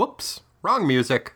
Whoops, 0.00 0.40
wrong 0.62 0.86
music. 0.86 1.34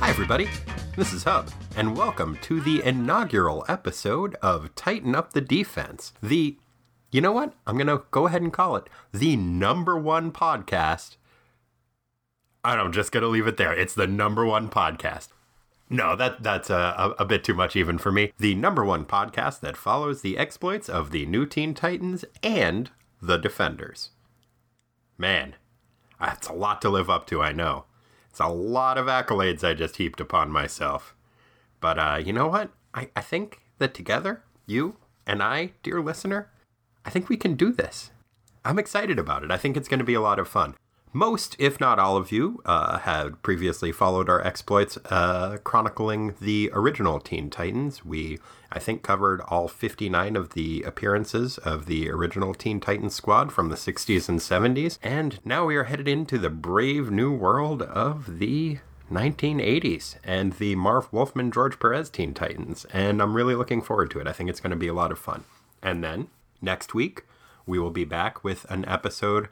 Hi, 0.00 0.10
everybody. 0.10 0.48
This 0.96 1.12
is 1.12 1.22
Hub, 1.22 1.48
and 1.76 1.96
welcome 1.96 2.38
to 2.42 2.60
the 2.60 2.82
inaugural 2.82 3.64
episode 3.68 4.34
of 4.42 4.74
Tighten 4.74 5.14
Up 5.14 5.32
the 5.32 5.40
Defense. 5.40 6.12
The, 6.20 6.58
you 7.12 7.20
know 7.20 7.30
what? 7.30 7.54
I'm 7.68 7.76
going 7.76 7.86
to 7.86 8.02
go 8.10 8.26
ahead 8.26 8.42
and 8.42 8.52
call 8.52 8.74
it 8.74 8.88
the 9.12 9.36
number 9.36 9.96
one 9.96 10.32
podcast. 10.32 11.18
I'm 12.64 12.90
just 12.90 13.12
going 13.12 13.22
to 13.22 13.28
leave 13.28 13.46
it 13.46 13.58
there. 13.58 13.72
It's 13.72 13.94
the 13.94 14.08
number 14.08 14.44
one 14.44 14.68
podcast. 14.68 15.28
No, 15.90 16.14
that 16.16 16.42
that's 16.42 16.68
a, 16.68 17.14
a, 17.18 17.24
bit 17.24 17.42
too 17.44 17.54
much 17.54 17.74
even 17.74 17.96
for 17.96 18.12
me. 18.12 18.32
The 18.38 18.54
number 18.54 18.84
one 18.84 19.06
podcast 19.06 19.60
that 19.60 19.76
follows 19.76 20.20
the 20.20 20.36
exploits 20.36 20.88
of 20.88 21.10
the 21.10 21.24
new 21.24 21.46
Teen 21.46 21.72
Titans 21.72 22.26
and 22.42 22.90
the 23.22 23.38
Defenders. 23.38 24.10
Man, 25.16 25.54
that's 26.20 26.48
a 26.48 26.52
lot 26.52 26.82
to 26.82 26.90
live 26.90 27.08
up 27.08 27.26
to, 27.28 27.40
I 27.40 27.52
know. 27.52 27.84
It's 28.28 28.40
a 28.40 28.48
lot 28.48 28.98
of 28.98 29.06
accolades 29.06 29.64
I 29.64 29.74
just 29.74 29.96
heaped 29.96 30.20
upon 30.20 30.50
myself. 30.50 31.14
But 31.80 31.98
uh, 31.98 32.20
you 32.22 32.32
know 32.32 32.48
what? 32.48 32.70
I, 32.92 33.08
I 33.16 33.20
think 33.22 33.60
that 33.78 33.94
together, 33.94 34.42
you 34.66 34.96
and 35.26 35.42
I, 35.42 35.72
dear 35.82 36.02
listener, 36.02 36.50
I 37.04 37.10
think 37.10 37.28
we 37.28 37.36
can 37.36 37.54
do 37.54 37.72
this. 37.72 38.10
I'm 38.64 38.78
excited 38.78 39.18
about 39.18 39.42
it. 39.42 39.50
I 39.50 39.56
think 39.56 39.76
it's 39.76 39.88
going 39.88 39.98
to 39.98 40.04
be 40.04 40.14
a 40.14 40.20
lot 40.20 40.38
of 40.38 40.48
fun. 40.48 40.74
Most, 41.18 41.56
if 41.58 41.80
not 41.80 41.98
all 41.98 42.16
of 42.16 42.30
you, 42.30 42.62
uh, 42.64 42.98
had 42.98 43.42
previously 43.42 43.90
followed 43.90 44.28
our 44.28 44.40
exploits 44.46 44.98
uh, 45.06 45.56
chronicling 45.64 46.36
the 46.40 46.70
original 46.72 47.18
Teen 47.18 47.50
Titans. 47.50 48.04
We, 48.04 48.38
I 48.70 48.78
think, 48.78 49.02
covered 49.02 49.40
all 49.48 49.66
59 49.66 50.36
of 50.36 50.50
the 50.50 50.84
appearances 50.84 51.58
of 51.58 51.86
the 51.86 52.08
original 52.08 52.54
Teen 52.54 52.78
Titans 52.78 53.16
squad 53.16 53.50
from 53.50 53.68
the 53.68 53.74
60s 53.74 54.28
and 54.28 54.38
70s. 54.38 55.00
And 55.02 55.40
now 55.44 55.66
we 55.66 55.74
are 55.74 55.90
headed 55.90 56.06
into 56.06 56.38
the 56.38 56.50
brave 56.50 57.10
new 57.10 57.32
world 57.32 57.82
of 57.82 58.38
the 58.38 58.78
1980s 59.10 60.18
and 60.22 60.52
the 60.52 60.76
Marv 60.76 61.12
Wolfman 61.12 61.50
George 61.50 61.80
Perez 61.80 62.10
Teen 62.10 62.32
Titans. 62.32 62.86
And 62.92 63.20
I'm 63.20 63.34
really 63.34 63.56
looking 63.56 63.82
forward 63.82 64.12
to 64.12 64.20
it. 64.20 64.28
I 64.28 64.32
think 64.32 64.50
it's 64.50 64.60
going 64.60 64.70
to 64.70 64.76
be 64.76 64.86
a 64.86 64.94
lot 64.94 65.10
of 65.10 65.18
fun. 65.18 65.42
And 65.82 66.04
then 66.04 66.28
next 66.62 66.94
week, 66.94 67.24
we 67.66 67.80
will 67.80 67.90
be 67.90 68.04
back 68.04 68.44
with 68.44 68.66
an 68.70 68.84
episode 68.84 69.48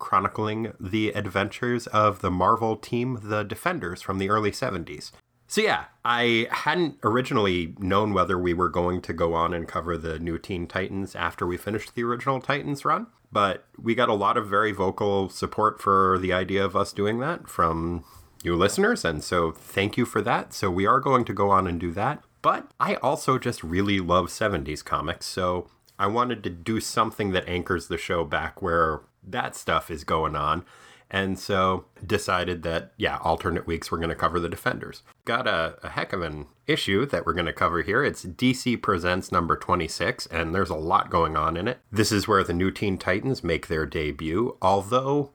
chronicling 0.00 0.72
the 0.80 1.10
adventures 1.10 1.86
of 1.88 2.20
the 2.20 2.30
Marvel 2.30 2.76
team, 2.76 3.20
the 3.22 3.44
Defenders, 3.44 4.02
from 4.02 4.18
the 4.18 4.28
early 4.28 4.50
70s. 4.50 5.12
So, 5.46 5.60
yeah, 5.60 5.86
I 6.04 6.46
hadn't 6.50 6.98
originally 7.02 7.74
known 7.78 8.12
whether 8.12 8.38
we 8.38 8.54
were 8.54 8.68
going 8.68 9.02
to 9.02 9.12
go 9.12 9.34
on 9.34 9.52
and 9.52 9.66
cover 9.66 9.96
the 9.96 10.18
new 10.18 10.38
Teen 10.38 10.68
Titans 10.68 11.16
after 11.16 11.44
we 11.44 11.56
finished 11.56 11.94
the 11.94 12.04
original 12.04 12.40
Titans 12.40 12.84
run, 12.84 13.08
but 13.32 13.64
we 13.76 13.96
got 13.96 14.08
a 14.08 14.14
lot 14.14 14.36
of 14.36 14.46
very 14.46 14.70
vocal 14.70 15.28
support 15.28 15.80
for 15.80 16.18
the 16.18 16.32
idea 16.32 16.64
of 16.64 16.76
us 16.76 16.92
doing 16.92 17.18
that 17.18 17.48
from 17.48 18.04
you 18.44 18.54
listeners, 18.54 19.04
and 19.04 19.24
so 19.24 19.50
thank 19.50 19.96
you 19.96 20.04
for 20.04 20.22
that. 20.22 20.54
So, 20.54 20.70
we 20.70 20.86
are 20.86 21.00
going 21.00 21.24
to 21.24 21.32
go 21.32 21.50
on 21.50 21.66
and 21.66 21.80
do 21.80 21.90
that. 21.92 22.22
But 22.42 22.70
I 22.78 22.94
also 22.96 23.36
just 23.36 23.64
really 23.64 23.98
love 23.98 24.26
70s 24.26 24.84
comics, 24.84 25.26
so 25.26 25.68
I 25.98 26.06
wanted 26.06 26.44
to 26.44 26.50
do 26.50 26.80
something 26.80 27.32
that 27.32 27.48
anchors 27.48 27.88
the 27.88 27.98
show 27.98 28.24
back 28.24 28.62
where 28.62 29.00
that 29.22 29.56
stuff 29.56 29.90
is 29.90 30.04
going 30.04 30.36
on. 30.36 30.64
And 31.10 31.38
so 31.38 31.86
decided 32.06 32.62
that, 32.62 32.92
yeah, 32.96 33.18
alternate 33.22 33.66
weeks 33.66 33.90
we're 33.90 33.98
going 33.98 34.10
to 34.10 34.14
cover 34.14 34.38
the 34.38 34.48
Defenders. 34.48 35.02
Got 35.24 35.48
a, 35.48 35.76
a 35.82 35.88
heck 35.88 36.12
of 36.12 36.22
an 36.22 36.46
issue 36.68 37.04
that 37.06 37.26
we're 37.26 37.32
going 37.32 37.46
to 37.46 37.52
cover 37.52 37.82
here. 37.82 38.04
It's 38.04 38.24
DC 38.24 38.80
Presents 38.80 39.32
number 39.32 39.56
26, 39.56 40.26
and 40.26 40.54
there's 40.54 40.70
a 40.70 40.76
lot 40.76 41.10
going 41.10 41.36
on 41.36 41.56
in 41.56 41.66
it. 41.66 41.80
This 41.90 42.12
is 42.12 42.28
where 42.28 42.44
the 42.44 42.52
new 42.52 42.70
Teen 42.70 42.96
Titans 42.96 43.42
make 43.42 43.66
their 43.66 43.86
debut, 43.86 44.56
although 44.62 45.30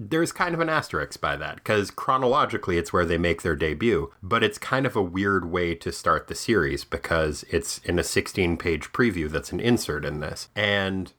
there's 0.00 0.30
kind 0.30 0.54
of 0.54 0.60
an 0.60 0.68
asterisk 0.68 1.20
by 1.20 1.36
that 1.36 1.56
because 1.56 1.90
chronologically 1.90 2.78
it's 2.78 2.92
where 2.92 3.04
they 3.04 3.18
make 3.18 3.42
their 3.42 3.56
debut, 3.56 4.12
but 4.22 4.44
it's 4.44 4.56
kind 4.56 4.86
of 4.86 4.94
a 4.94 5.02
weird 5.02 5.50
way 5.50 5.74
to 5.74 5.90
start 5.90 6.28
the 6.28 6.36
series 6.36 6.84
because 6.84 7.44
it's 7.50 7.78
in 7.78 7.98
a 7.98 8.04
16 8.04 8.56
page 8.58 8.92
preview 8.92 9.28
that's 9.28 9.50
an 9.50 9.58
insert 9.58 10.04
in 10.04 10.20
this. 10.20 10.50
And 10.54 11.12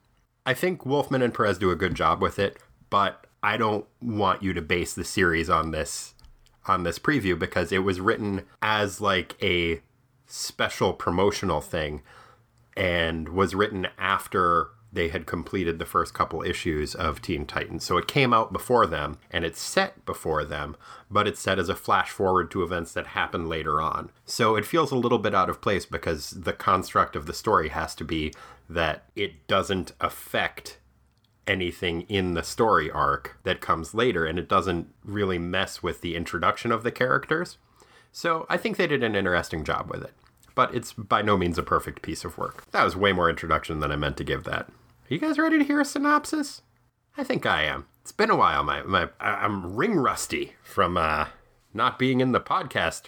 I 0.50 0.56
think 0.56 0.84
Wolfman 0.84 1.22
and 1.22 1.32
Perez 1.32 1.60
do 1.60 1.70
a 1.70 1.76
good 1.76 1.94
job 1.94 2.24
with 2.24 2.40
it, 2.40 2.58
but 2.90 3.28
I 3.44 3.56
don't 3.56 3.86
want 4.02 4.42
you 4.42 4.52
to 4.54 4.64
base 4.64 4.96
the 4.96 5.04
series 5.04 5.48
on 5.48 5.70
this 5.70 6.16
on 6.66 6.82
this 6.82 6.98
preview 6.98 7.38
because 7.38 7.72
it 7.72 7.84
was 7.84 8.00
written 8.00 8.48
as 8.60 9.00
like 9.00 9.36
a 9.44 9.82
special 10.26 10.94
promotional 10.94 11.62
thing 11.62 12.02
and 12.76 13.30
was 13.30 13.54
written 13.54 13.90
after 14.00 14.70
they 14.92 15.10
had 15.10 15.28
completed 15.28 15.78
the 15.78 15.86
first 15.86 16.16
couple 16.16 16.42
issues 16.42 16.96
of 16.96 17.22
Teen 17.22 17.46
Titans. 17.46 17.84
So 17.84 17.98
it 17.98 18.08
came 18.08 18.34
out 18.34 18.52
before 18.52 18.88
them 18.88 19.20
and 19.30 19.46
it's 19.46 19.62
set 19.62 20.04
before 20.04 20.44
them, 20.44 20.76
but 21.12 21.28
it's 21.28 21.40
set 21.40 21.60
as 21.60 21.70
a 21.70 21.76
flash 21.76 22.10
forward 22.10 22.50
to 22.52 22.64
events 22.64 22.94
that 22.94 23.08
happen 23.08 23.48
later 23.48 23.80
on. 23.80 24.10
So 24.26 24.56
it 24.56 24.66
feels 24.66 24.92
a 24.92 24.96
little 24.98 25.20
bit 25.20 25.36
out 25.36 25.50
of 25.50 25.62
place 25.62 25.86
because 25.86 26.32
the 26.32 26.54
construct 26.54 27.16
of 27.16 27.28
the 27.28 27.34
story 27.34 27.70
has 27.70 27.94
to 27.96 28.04
be 28.04 28.34
that 28.70 29.06
it 29.16 29.48
doesn't 29.48 29.94
affect 30.00 30.80
anything 31.48 32.02
in 32.02 32.36
the 32.36 32.44
story 32.44 32.92
arc 32.92 33.40
that 33.44 33.60
comes 33.60 33.96
later 33.96 34.26
and 34.26 34.38
it 34.38 34.48
doesn't 34.48 34.94
really 35.04 35.40
mess 35.40 35.82
with 35.82 36.02
the 36.02 36.16
introduction 36.16 36.72
of 36.72 36.84
the 36.84 36.92
characters. 36.92 37.58
So 38.12 38.46
I 38.50 38.58
think 38.58 38.78
they 38.78 38.88
did 38.88 39.04
an 39.04 39.16
interesting 39.16 39.64
job 39.64 39.90
with 39.90 40.04
it 40.04 40.14
but 40.60 40.76
it's 40.76 40.92
by 40.92 41.22
no 41.22 41.38
means 41.38 41.58
a 41.58 41.64
perfect 41.64 42.02
piece 42.02 42.26
of 42.26 42.38
work. 42.38 42.70
That 42.72 42.84
was 42.84 42.94
way 42.94 43.14
more 43.14 43.30
introduction 43.30 43.80
than 43.80 43.94
I 43.94 43.96
meant 43.96 44.18
to 44.18 44.26
give 44.26 44.44
that. 44.44 44.68
Are 44.68 45.14
you 45.14 45.18
guys 45.18 45.40
ready 45.40 45.58
to 45.58 45.64
hear 45.64 45.80
a 45.80 45.86
synopsis? 45.86 46.64
I 47.18 47.24
think 47.24 47.46
I 47.46 47.64
am. 47.64 47.88
It's 48.02 48.12
been 48.12 48.30
a 48.30 48.36
while. 48.36 48.62
My 48.62 48.84
my 48.84 49.08
I'm 49.22 49.78
ring 49.78 49.96
rusty 49.96 50.56
from 50.62 50.98
uh 50.98 51.28
not 51.74 51.98
being 51.98 52.20
in 52.20 52.34
the 52.34 52.42
podcast 52.42 53.04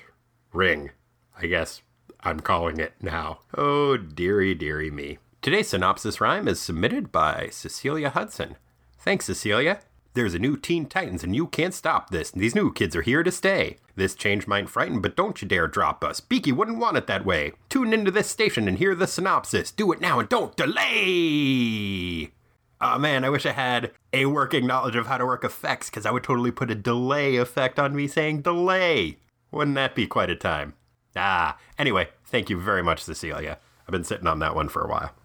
ring. 0.53 0.91
I 1.37 1.47
guess 1.47 1.81
I'm 2.21 2.39
calling 2.39 2.79
it 2.79 2.93
now. 3.01 3.39
Oh 3.57 3.97
dearie 3.97 4.55
dearie 4.55 4.89
me. 4.89 5.17
Today's 5.41 5.69
synopsis 5.69 6.21
rhyme 6.21 6.47
is 6.47 6.61
submitted 6.61 7.11
by 7.11 7.49
Cecilia 7.49 8.11
Hudson. 8.11 8.57
Thanks, 8.99 9.25
Cecilia. 9.25 9.79
There's 10.13 10.35
a 10.35 10.39
new 10.39 10.55
Teen 10.55 10.85
Titans 10.85 11.23
and 11.23 11.35
you 11.35 11.47
can't 11.47 11.73
stop 11.73 12.11
this. 12.11 12.29
These 12.29 12.53
new 12.53 12.71
kids 12.71 12.95
are 12.95 13.01
here 13.01 13.23
to 13.23 13.31
stay. 13.31 13.77
This 13.95 14.13
change 14.13 14.45
might 14.45 14.69
frighten, 14.69 15.01
but 15.01 15.15
don't 15.15 15.41
you 15.41 15.47
dare 15.47 15.67
drop 15.67 16.03
us. 16.03 16.19
Beaky 16.19 16.51
wouldn't 16.51 16.77
want 16.77 16.97
it 16.97 17.07
that 17.07 17.25
way. 17.25 17.53
Tune 17.69 17.91
into 17.91 18.11
this 18.11 18.29
station 18.29 18.67
and 18.67 18.77
hear 18.77 18.93
the 18.93 19.07
synopsis. 19.07 19.71
Do 19.71 19.91
it 19.91 19.99
now 19.99 20.19
and 20.19 20.29
don't 20.29 20.55
delay! 20.55 22.31
Oh 22.79 22.99
man, 22.99 23.25
I 23.25 23.29
wish 23.29 23.47
I 23.47 23.53
had 23.53 23.93
a 24.13 24.27
working 24.27 24.67
knowledge 24.67 24.95
of 24.95 25.07
how 25.07 25.17
to 25.17 25.25
work 25.25 25.43
effects, 25.43 25.89
because 25.89 26.05
I 26.05 26.11
would 26.11 26.23
totally 26.23 26.51
put 26.51 26.69
a 26.69 26.75
delay 26.75 27.37
effect 27.37 27.79
on 27.79 27.95
me 27.95 28.07
saying 28.07 28.43
delay. 28.43 29.17
Wouldn't 29.49 29.73
that 29.73 29.95
be 29.95 30.05
quite 30.05 30.29
a 30.29 30.35
time? 30.35 30.75
Ah, 31.15 31.57
anyway, 31.79 32.09
thank 32.25 32.51
you 32.51 32.61
very 32.61 32.83
much, 32.83 33.01
Cecilia. 33.03 33.57
I've 33.87 33.91
been 33.91 34.03
sitting 34.03 34.27
on 34.27 34.37
that 34.37 34.53
one 34.53 34.69
for 34.69 34.83
a 34.83 34.87
while. 34.87 35.15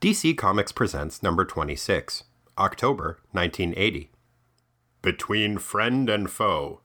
DC 0.00 0.34
Comics 0.34 0.72
Presents 0.72 1.22
number 1.22 1.44
26, 1.44 2.24
October 2.56 3.18
1980. 3.32 4.10
Between 5.02 5.58
Friend 5.58 6.08
and 6.08 6.30
Foe. 6.30 6.80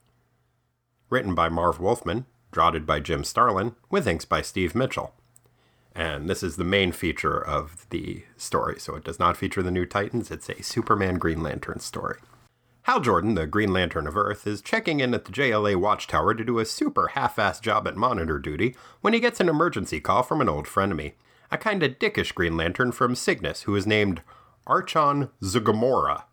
Written 1.08 1.34
by 1.34 1.48
Marv 1.48 1.80
Wolfman, 1.80 2.26
drafted 2.52 2.84
by 2.84 3.00
Jim 3.00 3.24
Starlin, 3.24 3.74
with 3.90 4.06
inks 4.06 4.26
by 4.26 4.42
Steve 4.42 4.74
Mitchell. 4.74 5.14
And 5.94 6.28
this 6.28 6.42
is 6.42 6.56
the 6.56 6.64
main 6.64 6.92
feature 6.92 7.42
of 7.42 7.86
the 7.88 8.24
story, 8.36 8.78
so 8.78 8.96
it 8.96 9.04
does 9.04 9.18
not 9.18 9.38
feature 9.38 9.62
the 9.62 9.70
new 9.70 9.86
Titans, 9.86 10.30
it's 10.30 10.50
a 10.50 10.62
Superman 10.62 11.14
Green 11.14 11.42
Lantern 11.42 11.80
story. 11.80 12.18
Hal 12.82 13.00
Jordan, 13.00 13.34
the 13.34 13.46
Green 13.46 13.72
Lantern 13.72 14.06
of 14.06 14.18
Earth, 14.18 14.46
is 14.46 14.60
checking 14.60 15.00
in 15.00 15.14
at 15.14 15.24
the 15.24 15.32
JLA 15.32 15.76
Watchtower 15.76 16.34
to 16.34 16.44
do 16.44 16.58
a 16.58 16.66
super 16.66 17.08
half 17.08 17.36
assed 17.36 17.62
job 17.62 17.88
at 17.88 17.96
monitor 17.96 18.38
duty 18.38 18.76
when 19.00 19.14
he 19.14 19.20
gets 19.20 19.40
an 19.40 19.48
emergency 19.48 20.00
call 20.00 20.22
from 20.22 20.42
an 20.42 20.50
old 20.50 20.66
frenemy, 20.66 21.14
a 21.50 21.58
kinda 21.58 21.88
dickish 21.88 22.34
Green 22.34 22.56
Lantern 22.56 22.92
from 22.92 23.14
Cygnus 23.14 23.62
who 23.62 23.74
is 23.74 23.86
named 23.86 24.22
Archon 24.66 25.30
Zugamora, 25.42 26.24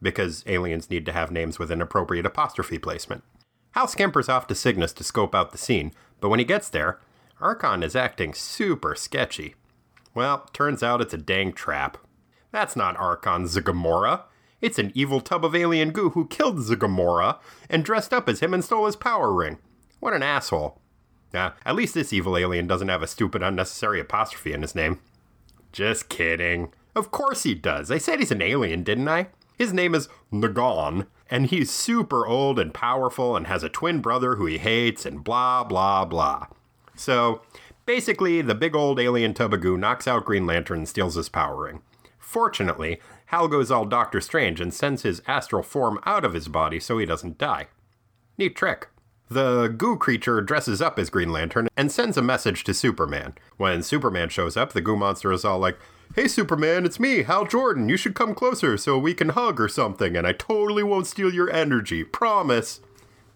because 0.00 0.44
aliens 0.46 0.90
need 0.90 1.04
to 1.06 1.12
have 1.12 1.30
names 1.30 1.58
with 1.58 1.70
an 1.70 1.82
appropriate 1.82 2.26
apostrophe 2.26 2.78
placement. 2.78 3.24
Hal 3.72 3.86
scampers 3.86 4.28
off 4.28 4.46
to 4.48 4.54
Cygnus 4.54 4.92
to 4.94 5.04
scope 5.04 5.34
out 5.34 5.52
the 5.52 5.58
scene, 5.58 5.92
but 6.20 6.28
when 6.28 6.38
he 6.38 6.44
gets 6.44 6.68
there, 6.68 7.00
Archon 7.40 7.82
is 7.82 7.96
acting 7.96 8.34
super 8.34 8.94
sketchy. 8.94 9.54
Well, 10.14 10.48
turns 10.52 10.82
out 10.82 11.00
it's 11.00 11.14
a 11.14 11.18
dang 11.18 11.52
trap. 11.52 11.96
That's 12.52 12.76
not 12.76 12.96
Archon 12.96 13.44
Zugamora. 13.44 14.24
It's 14.60 14.78
an 14.78 14.92
evil 14.94 15.20
tub 15.20 15.44
of 15.44 15.54
alien 15.54 15.90
goo 15.90 16.10
who 16.10 16.26
killed 16.26 16.58
Zugamora 16.58 17.38
and 17.68 17.84
dressed 17.84 18.12
up 18.12 18.28
as 18.28 18.40
him 18.40 18.52
and 18.52 18.64
stole 18.64 18.86
his 18.86 18.96
power 18.96 19.32
ring. 19.32 19.58
What 20.00 20.12
an 20.12 20.22
asshole. 20.22 20.80
Yeah, 21.32 21.52
at 21.64 21.76
least 21.76 21.94
this 21.94 22.12
evil 22.12 22.36
alien 22.36 22.66
doesn't 22.66 22.88
have 22.88 23.02
a 23.02 23.06
stupid 23.06 23.42
unnecessary 23.42 24.00
apostrophe 24.00 24.52
in 24.52 24.62
his 24.62 24.74
name. 24.74 25.00
Just 25.72 26.08
kidding. 26.08 26.72
Of 26.96 27.10
course 27.10 27.44
he 27.44 27.54
does. 27.54 27.90
I 27.90 27.98
said 27.98 28.18
he's 28.18 28.32
an 28.32 28.42
alien, 28.42 28.82
didn't 28.82 29.08
I? 29.08 29.28
His 29.56 29.72
name 29.72 29.94
is 29.94 30.08
Nagon, 30.32 31.06
and 31.30 31.46
he's 31.46 31.70
super 31.70 32.26
old 32.26 32.58
and 32.58 32.74
powerful 32.74 33.36
and 33.36 33.46
has 33.46 33.62
a 33.62 33.68
twin 33.68 34.00
brother 34.00 34.36
who 34.36 34.46
he 34.46 34.58
hates 34.58 35.06
and 35.06 35.22
blah, 35.22 35.62
blah, 35.62 36.04
blah. 36.04 36.46
So 36.96 37.42
Basically, 37.90 38.40
the 38.40 38.54
big 38.54 38.76
old 38.76 39.00
alien 39.00 39.34
tub 39.34 39.52
of 39.52 39.62
goo 39.62 39.76
knocks 39.76 40.06
out 40.06 40.24
Green 40.24 40.46
Lantern 40.46 40.78
and 40.78 40.88
steals 40.88 41.16
his 41.16 41.28
power 41.28 41.64
ring. 41.64 41.82
Fortunately, 42.20 43.00
Hal 43.26 43.48
goes 43.48 43.68
all 43.68 43.84
Doctor 43.84 44.20
Strange 44.20 44.60
and 44.60 44.72
sends 44.72 45.02
his 45.02 45.20
astral 45.26 45.64
form 45.64 45.98
out 46.06 46.24
of 46.24 46.32
his 46.32 46.46
body 46.46 46.78
so 46.78 46.98
he 46.98 47.04
doesn't 47.04 47.36
die. 47.36 47.66
Neat 48.38 48.54
trick. 48.54 48.89
The 49.30 49.68
goo 49.68 49.96
creature 49.96 50.40
dresses 50.40 50.82
up 50.82 50.98
as 50.98 51.08
Green 51.08 51.30
Lantern 51.30 51.68
and 51.76 51.92
sends 51.92 52.16
a 52.16 52.22
message 52.22 52.64
to 52.64 52.74
Superman. 52.74 53.34
When 53.58 53.80
Superman 53.84 54.28
shows 54.28 54.56
up, 54.56 54.72
the 54.72 54.80
goo 54.80 54.96
monster 54.96 55.30
is 55.30 55.44
all 55.44 55.60
like, 55.60 55.78
Hey 56.16 56.26
Superman, 56.26 56.84
it's 56.84 56.98
me, 56.98 57.22
Hal 57.22 57.46
Jordan. 57.46 57.88
You 57.88 57.96
should 57.96 58.16
come 58.16 58.34
closer 58.34 58.76
so 58.76 58.98
we 58.98 59.14
can 59.14 59.28
hug 59.28 59.60
or 59.60 59.68
something, 59.68 60.16
and 60.16 60.26
I 60.26 60.32
totally 60.32 60.82
won't 60.82 61.06
steal 61.06 61.32
your 61.32 61.48
energy. 61.48 62.02
Promise. 62.02 62.80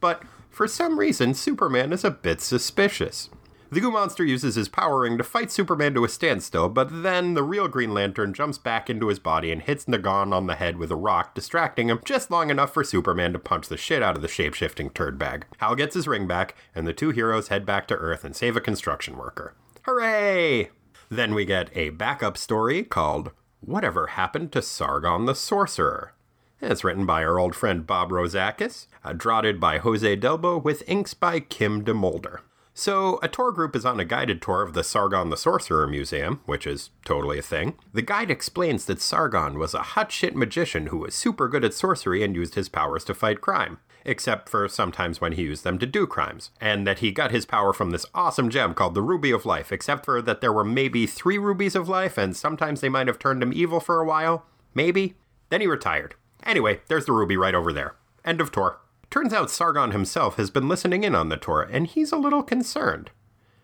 But 0.01 0.25
for 0.51 0.67
some 0.67 0.99
reason, 0.99 1.33
Superman 1.33 1.93
is 1.93 2.03
a 2.03 2.11
bit 2.11 2.41
suspicious. 2.41 3.31
The 3.75 3.81
Goo 3.81 3.91
Monster 3.91 4.25
uses 4.25 4.55
his 4.55 4.69
power 4.69 5.01
ring 5.01 5.19
to 5.19 5.25
fight 5.25 5.51
Superman 5.51 5.95
to 5.95 6.05
a 6.05 6.09
standstill, 6.09 6.69
but 6.69 7.03
then 7.03 7.35
the 7.35 7.43
real 7.43 7.67
Green 7.67 7.93
Lantern 7.93 8.33
jumps 8.33 8.57
back 8.57 8.89
into 8.89 9.09
his 9.09 9.19
body 9.19 9.51
and 9.51 9.61
hits 9.61 9.89
Nagon 9.89 10.33
on 10.33 10.47
the 10.47 10.55
head 10.55 10.77
with 10.77 10.93
a 10.93 10.97
rock, 10.97 11.35
distracting 11.35 11.91
him 11.91 11.99
just 12.05 12.31
long 12.31 12.51
enough 12.51 12.73
for 12.73 12.85
Superman 12.85 13.33
to 13.33 13.41
punch 13.41 13.67
the 13.67 13.77
shit 13.77 14.01
out 14.01 14.15
of 14.15 14.23
the 14.23 14.29
shapeshifting 14.29 14.95
turd 14.95 15.19
bag. 15.19 15.47
Hal 15.59 15.75
gets 15.75 15.97
his 15.97 16.07
ring 16.07 16.29
back, 16.29 16.55
and 16.73 16.87
the 16.87 16.93
two 16.93 17.11
heroes 17.11 17.49
head 17.49 17.67
back 17.67 17.89
to 17.89 17.97
Earth 17.97 18.23
and 18.25 18.37
save 18.37 18.57
a 18.57 18.61
construction 18.61 19.17
worker. 19.17 19.57
Hooray! 19.83 20.71
Then 21.09 21.35
we 21.35 21.45
get 21.45 21.77
a 21.77 21.91
backup 21.91 22.37
story 22.37 22.85
called 22.85 23.33
Whatever 23.61 24.07
Happened 24.07 24.53
to 24.53 24.63
Sargon 24.63 25.25
the 25.25 25.35
Sorcerer? 25.35 26.13
It's 26.61 26.85
written 26.85 27.07
by 27.07 27.25
our 27.25 27.41
old 27.41 27.57
friend 27.57 27.85
Bob 27.85 28.11
Rozakis, 28.11 28.87
uh, 29.03 29.53
by 29.55 29.79
Jose 29.79 30.17
Delbo, 30.17 30.63
with 30.63 30.89
inks 30.89 31.13
by 31.13 31.41
Kim 31.41 31.85
DeMulder. 31.85 32.39
So, 32.77 33.21
a 33.23 33.29
tour 33.29 33.53
group 33.53 33.77
is 33.77 33.85
on 33.85 34.01
a 34.01 34.05
guided 34.05 34.43
tour 34.43 34.61
of 34.61 34.73
the 34.73 34.83
Sargon 34.83 35.31
the 35.31 35.37
Sorcerer 35.37 35.87
Museum, 35.87 36.41
which 36.45 36.67
is 36.67 36.91
totally 37.05 37.39
a 37.39 37.43
thing. 37.43 37.75
The 37.93 38.03
guide 38.03 38.33
explains 38.33 38.87
that 38.87 39.01
Sargon 39.01 39.61
was 39.61 39.75
a 39.75 39.83
hot 39.95 40.11
shit 40.11 40.35
magician 40.35 40.89
who 40.89 40.99
was 40.99 41.15
super 41.15 41.47
good 41.47 41.65
at 41.65 41.73
sorcery 41.73 42.25
and 42.25 42.35
used 42.35 42.57
his 42.57 42.69
powers 42.69 43.05
to 43.05 43.15
fight 43.15 43.41
crime, 43.41 43.79
except 44.05 44.49
for 44.49 44.67
sometimes 44.67 45.21
when 45.21 45.35
he 45.35 45.43
used 45.43 45.63
them 45.63 45.79
to 45.79 45.87
do 45.87 46.05
crimes, 46.05 46.51
and 46.61 46.85
that 46.85 46.99
he 46.99 47.13
got 47.13 47.31
his 47.31 47.47
power 47.47 47.73
from 47.73 47.91
this 47.91 48.07
awesome 48.13 48.51
gem 48.51 48.75
called 48.75 48.95
the 48.95 49.03
Ruby 49.03 49.31
of 49.31 49.47
Life, 49.47 49.71
except 49.71 50.05
for 50.05 50.21
that 50.21 50.41
there 50.41 50.53
were 50.53 50.65
maybe 50.65 51.07
three 51.07 51.39
rubies 51.39 51.77
of 51.77 51.89
life, 51.89 52.19
and 52.19 52.37
sometimes 52.37 52.81
they 52.81 52.89
might 52.89 53.07
have 53.07 53.21
turned 53.21 53.41
him 53.41 53.53
evil 53.53 53.79
for 53.79 54.01
a 54.01 54.05
while. 54.05 54.47
Maybe. 54.75 55.15
Then 55.49 55.61
he 55.61 55.69
retired. 55.69 56.17
Anyway, 56.43 56.81
there's 56.89 57.07
the 57.07 57.13
ruby 57.13 57.37
right 57.37 57.55
over 57.55 57.73
there. 57.73 57.95
End 58.25 58.41
of 58.41 58.51
tour. 58.51 58.81
Turns 59.15 59.33
out 59.33 59.49
Sargon 59.49 59.93
himself 59.93 60.39
has 60.39 60.51
been 60.51 60.67
listening 60.67 61.05
in 61.05 61.15
on 61.15 61.29
the 61.29 61.37
tour, 61.37 61.63
and 61.71 61.87
he's 61.87 62.11
a 62.11 62.17
little 62.17 62.43
concerned. 62.43 63.13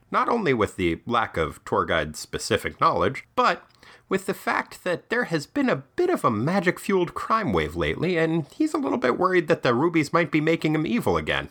Not 0.08 0.28
only 0.28 0.54
with 0.54 0.76
the 0.76 1.00
lack 1.06 1.36
of 1.36 1.58
tour 1.64 1.84
guide 1.84 2.14
specific 2.14 2.80
knowledge, 2.80 3.24
but 3.34 3.66
with 4.08 4.26
the 4.26 4.32
fact 4.32 4.84
that 4.84 5.10
there 5.10 5.24
has 5.24 5.48
been 5.48 5.68
a 5.68 5.82
bit 5.96 6.08
of 6.08 6.24
a 6.24 6.30
magic 6.30 6.78
fueled 6.78 7.14
crime 7.14 7.52
wave 7.52 7.74
lately, 7.74 8.16
and 8.16 8.46
he's 8.52 8.74
a 8.74 8.78
little 8.78 8.96
bit 8.96 9.18
worried 9.18 9.48
that 9.48 9.64
the 9.64 9.74
rubies 9.74 10.12
might 10.12 10.30
be 10.30 10.40
making 10.40 10.72
him 10.72 10.86
evil 10.86 11.16
again. 11.16 11.48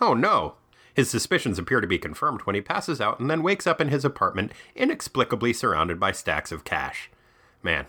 Oh 0.00 0.14
no! 0.14 0.54
His 0.94 1.10
suspicions 1.10 1.58
appear 1.58 1.82
to 1.82 1.86
be 1.86 1.98
confirmed 1.98 2.40
when 2.44 2.54
he 2.54 2.62
passes 2.62 3.02
out 3.02 3.20
and 3.20 3.28
then 3.28 3.42
wakes 3.42 3.66
up 3.66 3.82
in 3.82 3.88
his 3.88 4.02
apartment, 4.06 4.52
inexplicably 4.74 5.52
surrounded 5.52 6.00
by 6.00 6.12
stacks 6.12 6.52
of 6.52 6.64
cash. 6.64 7.10
Man, 7.62 7.84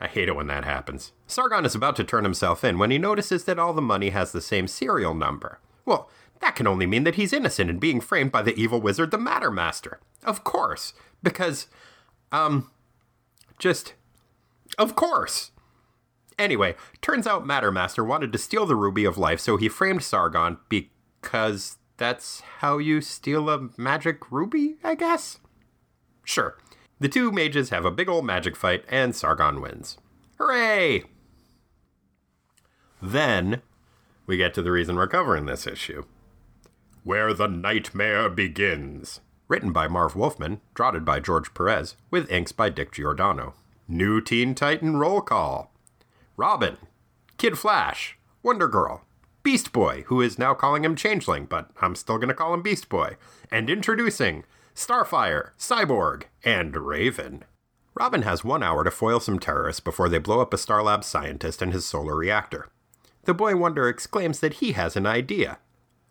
I 0.00 0.08
hate 0.08 0.28
it 0.28 0.36
when 0.36 0.48
that 0.48 0.64
happens. 0.64 1.12
Sargon 1.26 1.64
is 1.64 1.74
about 1.74 1.96
to 1.96 2.04
turn 2.04 2.24
himself 2.24 2.64
in 2.64 2.78
when 2.78 2.90
he 2.90 2.98
notices 2.98 3.44
that 3.44 3.58
all 3.58 3.72
the 3.72 3.82
money 3.82 4.10
has 4.10 4.32
the 4.32 4.40
same 4.40 4.66
serial 4.66 5.14
number. 5.14 5.60
Well, 5.84 6.10
that 6.40 6.56
can 6.56 6.66
only 6.66 6.86
mean 6.86 7.04
that 7.04 7.14
he's 7.14 7.32
innocent 7.32 7.70
and 7.70 7.80
being 7.80 8.00
framed 8.00 8.32
by 8.32 8.42
the 8.42 8.54
evil 8.60 8.80
wizard, 8.80 9.10
the 9.10 9.18
Matter 9.18 9.50
Master. 9.50 10.00
Of 10.24 10.44
course. 10.44 10.92
Because, 11.22 11.68
um, 12.32 12.70
just, 13.58 13.94
of 14.76 14.94
course. 14.94 15.52
Anyway, 16.38 16.74
turns 17.00 17.26
out 17.26 17.46
Matter 17.46 17.70
Master 17.70 18.04
wanted 18.04 18.32
to 18.32 18.38
steal 18.38 18.66
the 18.66 18.76
Ruby 18.76 19.04
of 19.04 19.16
Life, 19.16 19.40
so 19.40 19.56
he 19.56 19.68
framed 19.68 20.02
Sargon 20.02 20.58
because 20.68 21.78
that's 21.96 22.40
how 22.58 22.78
you 22.78 23.00
steal 23.00 23.48
a 23.48 23.68
magic 23.76 24.30
ruby, 24.30 24.76
I 24.82 24.96
guess? 24.96 25.38
Sure. 26.24 26.56
The 27.00 27.08
two 27.08 27.32
mages 27.32 27.70
have 27.70 27.84
a 27.84 27.90
big 27.90 28.08
old 28.08 28.24
magic 28.24 28.56
fight, 28.56 28.84
and 28.88 29.14
Sargon 29.14 29.60
wins. 29.60 29.98
Hooray! 30.38 31.04
Then 33.02 33.62
we 34.26 34.36
get 34.36 34.54
to 34.54 34.62
the 34.62 34.70
reason 34.70 34.96
we're 34.96 35.06
covering 35.06 35.46
this 35.46 35.66
issue. 35.66 36.04
Where 37.02 37.34
the 37.34 37.48
Nightmare 37.48 38.30
Begins. 38.30 39.20
Written 39.46 39.72
by 39.72 39.88
Marv 39.88 40.16
Wolfman, 40.16 40.60
draughted 40.72 41.04
by 41.04 41.20
George 41.20 41.52
Perez, 41.52 41.96
with 42.10 42.30
inks 42.30 42.52
by 42.52 42.70
Dick 42.70 42.92
Giordano. 42.92 43.54
New 43.86 44.22
Teen 44.22 44.54
Titan 44.54 44.96
roll 44.96 45.20
call. 45.20 45.70
Robin, 46.36 46.78
Kid 47.36 47.58
Flash, 47.58 48.16
Wonder 48.42 48.66
Girl, 48.66 49.02
Beast 49.42 49.72
Boy, 49.72 50.04
who 50.06 50.22
is 50.22 50.38
now 50.38 50.54
calling 50.54 50.84
him 50.84 50.96
Changeling, 50.96 51.44
but 51.44 51.70
I'm 51.82 51.94
still 51.94 52.16
going 52.16 52.28
to 52.28 52.34
call 52.34 52.54
him 52.54 52.62
Beast 52.62 52.88
Boy, 52.88 53.16
and 53.50 53.68
introducing 53.68 54.44
Starfire, 54.74 55.50
Cyborg, 55.56 56.24
and 56.44 56.76
Raven. 56.76 57.44
Robin 57.94 58.22
has 58.22 58.42
one 58.42 58.62
hour 58.62 58.82
to 58.82 58.90
foil 58.90 59.20
some 59.20 59.38
terrorists 59.38 59.80
before 59.80 60.08
they 60.08 60.18
blow 60.18 60.40
up 60.40 60.52
a 60.52 60.56
Starlab 60.56 61.04
scientist 61.04 61.62
and 61.62 61.72
his 61.72 61.86
solar 61.86 62.16
reactor. 62.16 62.68
The 63.24 63.34
boy 63.34 63.56
wonder 63.56 63.88
exclaims 63.88 64.40
that 64.40 64.54
he 64.54 64.72
has 64.72 64.96
an 64.96 65.06
idea. 65.06 65.58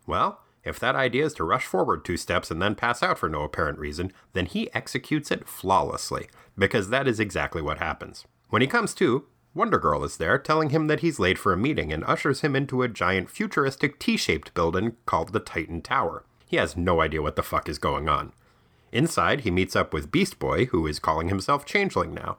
Well, 0.08 0.40
if 0.64 0.80
that 0.80 0.96
idea 0.96 1.26
is 1.26 1.34
to 1.36 1.44
rush 1.44 1.66
forward 1.66 2.06
two 2.06 2.16
steps 2.16 2.50
and 2.50 2.62
then 2.62 2.74
pass 2.74 3.04
out 3.04 3.20
for 3.20 3.28
no 3.28 3.42
apparent 3.42 3.80
reason, 3.80 4.14
then 4.32 4.46
he 4.46 4.74
executes 4.74 5.30
it 5.30 5.46
flawlessly, 5.46 6.30
because 6.58 6.88
that 6.88 7.08
is 7.08 7.20
exactly 7.20 7.62
what 7.62 7.80
happens. 7.80 8.26
When 8.48 8.62
he 8.62 8.68
comes 8.68 8.94
to, 8.96 9.26
Wonder 9.54 9.78
Girl 9.78 10.06
is 10.06 10.18
there 10.18 10.40
telling 10.40 10.70
him 10.70 10.88
that 10.88 11.02
he's 11.02 11.20
late 11.20 11.38
for 11.38 11.52
a 11.52 11.58
meeting 11.58 11.92
and 11.92 12.04
ushers 12.06 12.42
him 12.42 12.56
into 12.56 12.82
a 12.82 12.88
giant 12.88 13.30
futuristic 13.30 14.00
T 14.00 14.16
shaped 14.16 14.54
building 14.54 14.96
called 15.06 15.34
the 15.34 15.42
Titan 15.42 15.82
Tower. 15.82 16.24
He 16.48 16.56
has 16.56 16.78
no 16.78 17.02
idea 17.02 17.22
what 17.22 17.36
the 17.36 17.44
fuck 17.44 17.68
is 17.68 17.78
going 17.78 18.08
on. 18.08 18.32
Inside, 18.94 19.42
he 19.42 19.50
meets 19.50 19.76
up 19.76 19.92
with 19.92 20.12
Beast 20.12 20.38
Boy, 20.38 20.68
who 20.68 20.86
is 20.86 21.00
calling 21.00 21.28
himself 21.28 21.66
Changeling 21.66 22.14
now. 22.14 22.38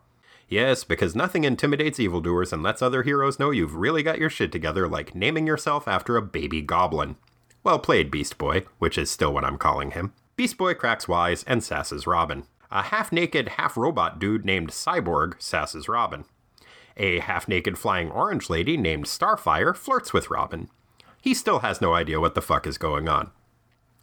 Yes, 0.49 0.85
because 0.85 1.17
nothing 1.17 1.43
intimidates 1.43 1.99
evildoers 1.99 2.53
and 2.53 2.63
lets 2.63 2.81
other 2.81 3.03
heroes 3.03 3.41
know 3.41 3.51
you've 3.51 3.75
really 3.75 4.05
got 4.05 4.21
your 4.21 4.31
shit 4.31 4.53
together, 4.53 4.87
like 4.87 5.17
naming 5.17 5.49
yourself 5.49 5.89
after 5.89 6.17
a 6.17 6.23
baby 6.23 6.63
goblin. 6.63 7.17
Well 7.65 7.81
played, 7.81 8.09
Beast 8.09 8.39
Boy, 8.39 8.67
which 8.79 8.97
is 8.97 9.11
still 9.11 9.35
what 9.35 9.45
I'm 9.45 9.59
calling 9.59 9.91
him. 9.91 10.13
Beast 10.37 10.57
Boy 10.57 10.75
cracks 10.75 11.09
wise 11.09 11.43
and 11.43 11.61
sasses 11.61 12.07
Robin. 12.07 12.45
A 12.71 12.83
half 12.83 13.11
naked, 13.11 13.49
half 13.51 13.77
robot 13.77 14.21
dude 14.21 14.45
named 14.45 14.71
Cyborg 14.71 15.41
sasses 15.41 15.89
Robin. 15.89 16.25
A 16.97 17.19
half 17.19 17.49
naked 17.49 17.77
flying 17.79 18.13
orange 18.13 18.49
lady 18.49 18.77
named 18.77 19.07
Starfire 19.07 19.75
flirts 19.75 20.13
with 20.13 20.31
Robin. 20.31 20.69
He 21.21 21.35
still 21.35 21.61
has 21.61 21.81
no 21.81 21.95
idea 21.95 22.21
what 22.21 22.37
the 22.37 22.43
fuck 22.43 22.65
is 22.65 22.79
going 22.79 23.09
on. 23.09 23.33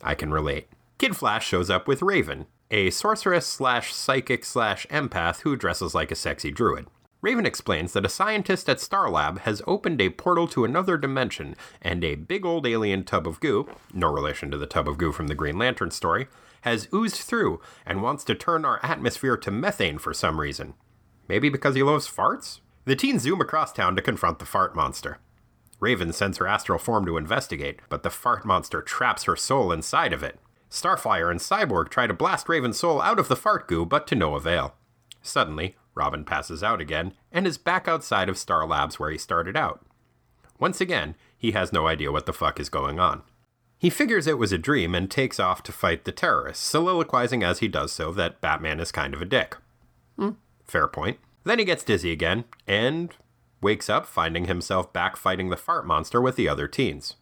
I 0.04 0.16
can 0.16 0.32
relate. 0.32 0.68
Kid 1.02 1.18
Flash 1.18 1.48
shows 1.48 1.72
up 1.72 1.88
with 1.88 2.04
Raven, 2.04 2.46
a 2.70 2.92
sorceress 2.92 3.48
slash 3.48 3.92
psychic 3.92 4.46
slash 4.46 4.86
empath 4.92 5.42
who 5.42 5.56
dresses 5.56 5.96
like 5.96 6.12
a 6.12 6.16
sexy 6.16 6.52
druid. 6.52 6.86
Raven 7.24 7.44
explains 7.44 7.94
that 7.94 8.06
a 8.06 8.08
scientist 8.08 8.70
at 8.70 8.78
Starlab 8.78 9.40
has 9.40 9.64
opened 9.66 10.00
a 10.00 10.12
portal 10.12 10.48
to 10.50 10.64
another 10.64 10.98
dimension, 10.98 11.56
and 11.82 12.04
a 12.04 12.14
big 12.14 12.46
old 12.46 12.68
alien 12.68 13.04
tub 13.04 13.28
of 13.28 13.40
goo, 13.40 13.68
no 13.92 14.14
relation 14.14 14.52
to 14.52 14.60
the 14.60 14.68
tub 14.68 14.88
of 14.88 15.00
goo 15.00 15.12
from 15.12 15.26
the 15.26 15.34
Green 15.34 15.58
Lantern 15.58 15.90
story, 15.90 16.28
has 16.62 16.88
oozed 16.94 17.16
through 17.16 17.60
and 17.84 18.04
wants 18.04 18.24
to 18.26 18.36
turn 18.36 18.64
our 18.64 18.80
atmosphere 18.84 19.38
to 19.38 19.50
methane 19.50 19.98
for 19.98 20.14
some 20.14 20.40
reason. 20.40 20.76
Maybe 21.28 21.50
because 21.50 21.74
he 21.74 21.82
loves 21.82 22.08
farts? 22.08 22.60
The 22.86 22.96
teens 22.96 23.24
zoom 23.24 23.42
across 23.42 23.74
town 23.74 23.96
to 23.96 24.04
confront 24.04 24.38
the 24.38 24.46
fart 24.46 24.76
monster. 24.76 25.18
Raven 25.80 26.14
sends 26.14 26.38
her 26.38 26.46
astral 26.46 26.78
form 26.78 27.08
to 27.08 27.18
investigate, 27.18 27.80
but 27.90 28.04
the 28.04 28.12
fart 28.12 28.46
monster 28.46 28.84
traps 28.84 29.24
her 29.24 29.36
soul 29.36 29.72
inside 29.72 30.14
of 30.14 30.22
it. 30.22 30.38
Starfire 30.72 31.30
and 31.30 31.40
Cyborg 31.40 31.90
try 31.90 32.08
to 32.08 32.14
blast 32.14 32.48
Raven's 32.48 32.80
soul 32.80 33.02
out 33.02 33.20
of 33.20 33.28
the 33.28 33.36
fart 33.36 33.68
goo, 33.68 33.86
but 33.86 34.08
to 34.08 34.16
no 34.16 34.36
avail. 34.36 34.74
Suddenly, 35.22 35.76
Robin 35.94 36.24
passes 36.24 36.64
out 36.64 36.80
again 36.80 37.14
and 37.32 37.46
is 37.46 37.58
back 37.58 37.88
outside 37.88 38.30
of 38.30 38.38
Star 38.38 38.66
Labs 38.66 38.98
where 38.98 39.12
he 39.12 39.18
started 39.18 39.58
out. 39.58 39.86
Once 40.60 40.80
again, 40.80 41.16
he 41.38 41.52
has 41.52 41.74
no 41.74 41.88
idea 41.88 42.12
what 42.12 42.26
the 42.26 42.34
fuck 42.34 42.60
is 42.60 42.70
going 42.70 43.00
on. 43.00 43.22
He 43.78 43.90
figures 43.90 44.28
it 44.28 44.38
was 44.38 44.52
a 44.52 44.58
dream 44.58 44.96
and 44.96 45.10
takes 45.10 45.40
off 45.40 45.62
to 45.64 45.72
fight 45.72 46.06
the 46.06 46.12
terrorists, 46.12 46.64
soliloquizing 46.64 47.44
as 47.44 47.60
he 47.60 47.68
does 47.68 47.92
so 47.92 48.12
that 48.14 48.40
Batman 48.40 48.80
is 48.80 48.92
kind 48.92 49.14
of 49.14 49.22
a 49.22 49.26
dick. 49.26 49.58
Hmm, 50.18 50.32
fair 50.64 50.88
point. 50.88 51.18
Then 51.44 51.60
he 51.60 51.66
gets 51.66 51.84
dizzy 51.84 52.12
again 52.12 52.46
and 52.68 53.14
wakes 53.60 53.90
up 53.90 54.06
finding 54.06 54.46
himself 54.46 54.94
back 54.94 55.18
fighting 55.18 55.50
the 55.50 55.58
fart 55.58 55.86
monster 55.86 56.22
with 56.22 56.36
the 56.36 56.48
other 56.48 56.68
teens. 56.68 57.16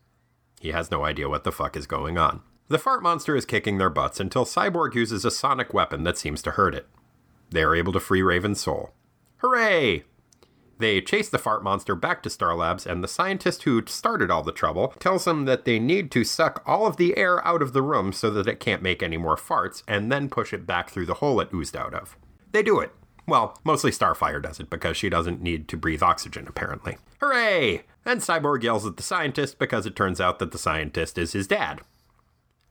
He 0.59 0.71
has 0.71 0.91
no 0.91 1.05
idea 1.05 1.29
what 1.29 1.45
the 1.45 1.51
fuck 1.51 1.77
is 1.77 1.87
going 1.87 2.17
on. 2.17 2.41
The 2.69 2.77
fart 2.77 3.01
monster 3.01 3.35
is 3.35 3.47
kicking 3.47 3.79
their 3.79 3.89
butts 3.89 4.19
until 4.19 4.45
Cyborg 4.45 4.93
uses 4.93 5.25
a 5.25 5.31
sonic 5.31 5.73
weapon 5.73 6.03
that 6.03 6.19
seems 6.19 6.43
to 6.43 6.51
hurt 6.51 6.75
it. 6.75 6.87
They 7.49 7.63
are 7.63 7.75
able 7.75 7.91
to 7.93 7.99
free 7.99 8.21
Raven's 8.21 8.61
soul. 8.61 8.93
Hooray! 9.37 10.03
They 10.77 11.01
chase 11.01 11.29
the 11.29 11.39
fart 11.39 11.63
monster 11.63 11.95
back 11.95 12.21
to 12.23 12.29
Star 12.29 12.55
Labs, 12.55 12.85
and 12.85 13.03
the 13.03 13.07
scientist 13.07 13.63
who 13.63 13.83
started 13.87 14.29
all 14.29 14.43
the 14.43 14.51
trouble 14.51 14.93
tells 14.99 15.25
them 15.25 15.45
that 15.45 15.65
they 15.65 15.79
need 15.79 16.11
to 16.11 16.23
suck 16.23 16.61
all 16.63 16.85
of 16.85 16.97
the 16.97 17.17
air 17.17 17.45
out 17.45 17.63
of 17.63 17.73
the 17.73 17.81
room 17.81 18.13
so 18.13 18.29
that 18.29 18.47
it 18.47 18.59
can't 18.59 18.83
make 18.83 19.01
any 19.01 19.17
more 19.17 19.35
farts, 19.35 19.81
and 19.87 20.11
then 20.11 20.29
push 20.29 20.53
it 20.53 20.67
back 20.67 20.91
through 20.91 21.07
the 21.07 21.15
hole 21.15 21.41
it 21.41 21.49
oozed 21.51 21.75
out 21.75 21.95
of. 21.95 22.15
They 22.51 22.61
do 22.61 22.79
it. 22.79 22.91
Well, 23.27 23.59
mostly 23.63 23.89
Starfire 23.89 24.41
does 24.41 24.59
it 24.59 24.69
because 24.69 24.95
she 24.95 25.09
doesn't 25.09 25.41
need 25.41 25.67
to 25.69 25.77
breathe 25.77 26.03
oxygen, 26.03 26.45
apparently. 26.47 26.97
Hooray! 27.19 27.81
And 28.05 28.21
Cyborg 28.21 28.61
yells 28.61 28.85
at 28.85 28.95
the 28.95 29.03
scientist 29.03 29.57
because 29.57 29.87
it 29.87 29.95
turns 29.95 30.21
out 30.21 30.37
that 30.37 30.51
the 30.51 30.59
scientist 30.59 31.17
is 31.17 31.33
his 31.33 31.47
dad. 31.47 31.81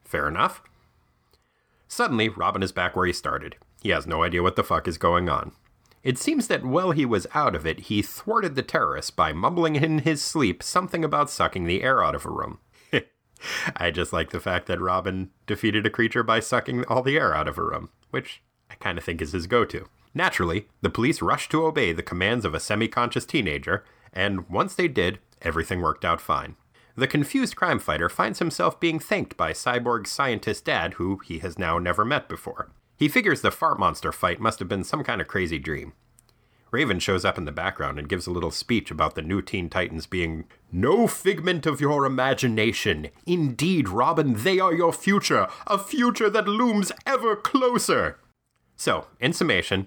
Fair 0.08 0.26
enough. 0.26 0.62
Suddenly, 1.86 2.30
Robin 2.30 2.62
is 2.62 2.72
back 2.72 2.96
where 2.96 3.04
he 3.04 3.12
started. 3.12 3.56
He 3.82 3.90
has 3.90 4.06
no 4.06 4.22
idea 4.22 4.42
what 4.42 4.56
the 4.56 4.64
fuck 4.64 4.88
is 4.88 4.96
going 4.96 5.28
on. 5.28 5.52
It 6.02 6.16
seems 6.16 6.46
that 6.46 6.64
while 6.64 6.92
he 6.92 7.04
was 7.04 7.26
out 7.34 7.54
of 7.54 7.66
it, 7.66 7.80
he 7.80 8.00
thwarted 8.00 8.54
the 8.54 8.62
terrorists 8.62 9.10
by 9.10 9.34
mumbling 9.34 9.76
in 9.76 9.98
his 9.98 10.22
sleep 10.22 10.62
something 10.62 11.04
about 11.04 11.28
sucking 11.28 11.64
the 11.64 11.82
air 11.82 12.02
out 12.02 12.14
of 12.14 12.24
a 12.24 12.30
room. 12.30 12.58
I 13.76 13.90
just 13.90 14.10
like 14.10 14.30
the 14.30 14.40
fact 14.40 14.66
that 14.68 14.80
Robin 14.80 15.30
defeated 15.46 15.84
a 15.84 15.90
creature 15.90 16.22
by 16.22 16.40
sucking 16.40 16.86
all 16.86 17.02
the 17.02 17.18
air 17.18 17.34
out 17.34 17.46
of 17.46 17.58
a 17.58 17.62
room, 17.62 17.90
which 18.10 18.42
I 18.70 18.76
kind 18.76 18.96
of 18.96 19.04
think 19.04 19.20
is 19.20 19.32
his 19.32 19.46
go 19.46 19.66
to. 19.66 19.88
Naturally, 20.14 20.68
the 20.80 20.88
police 20.88 21.20
rushed 21.20 21.50
to 21.50 21.66
obey 21.66 21.92
the 21.92 22.02
commands 22.02 22.46
of 22.46 22.54
a 22.54 22.60
semi 22.60 22.88
conscious 22.88 23.26
teenager, 23.26 23.84
and 24.10 24.48
once 24.48 24.74
they 24.74 24.88
did, 24.88 25.18
everything 25.42 25.82
worked 25.82 26.06
out 26.06 26.22
fine. 26.22 26.56
The 26.98 27.06
confused 27.06 27.54
crime 27.54 27.78
fighter 27.78 28.08
finds 28.08 28.40
himself 28.40 28.80
being 28.80 28.98
thanked 28.98 29.36
by 29.36 29.52
Cyborg's 29.52 30.10
scientist 30.10 30.64
dad, 30.64 30.94
who 30.94 31.20
he 31.24 31.38
has 31.38 31.56
now 31.56 31.78
never 31.78 32.04
met 32.04 32.28
before. 32.28 32.72
He 32.96 33.06
figures 33.06 33.40
the 33.40 33.52
fart 33.52 33.78
monster 33.78 34.10
fight 34.10 34.40
must 34.40 34.58
have 34.58 34.66
been 34.66 34.82
some 34.82 35.04
kind 35.04 35.20
of 35.20 35.28
crazy 35.28 35.60
dream. 35.60 35.92
Raven 36.72 36.98
shows 36.98 37.24
up 37.24 37.38
in 37.38 37.44
the 37.44 37.52
background 37.52 38.00
and 38.00 38.08
gives 38.08 38.26
a 38.26 38.32
little 38.32 38.50
speech 38.50 38.90
about 38.90 39.14
the 39.14 39.22
new 39.22 39.40
Teen 39.40 39.70
Titans 39.70 40.06
being 40.06 40.46
no 40.72 41.06
figment 41.06 41.66
of 41.66 41.80
your 41.80 42.04
imagination. 42.04 43.10
Indeed, 43.26 43.88
Robin, 43.88 44.34
they 44.34 44.58
are 44.58 44.74
your 44.74 44.92
future, 44.92 45.46
a 45.68 45.78
future 45.78 46.28
that 46.28 46.48
looms 46.48 46.90
ever 47.06 47.36
closer. 47.36 48.18
So, 48.74 49.06
in 49.20 49.32
summation, 49.32 49.86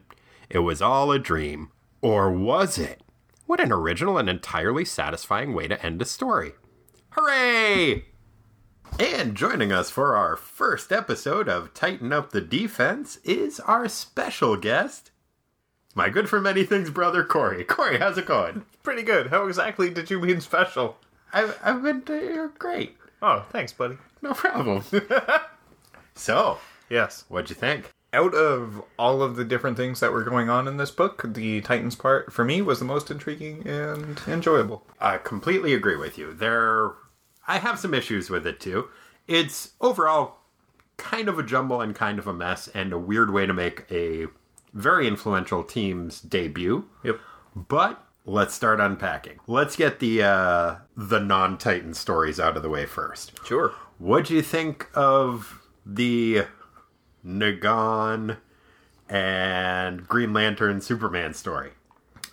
it 0.50 0.60
was 0.60 0.82
all 0.82 1.12
a 1.12 1.20
dream. 1.20 1.72
Or 2.01 2.32
was 2.32 2.77
it? 2.77 3.01
What 3.48 3.60
an 3.60 3.74
original 3.74 4.18
and 4.18 4.30
entirely 4.30 4.86
satisfying 4.86 5.53
way 5.53 5.68
to 5.68 5.86
end 5.86 6.01
a 6.01 6.06
story. 6.06 6.53
Hooray! 7.12 8.06
And 9.00 9.36
joining 9.36 9.72
us 9.72 9.89
for 9.89 10.15
our 10.15 10.36
first 10.36 10.91
episode 10.91 11.50
of 11.50 11.74
Tighten 11.74 12.13
Up 12.13 12.32
the 12.32 12.41
Defense 12.41 13.18
is 13.24 13.60
our 13.62 13.88
special 13.89 14.56
guest, 14.58 15.12
my 15.96 16.10
good 16.10 16.30
for 16.30 16.39
many 16.39 16.63
things 16.63 16.89
brother 16.89 17.24
Corey. 17.24 17.63
Corey, 17.65 17.98
how's 18.00 18.18
it 18.18 18.25
going? 18.25 18.63
Pretty 18.84 19.03
good. 19.03 19.27
How 19.27 19.46
exactly 19.48 19.89
did 19.89 20.10
you 20.10 20.20
mean 20.22 20.39
special? 20.39 20.98
I've, 21.34 21.58
I've 21.63 21.84
been 21.84 22.03
uh, 22.08 22.48
great. 22.58 22.96
Oh, 23.22 23.46
thanks, 23.51 23.74
buddy. 23.74 23.98
No 24.22 24.34
problem. 24.34 24.84
so, 26.15 26.60
Yes. 26.89 27.25
what'd 27.27 27.50
you 27.50 27.56
think? 27.56 27.91
Out 28.13 28.34
of 28.34 28.84
all 29.00 29.22
of 29.24 29.38
the 29.38 29.46
different 29.46 29.77
things 29.77 30.01
that 30.01 30.12
were 30.12 30.24
going 30.24 30.50
on 30.50 30.68
in 30.68 30.75
this 30.77 30.91
book, 30.91 31.24
the 31.34 31.62
Titans 31.62 31.96
part 31.96 32.32
for 32.34 32.44
me 32.44 32.62
was 32.62 32.80
the 32.80 32.86
most 32.86 33.10
intriguing 33.10 33.65
and 33.65 34.20
enjoyable. 34.27 34.86
I 35.00 35.18
completely 35.18 35.74
agree 35.74 35.96
with 35.96 36.18
you. 36.18 36.34
There, 36.34 36.91
I 37.48 37.58
have 37.60 37.80
some 37.80 37.94
issues 37.94 38.30
with 38.30 38.46
it 38.46 38.60
too. 38.60 38.90
It's 39.28 39.72
overall 39.82 40.38
kind 40.98 41.28
of 41.28 41.40
a 41.40 41.44
jumble 41.44 41.82
and 41.82 41.96
kind 41.96 42.20
of 42.20 42.28
a 42.28 42.34
mess, 42.34 42.68
and 42.70 42.94
a 42.94 42.98
weird 42.98 43.34
way 43.34 43.46
to 43.46 43.54
make 43.54 43.86
a 43.92 44.28
very 44.74 45.08
influential 45.08 45.64
team's 45.64 46.22
debut. 46.22 46.88
Yep. 47.04 47.20
But 47.56 48.04
let's 48.26 48.54
start 48.54 48.80
unpacking. 48.80 49.40
Let's 49.48 49.76
get 49.76 50.00
the 50.00 50.24
uh, 50.24 50.76
the 50.96 51.20
non 51.20 51.58
Titan 51.58 51.94
stories 51.94 52.40
out 52.40 52.56
of 52.56 52.64
the 52.64 52.70
way 52.70 52.86
first. 52.86 53.34
Sure. 53.46 53.74
What'd 53.98 54.30
you 54.30 54.42
think 54.42 54.88
of 54.94 55.62
the 55.86 56.46
Nagon 57.24 58.38
and 59.10 60.08
Green 60.08 60.34
Lantern 60.34 60.82
Superman 60.82 61.34
story? 61.34 61.72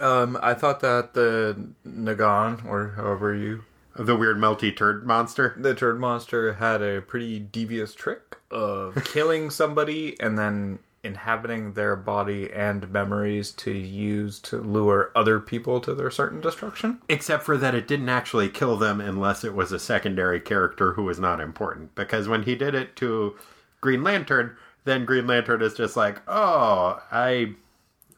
Um, 0.01 0.39
I 0.41 0.55
thought 0.55 0.81
that 0.81 1.15
the 1.15 1.71
Nagon, 1.85 2.63
or 2.67 2.93
however 2.97 3.35
you, 3.35 3.65
The 3.99 4.17
weird 4.17 4.39
melty 4.39 4.75
turd 4.77 5.05
monster? 5.05 5.55
the 5.59 5.75
turd 5.75 5.99
monster, 5.99 6.55
had 6.55 6.83
a 6.83 7.03
pretty 7.03 7.41
devious 7.41 7.95
trick 7.95 8.37
of 8.51 9.05
killing 9.05 9.51
somebody 9.51 10.19
and 10.21 10.39
then 10.39 10.79
inhabiting 11.03 11.73
their 11.73 11.97
body 11.97 12.53
and 12.53 12.91
memories 12.91 13.51
to 13.53 13.71
use 13.71 14.39
to 14.41 14.59
lure 14.61 15.11
other 15.15 15.41
people 15.41 15.81
to 15.81 15.95
their 15.95 16.11
certain 16.11 16.41
destruction. 16.41 17.01
Except 17.09 17.43
for 17.45 17.57
that 17.57 17.75
it 17.75 17.89
didn't 17.89 18.09
actually 18.09 18.49
kill 18.49 18.77
them 18.77 19.01
unless 19.01 19.45
it 19.45 19.55
was 19.55 19.73
a 19.73 19.79
secondary 19.79 20.41
character 20.41 20.93
who 20.95 21.05
was 21.05 21.19
not 21.19 21.41
important. 21.41 21.95
Because 21.95 22.29
when 22.29 22.45
he 22.45 22.55
did 22.55 22.75
it 22.75 22.97
to 22.97 23.37
Green 23.81 24.03
Lantern, 24.03 24.57
then 24.85 25.05
Green 25.05 25.27
Lantern 25.27 25.63
is 25.63 25.75
just 25.75 25.97
like, 25.97 26.21
oh, 26.27 27.01
I 27.11 27.55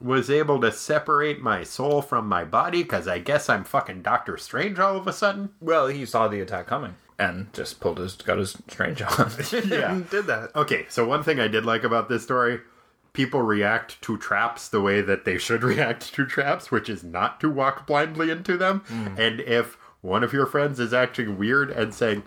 was 0.01 0.31
able 0.31 0.61
to 0.61 0.73
separate 0.73 1.43
my 1.43 1.63
soul 1.63 2.01
from 2.03 2.27
my 2.27 2.45
body 2.45 2.83
because 2.83 3.07
I 3.07 3.19
guess 3.19 3.49
I'm 3.49 3.65
fucking 3.65 4.03
Doctor 4.03 4.37
Strange 4.37 4.79
all 4.79 4.97
of 4.97 5.07
a 5.07 5.13
sudden. 5.13 5.51
Well, 5.61 5.89
he 5.89 6.07
saw 6.07 6.29
the 6.29 6.41
attack 6.41 6.67
coming 6.67 6.95
and 7.19 7.53
just 7.53 7.81
pulled 7.81 7.99
his 7.99 8.15
got 8.15 8.39
his 8.39 8.57
strange 8.69 9.03
on. 9.03 9.31
Yeah. 9.67 10.01
did 10.11 10.27
that. 10.27 10.51
Okay, 10.57 10.87
so 10.89 11.07
one 11.07 11.23
thing 11.23 11.39
I 11.39 11.49
did 11.49 11.67
like 11.67 11.85
about 11.85 12.09
this 12.09 12.23
story 12.23 12.61
people 13.13 13.43
react 13.43 14.01
to 14.03 14.17
traps 14.17 14.69
the 14.69 14.81
way 14.81 15.01
that 15.01 15.25
they 15.25 15.37
should 15.39 15.63
react 15.65 16.15
to 16.15 16.25
traps, 16.25 16.71
which 16.71 16.89
is 16.89 17.03
not 17.03 17.41
to 17.41 17.51
walk 17.51 17.87
blindly 17.87 18.31
into 18.31 18.57
them. 18.57 18.83
And 19.19 19.41
if 19.41 19.77
one 20.01 20.23
of 20.25 20.33
your 20.33 20.47
friends 20.47 20.81
is 20.81 20.95
acting 20.95 21.37
weird 21.37 21.71
and 21.71 21.93
saying, 21.93 22.23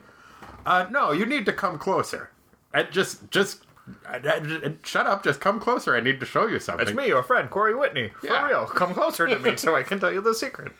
uh, 0.65 0.87
no, 0.91 1.11
you 1.11 1.25
need 1.25 1.45
to 1.45 1.53
come 1.53 1.77
closer. 1.77 2.31
And 2.73 2.91
just, 2.91 3.29
just, 3.31 3.63
shut 4.83 5.07
up, 5.07 5.23
just 5.23 5.39
come 5.39 5.59
closer. 5.59 5.95
I 5.95 5.99
need 5.99 6.19
to 6.19 6.25
show 6.25 6.47
you 6.47 6.59
something. 6.59 6.87
It's 6.87 6.95
me, 6.95 7.07
your 7.07 7.23
friend 7.23 7.49
Corey 7.49 7.75
Whitney. 7.75 8.09
For 8.19 8.27
Yeah. 8.27 8.47
real, 8.47 8.65
come 8.65 8.93
closer 8.93 9.27
to 9.27 9.39
me 9.39 9.55
so 9.57 9.75
I 9.75 9.83
can 9.83 9.99
tell 9.99 10.11
you 10.11 10.21
the 10.21 10.33
secret. 10.33 10.71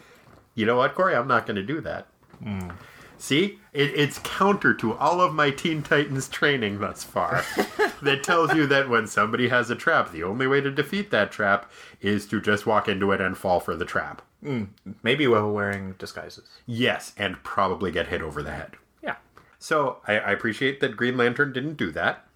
You 0.56 0.66
know 0.66 0.78
what, 0.78 0.96
Corey? 0.96 1.16
I'm 1.16 1.28
not 1.28 1.46
going 1.46 1.56
to 1.56 1.64
do 1.64 1.82
that. 1.82 2.08
Hmm. 2.42 2.70
See, 3.18 3.60
it, 3.72 3.92
it's 3.96 4.20
counter 4.20 4.74
to 4.76 4.94
all 4.96 5.22
of 5.22 5.34
my 5.34 5.50
Teen 5.50 5.82
Titans 5.82 6.28
training 6.28 6.80
thus 6.80 7.04
far. 7.04 7.44
that 8.02 8.24
tells 8.24 8.54
you 8.54 8.68
that 8.68 8.90
when 8.90 9.08
somebody 9.08 9.48
has 9.48 9.70
a 9.70 9.76
trap, 9.76 10.12
the 10.12 10.24
only 10.24 10.46
way 10.46 10.60
to 10.60 10.70
defeat 10.70 11.10
that 11.12 11.32
trap 11.32 11.72
is 12.02 12.26
to 12.28 12.42
just 12.42 12.66
walk 12.66 12.90
into 12.90 13.12
it 13.14 13.22
and 13.22 13.38
fall 13.38 13.60
for 13.62 13.76
the 13.78 13.86
trap. 13.86 14.22
Hmm. 14.44 14.66
Maybe 15.04 15.26
while 15.28 15.50
wearing 15.52 15.94
disguises. 15.98 16.50
Yes, 16.66 17.14
and 17.18 17.42
probably 17.44 17.92
get 17.92 18.08
hit 18.08 18.22
over 18.22 18.44
the 18.44 18.52
head. 18.52 18.74
Yeah. 19.02 19.16
So 19.58 19.98
I, 20.06 20.20
I 20.20 20.32
appreciate 20.32 20.82
that 20.82 20.98
Green 20.98 21.16
Lantern 21.16 21.54
didn't 21.54 21.76
do 21.78 21.92
that 21.92 22.28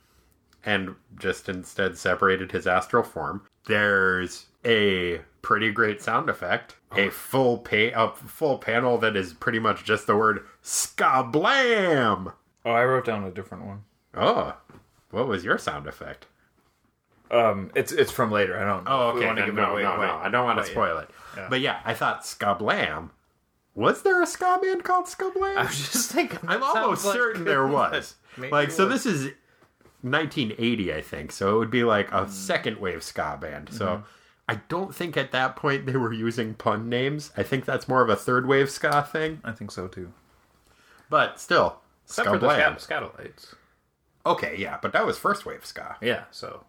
and 0.68 0.96
just 1.18 1.48
instead 1.48 1.98
separated 1.98 2.52
his 2.52 2.68
astral 2.68 3.02
form. 3.02 3.42
There's 3.68 4.48
a 4.66 5.22
pretty 5.42 5.72
great 5.72 6.02
sound 6.02 6.30
effect, 6.30 6.76
a 6.94 7.10
full 7.10 7.60
pa- 7.60 7.96
a 7.96 8.14
full 8.16 8.58
panel 8.58 8.98
that 8.98 9.16
is 9.16 9.34
pretty 9.34 9.60
much 9.60 9.86
just 9.86 10.08
the 10.08 10.16
word 10.18 10.46
skablam. 10.62 12.34
Oh, 12.66 12.72
I 12.72 12.84
wrote 12.84 13.06
down 13.06 13.24
a 13.24 13.32
different 13.32 13.66
one. 13.66 13.84
Oh, 14.14 14.58
what 15.12 15.28
was 15.28 15.46
your 15.46 15.58
sound 15.58 15.88
effect? 15.88 16.28
Um, 17.32 17.72
it's 17.74 17.94
it's 17.94 18.12
from 18.12 18.30
later. 18.30 18.60
I 18.60 18.66
don't. 18.66 18.84
Oh, 18.88 19.10
okay. 19.12 19.22
No, 19.26 19.34
no, 19.34 19.72
away, 19.72 19.84
no, 19.84 19.92
wait. 20.00 20.08
no. 20.08 20.20
I 20.22 20.30
don't 20.30 20.46
want 20.46 20.60
to 20.60 20.66
spoil 20.66 20.98
it. 20.98 21.10
Yeah. 21.36 21.48
But 21.50 21.62
yeah, 21.62 21.80
I 21.86 21.94
thought 21.94 22.24
skablam. 22.24 23.12
Was 23.74 24.02
there 24.02 24.22
a 24.22 24.28
ska 24.28 24.60
band 24.62 24.84
called 24.84 25.06
skablam? 25.06 25.56
I 25.58 25.64
was 25.64 25.78
just 25.78 26.12
thinking. 26.12 26.40
I'm 26.48 26.62
almost 26.62 27.04
sounds 27.04 27.06
like- 27.06 27.14
certain 27.16 27.46
there 27.46 27.68
was. 27.68 28.16
Like, 28.38 28.70
so 28.72 28.86
was. 28.88 29.04
this 29.04 29.14
is 29.14 29.32
1980, 30.02 30.94
I 30.94 31.02
think. 31.02 31.32
So 31.32 31.56
it 31.56 31.58
would 31.60 31.72
be 31.72 31.84
like 31.84 32.12
a 32.12 32.30
second 32.30 32.78
wave 32.80 33.04
ska 33.04 33.38
band. 33.42 33.70
So 33.72 33.86
Mm-hmm. 33.88 34.04
I 34.50 34.62
don't 34.70 34.96
think 34.96 35.18
at 35.18 35.32
that 35.34 35.58
point 35.58 35.86
they 35.86 35.98
were 35.98 36.14
using 36.14 36.54
pun 36.54 36.88
names. 36.88 37.34
I 37.36 37.44
think 37.44 37.66
that's 37.66 37.90
more 37.90 38.02
of 38.02 38.08
a 38.10 38.16
third 38.16 38.48
wave 38.48 38.70
ska 38.70 39.04
thing. 39.12 39.42
I 39.44 39.52
think 39.52 39.72
so 39.72 39.90
too. 39.90 40.14
But 41.10 41.38
still, 41.40 41.80
Except 42.06 42.30
for 42.30 42.38
the 42.38 42.48
skablam. 42.48 42.76
Skatalites. 42.78 43.56
Okay, 44.26 44.56
yeah, 44.58 44.78
but 44.82 44.94
that 44.94 45.06
was 45.06 45.18
first 45.18 45.46
wave 45.46 45.66
ska. 45.66 45.98
Yeah. 46.02 46.24
So. 46.32 46.64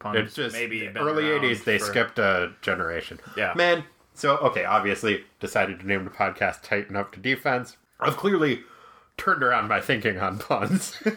puns 0.00 0.16
It's 0.18 0.34
just 0.34 0.54
maybe 0.56 0.88
early 0.88 1.22
80s 1.24 1.62
they 1.62 1.78
for- 1.78 1.84
skipped 1.84 2.18
a 2.18 2.52
generation. 2.62 3.20
Yeah. 3.36 3.52
Man, 3.54 3.84
so 4.14 4.36
okay, 4.38 4.64
obviously 4.64 5.24
decided 5.38 5.78
to 5.80 5.86
name 5.86 6.02
the 6.04 6.10
podcast 6.10 6.62
Tighten 6.62 6.96
Up 6.96 7.12
to 7.12 7.20
Defense. 7.20 7.76
I've 8.00 8.16
clearly 8.16 8.62
turned 9.16 9.44
around 9.44 9.68
my 9.68 9.80
thinking 9.80 10.18
on 10.18 10.38
puns. 10.38 11.00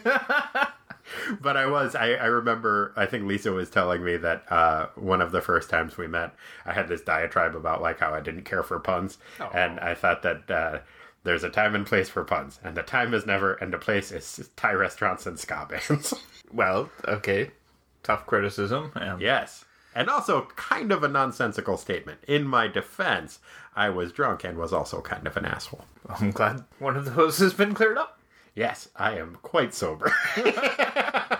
but 1.40 1.56
I 1.56 1.66
was 1.66 1.94
I, 1.94 2.12
I 2.14 2.26
remember 2.26 2.92
I 2.96 3.06
think 3.06 3.24
Lisa 3.24 3.52
was 3.52 3.70
telling 3.70 4.04
me 4.04 4.16
that 4.18 4.50
uh, 4.50 4.86
one 4.94 5.20
of 5.20 5.32
the 5.32 5.40
first 5.40 5.70
times 5.70 5.96
we 5.96 6.06
met 6.06 6.34
I 6.66 6.72
had 6.72 6.88
this 6.88 7.00
diatribe 7.00 7.54
about 7.54 7.82
like 7.82 8.00
how 8.00 8.12
I 8.14 8.20
didn't 8.20 8.44
care 8.44 8.62
for 8.62 8.78
puns 8.80 9.18
and 9.52 9.80
I 9.80 9.94
thought 9.94 10.22
that 10.22 10.50
uh, 10.50 10.78
there's 11.22 11.44
a 11.44 11.50
time 11.50 11.74
and 11.74 11.86
place 11.86 12.08
for 12.08 12.24
puns 12.24 12.60
and 12.62 12.76
the 12.76 12.82
time 12.82 13.14
is 13.14 13.26
never 13.26 13.54
and 13.54 13.72
the 13.72 13.78
place 13.78 14.12
is 14.12 14.50
Thai 14.56 14.72
restaurants 14.72 15.26
and 15.26 15.38
ska 15.38 15.66
bands. 15.68 16.14
Well, 16.52 16.88
okay. 17.08 17.50
Tough 18.04 18.26
criticism. 18.26 18.92
And 18.94 19.20
yes. 19.20 19.64
And 19.94 20.08
also, 20.08 20.48
kind 20.56 20.92
of 20.92 21.02
a 21.02 21.08
nonsensical 21.08 21.76
statement. 21.76 22.20
In 22.26 22.46
my 22.46 22.66
defense, 22.68 23.38
I 23.76 23.90
was 23.90 24.12
drunk 24.12 24.44
and 24.44 24.58
was 24.58 24.72
also 24.72 25.00
kind 25.00 25.26
of 25.26 25.36
an 25.36 25.44
asshole. 25.44 25.84
I'm 26.08 26.30
glad 26.32 26.64
one 26.78 26.96
of 26.96 27.14
those 27.14 27.38
has 27.38 27.54
been 27.54 27.74
cleared 27.74 27.98
up. 27.98 28.18
Yes, 28.54 28.88
I 28.94 29.18
am 29.18 29.38
quite 29.42 29.74
sober. 29.74 30.12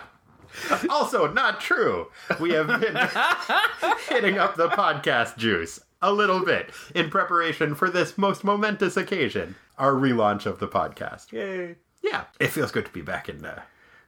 also, 0.90 1.32
not 1.32 1.60
true. 1.60 2.08
We 2.40 2.50
have 2.52 2.66
been 2.66 2.96
hitting 4.08 4.38
up 4.38 4.56
the 4.56 4.68
podcast 4.68 5.36
juice 5.36 5.80
a 6.02 6.12
little 6.12 6.44
bit 6.44 6.70
in 6.94 7.10
preparation 7.10 7.74
for 7.74 7.88
this 7.88 8.18
most 8.18 8.42
momentous 8.42 8.96
occasion, 8.96 9.54
our 9.78 9.92
relaunch 9.92 10.44
of 10.44 10.58
the 10.58 10.68
podcast. 10.68 11.30
Yay. 11.32 11.76
Yeah, 12.02 12.24
it 12.40 12.48
feels 12.48 12.72
good 12.72 12.86
to 12.86 12.92
be 12.92 13.00
back 13.00 13.28
in 13.28 13.38
the 13.42 13.62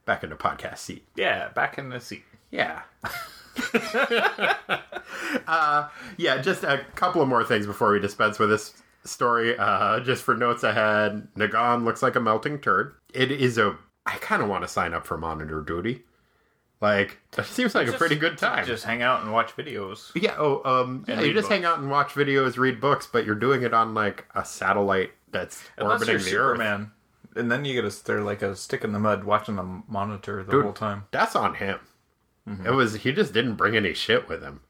back 0.04 0.24
in 0.24 0.30
the 0.30 0.36
podcast 0.36 0.78
seat. 0.78 1.06
Yeah, 1.16 1.48
back 1.50 1.78
in 1.78 1.88
the 1.88 2.00
seat. 2.00 2.24
Yeah. 2.50 2.82
uh, 5.46 5.88
yeah, 6.16 6.42
just 6.42 6.64
a 6.64 6.84
couple 6.94 7.22
of 7.22 7.28
more 7.28 7.44
things 7.44 7.66
before 7.66 7.92
we 7.92 8.00
dispense 8.00 8.38
with 8.38 8.50
this 8.50 8.74
story. 9.06 9.56
Uh, 9.58 10.00
just 10.00 10.22
for 10.22 10.36
notes 10.36 10.62
ahead, 10.62 11.28
Nagon 11.36 11.84
looks 11.84 12.02
like 12.02 12.16
a 12.16 12.20
melting 12.20 12.60
turd. 12.60 12.94
It 13.14 13.30
is 13.30 13.58
a. 13.58 13.76
I 14.04 14.16
kind 14.18 14.42
of 14.42 14.48
want 14.48 14.62
to 14.62 14.68
sign 14.68 14.94
up 14.94 15.06
for 15.06 15.18
monitor 15.18 15.60
duty. 15.60 16.02
Like, 16.80 17.18
that 17.32 17.46
seems 17.46 17.74
like 17.74 17.88
a 17.88 17.92
pretty 17.92 18.16
good 18.16 18.38
time. 18.38 18.66
Just 18.66 18.84
hang 18.84 19.02
out 19.02 19.22
and 19.22 19.32
watch 19.32 19.56
videos. 19.56 20.10
yeah, 20.20 20.36
oh, 20.38 20.62
um, 20.64 21.04
yeah, 21.08 21.20
you 21.20 21.28
read 21.28 21.34
just 21.34 21.48
hang 21.48 21.64
out 21.64 21.78
and 21.78 21.90
watch 21.90 22.14
videos, 22.14 22.58
read 22.58 22.80
books, 22.80 23.08
but 23.10 23.24
you're 23.24 23.34
doing 23.34 23.62
it 23.62 23.72
on 23.72 23.94
like 23.94 24.26
a 24.34 24.44
satellite 24.44 25.12
that's 25.30 25.62
Unless 25.78 26.02
orbiting 26.02 26.12
you're 26.12 26.18
the 26.18 26.36
Earth. 26.36 26.56
Superman. 26.58 26.92
And 27.34 27.52
then 27.52 27.64
you 27.64 27.74
get 27.74 27.82
to 27.82 27.90
stare 27.90 28.22
like 28.22 28.42
a 28.42 28.56
stick 28.56 28.84
in 28.84 28.92
the 28.92 28.98
mud 28.98 29.24
watching 29.24 29.56
the 29.56 29.82
monitor 29.88 30.42
the 30.42 30.52
Dude, 30.52 30.64
whole 30.64 30.72
time. 30.72 31.04
That's 31.10 31.36
on 31.36 31.54
him. 31.54 31.78
Mm-hmm. 32.48 32.66
It 32.66 32.70
was 32.70 32.94
he 32.94 33.12
just 33.12 33.32
didn't 33.32 33.56
bring 33.56 33.76
any 33.76 33.92
shit 33.92 34.28
with 34.28 34.42
him. 34.42 34.60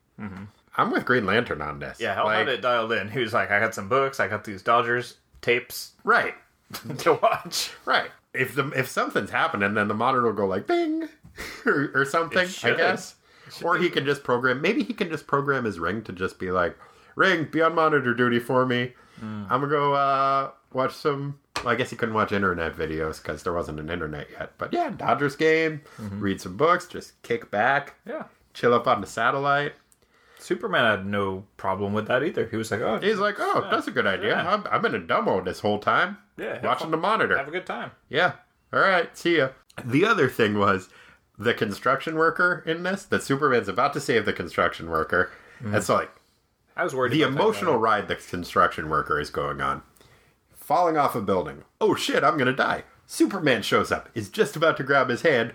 I'm 0.77 0.91
with 0.91 1.05
Green 1.05 1.25
Lantern 1.27 1.63
on 1.63 1.79
this. 1.79 1.99
Yeah, 2.01 2.15
how 2.15 2.25
Like, 2.25 2.43
about 2.43 2.55
it 2.55 2.61
dialed 2.61 2.93
in? 2.93 3.11
He 3.11 3.21
was 3.21 3.33
like, 3.33 3.51
I 3.51 3.59
got 3.61 3.75
some 3.75 3.89
books, 3.89 4.21
I 4.21 4.29
got 4.29 4.45
these 4.45 4.63
Dodgers 4.63 5.17
tapes 5.41 5.93
Right, 6.05 6.35
to 6.99 7.15
watch. 7.15 7.71
right. 7.85 8.11
If 8.35 8.55
the 8.55 8.69
if 8.71 8.89
something's 8.89 9.31
happening, 9.31 9.73
then 9.75 9.89
the 9.89 9.95
monitor 9.95 10.25
will 10.27 10.33
go 10.35 10.47
like 10.47 10.67
bing 10.67 11.09
or, 11.67 11.91
or 11.95 12.05
something. 12.05 12.47
I 12.65 12.71
guess. 12.77 13.15
Or 13.63 13.79
he 13.79 13.89
can 13.89 14.05
just 14.05 14.25
program. 14.25 14.61
Maybe 14.61 14.83
he 14.83 14.93
can 14.93 15.09
just 15.09 15.27
program 15.27 15.65
his 15.65 15.79
ring 15.79 16.03
to 16.03 16.13
just 16.13 16.39
be 16.39 16.51
like, 16.51 16.77
"Ring, 17.15 17.45
be 17.51 17.63
on 17.63 17.75
monitor 17.75 18.13
duty 18.13 18.39
for 18.41 18.67
me. 18.67 18.93
Hmm. 19.21 19.45
I'm 19.49 19.61
gonna 19.61 19.69
go 19.69 19.95
uh, 19.95 20.51
watch 20.75 20.93
some." 20.93 21.39
Well, 21.65 21.69
I 21.69 21.77
guess 21.77 21.89
he 21.89 21.97
couldn't 21.97 22.15
watch 22.15 22.33
internet 22.33 22.77
videos 22.77 23.23
because 23.23 23.43
there 23.43 23.53
wasn't 23.55 23.81
an 23.81 23.89
internet 23.89 24.27
yet. 24.33 24.53
But 24.59 24.75
yeah, 24.75 24.91
Dodgers 24.91 25.37
game, 25.37 25.81
Mm-hmm. 25.99 26.21
read 26.21 26.41
some 26.41 26.57
books, 26.59 26.87
just 26.87 27.23
kick 27.23 27.51
back, 27.51 27.95
Yeah. 28.07 28.25
chill 28.53 28.75
up 28.75 28.87
on 28.87 29.01
the 29.01 29.07
satellite. 29.07 29.73
Superman 30.39 30.85
had 30.85 31.07
no 31.07 31.45
problem 31.57 31.93
with 31.93 32.07
that 32.09 32.23
either. 32.23 32.47
He 32.47 32.57
was 32.57 32.71
like, 32.71 32.81
oh, 32.81 32.99
He's 32.99 33.19
like, 33.19 33.37
"Oh, 33.39 33.67
that's 33.71 33.89
a 33.89 33.91
good 33.91 34.07
idea. 34.07 34.31
Yeah. 34.31 34.55
I've, 34.55 34.67
I've 34.71 34.83
been 34.83 34.95
in 34.95 35.07
dumbo 35.07 35.45
this 35.45 35.61
whole 35.61 35.79
time, 35.79 36.19
Yeah, 36.37 36.55
have 36.55 36.65
watching 36.65 36.85
fun. 36.85 36.91
the 36.93 36.97
monitor." 36.99 37.37
have 37.37 37.49
a 37.49 37.53
good 37.53 37.67
time. 37.67 37.93
Yeah. 38.09 38.33
All 38.73 38.81
right. 38.81 39.17
See 39.17 39.39
ya. 39.39 39.51
The 39.85 40.05
other 40.05 40.29
thing 40.29 40.59
was 40.59 40.89
the 41.39 41.55
construction 41.55 42.17
worker 42.17 42.63
in 42.67 42.83
this. 42.83 43.05
That 43.05 43.23
Superman's 43.23 43.69
about 43.69 43.93
to 43.95 44.01
save 44.01 44.25
the 44.25 44.33
construction 44.33 44.91
worker, 44.91 45.31
mm-hmm. 45.61 45.75
and 45.75 45.85
so 45.85 45.95
like 45.97 46.11
I 46.77 46.85
was 46.85 46.95
worried 46.95 47.13
the 47.13 47.23
about 47.23 47.35
that 47.35 47.41
emotional 47.43 47.77
ride 47.77 48.09
the 48.09 48.17
construction 48.17 48.89
worker 48.89 49.21
is 49.21 49.31
going 49.31 49.61
on, 49.61 49.83
falling 50.55 50.97
off 50.97 51.15
a 51.15 51.21
building. 51.21 51.65
Oh 51.81 51.95
shit! 51.95 52.25
I'm 52.25 52.37
gonna 52.39 52.53
die. 52.55 52.85
Superman 53.07 53.63
shows 53.63 53.93
up. 53.93 54.09
Is 54.15 54.29
just 54.29 54.57
about 54.57 54.77
to 54.79 54.85
grab 54.85 55.09
his 55.09 55.23
hand. 55.23 55.55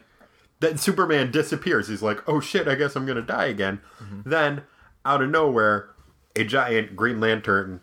Then 0.59 0.77
Superman 0.77 1.31
disappears. 1.31 1.87
He's 1.87 2.03
like, 2.03 2.27
"Oh 2.27 2.39
shit! 2.39 2.67
I 2.67 2.75
guess 2.75 2.95
I'm 2.95 3.05
gonna 3.05 3.21
die 3.21 3.45
again." 3.45 3.81
Mm-hmm. 4.01 4.29
Then, 4.29 4.63
out 5.05 5.21
of 5.21 5.29
nowhere, 5.29 5.89
a 6.35 6.43
giant 6.43 6.95
Green 6.95 7.19
Lantern 7.19 7.81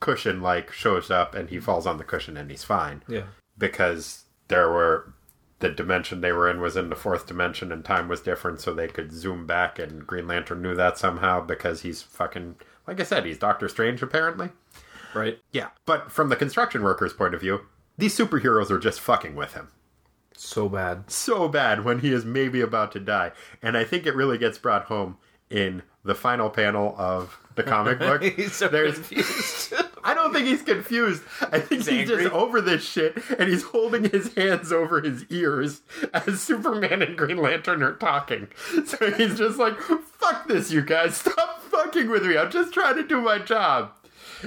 cushion 0.00 0.40
like 0.40 0.72
shows 0.72 1.10
up, 1.10 1.34
and 1.34 1.48
he 1.50 1.60
falls 1.60 1.86
on 1.86 1.98
the 1.98 2.04
cushion, 2.04 2.36
and 2.36 2.50
he's 2.50 2.64
fine 2.64 3.02
Yeah. 3.08 3.24
because 3.58 4.24
there 4.48 4.68
were 4.68 5.12
the 5.60 5.68
dimension 5.70 6.20
they 6.20 6.32
were 6.32 6.50
in 6.50 6.60
was 6.60 6.76
in 6.76 6.88
the 6.90 6.96
fourth 6.96 7.26
dimension 7.26 7.70
and 7.70 7.84
time 7.84 8.08
was 8.08 8.20
different 8.20 8.60
so 8.60 8.74
they 8.74 8.88
could 8.88 9.12
zoom 9.12 9.46
back 9.46 9.78
and 9.78 10.04
green 10.04 10.26
lantern 10.26 10.60
knew 10.60 10.74
that 10.74 10.98
somehow 10.98 11.40
because 11.40 11.82
he's 11.82 12.02
fucking 12.02 12.56
like 12.88 12.98
i 12.98 13.04
said 13.04 13.24
he's 13.24 13.38
doctor 13.38 13.68
strange 13.68 14.02
apparently 14.02 14.48
Right. 15.14 15.38
yeah 15.52 15.68
but 15.86 16.10
from 16.10 16.30
the 16.30 16.34
construction 16.36 16.82
workers 16.82 17.12
point 17.12 17.32
of 17.32 17.40
view 17.40 17.60
these 17.96 18.16
superheroes 18.18 18.72
are 18.72 18.78
just 18.80 18.98
fucking 19.00 19.36
with 19.36 19.54
him 19.54 19.68
So 20.36 20.68
bad. 20.68 21.08
so 21.08 21.46
bad 21.46 21.84
when 21.84 22.00
he 22.00 22.12
is 22.12 22.24
maybe 22.24 22.60
about 22.60 22.90
to 22.92 22.98
die 23.00 23.30
and 23.62 23.76
i 23.76 23.84
think 23.84 24.04
it 24.04 24.16
really 24.16 24.38
gets 24.38 24.58
brought 24.58 24.86
home 24.86 25.16
in 25.52 25.82
the 26.04 26.14
final 26.14 26.50
panel 26.50 26.94
of 26.98 27.38
the 27.54 27.62
comic 27.62 27.98
book 27.98 28.22
He's 28.36 28.54
so 28.54 28.66
There's- 28.68 28.94
confused. 28.94 29.74
I 30.04 30.14
don't 30.14 30.32
think 30.32 30.48
he's 30.48 30.62
confused. 30.62 31.22
I 31.40 31.60
think 31.60 31.82
he's, 31.82 31.86
He's 31.86 32.08
just 32.08 32.32
over 32.32 32.60
this 32.60 32.82
shit 32.82 33.16
and 33.38 33.48
he's 33.48 33.62
holding 33.62 34.10
his 34.10 34.34
hands 34.34 34.72
over 34.72 35.00
his 35.00 35.24
ears 35.30 35.82
as 36.12 36.40
Superman 36.40 37.02
and 37.02 37.16
Green 37.16 37.36
Lantern 37.36 37.84
are 37.84 37.94
talking. 37.94 38.48
So 38.84 39.12
he's 39.12 39.38
just 39.38 39.58
like, 39.58 39.78
fuck 39.78 40.48
this, 40.48 40.72
you 40.72 40.82
guys. 40.82 41.16
Stop 41.18 41.62
fucking 41.62 42.10
with 42.10 42.26
me. 42.26 42.36
I'm 42.36 42.50
just 42.50 42.72
trying 42.74 42.96
to 42.96 43.06
do 43.06 43.20
my 43.20 43.38
job. 43.38 43.92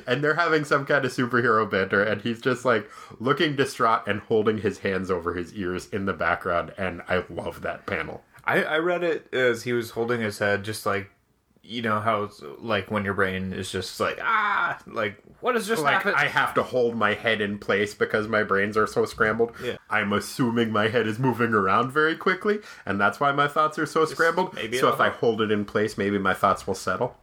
And 0.05 0.21
they're 0.21 0.35
having 0.35 0.65
some 0.65 0.85
kind 0.85 1.05
of 1.05 1.13
superhero 1.13 1.69
banter, 1.71 2.03
and 2.03 2.21
he's 2.21 2.41
just 2.41 2.65
like 2.65 2.89
looking 3.21 3.55
distraught 3.55 4.05
and 4.07 4.19
holding 4.19 4.57
his 4.57 4.79
hands 4.79 5.09
over 5.09 5.33
his 5.33 5.53
ears 5.53 5.87
in 5.93 6.05
the 6.05 6.11
background. 6.11 6.73
And 6.77 7.01
I 7.07 7.23
love 7.29 7.61
that 7.61 7.85
panel. 7.85 8.21
I, 8.45 8.63
I 8.63 8.77
read 8.77 9.03
it 9.03 9.33
as 9.33 9.63
he 9.63 9.73
was 9.73 9.91
holding 9.91 10.21
his 10.21 10.39
head, 10.39 10.63
just 10.63 10.85
like, 10.85 11.09
you 11.67 11.81
know 11.81 11.99
how 11.99 12.23
it's 12.23 12.43
like 12.59 12.91
when 12.91 13.03
your 13.03 13.15
brain 13.15 13.51
is 13.51 13.71
just 13.71 13.99
like 13.99 14.19
ah, 14.21 14.77
like 14.85 15.17
what 15.41 15.55
is 15.55 15.65
just 15.65 15.81
like 15.81 15.95
happened? 15.95 16.15
I 16.15 16.27
have 16.27 16.53
to 16.53 16.61
hold 16.63 16.95
my 16.95 17.15
head 17.15 17.41
in 17.41 17.57
place 17.57 17.95
because 17.95 18.27
my 18.27 18.43
brains 18.43 18.77
are 18.77 18.85
so 18.85 19.03
scrambled. 19.05 19.51
Yeah. 19.63 19.77
I'm 19.89 20.13
assuming 20.13 20.71
my 20.71 20.89
head 20.89 21.07
is 21.07 21.17
moving 21.17 21.55
around 21.55 21.91
very 21.91 22.15
quickly, 22.15 22.59
and 22.85 23.01
that's 23.01 23.19
why 23.19 23.31
my 23.31 23.47
thoughts 23.47 23.79
are 23.79 23.87
so 23.87 24.05
scrambled. 24.05 24.53
maybe 24.53 24.77
so 24.77 24.89
if 24.89 24.99
I 24.99 25.09
hold 25.09 25.41
it 25.41 25.49
in 25.49 25.65
place, 25.65 25.97
maybe 25.97 26.19
my 26.19 26.35
thoughts 26.35 26.67
will 26.67 26.75
settle. 26.75 27.17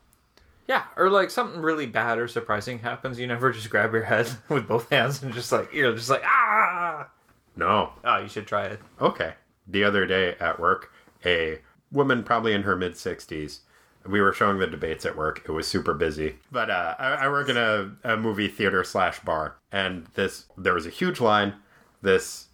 yeah, 0.66 0.86
or 0.96 1.08
like 1.08 1.30
something 1.30 1.60
really 1.60 1.86
bad 1.86 2.18
or 2.18 2.26
surprising 2.26 2.80
happens. 2.80 3.20
You 3.20 3.28
never 3.28 3.52
just 3.52 3.70
grab 3.70 3.92
your 3.92 4.02
head 4.02 4.28
with 4.48 4.66
both 4.66 4.90
hands 4.90 5.22
and 5.22 5.32
just 5.32 5.52
like 5.52 5.72
you're 5.72 5.94
just 5.94 6.10
like 6.10 6.22
ah. 6.24 7.08
No. 7.54 7.92
Oh, 8.02 8.16
you 8.16 8.28
should 8.28 8.48
try 8.48 8.64
it. 8.64 8.80
Okay. 9.00 9.34
The 9.68 9.84
other 9.84 10.04
day 10.04 10.34
at 10.40 10.58
work, 10.58 10.90
a 11.24 11.58
woman 11.90 12.22
probably 12.22 12.52
in 12.52 12.62
her 12.62 12.76
mid 12.76 12.92
60s. 12.94 13.60
We 14.04 14.20
were 14.20 14.32
showing 14.32 14.58
the 14.58 14.66
debates 14.66 15.06
at 15.06 15.16
work. 15.16 15.42
It 15.44 15.52
was 15.52 15.68
super 15.68 15.94
busy, 15.94 16.36
but 16.50 16.70
uh, 16.70 16.96
I, 16.98 17.08
I 17.12 17.28
work 17.28 17.48
in 17.48 17.56
a, 17.56 17.92
a 18.02 18.16
movie 18.16 18.48
theater 18.48 18.82
slash 18.82 19.20
bar, 19.20 19.56
and 19.70 20.06
this 20.14 20.46
there 20.58 20.74
was 20.74 20.86
a 20.86 20.90
huge 20.90 21.20
line. 21.20 21.54
This 22.00 22.48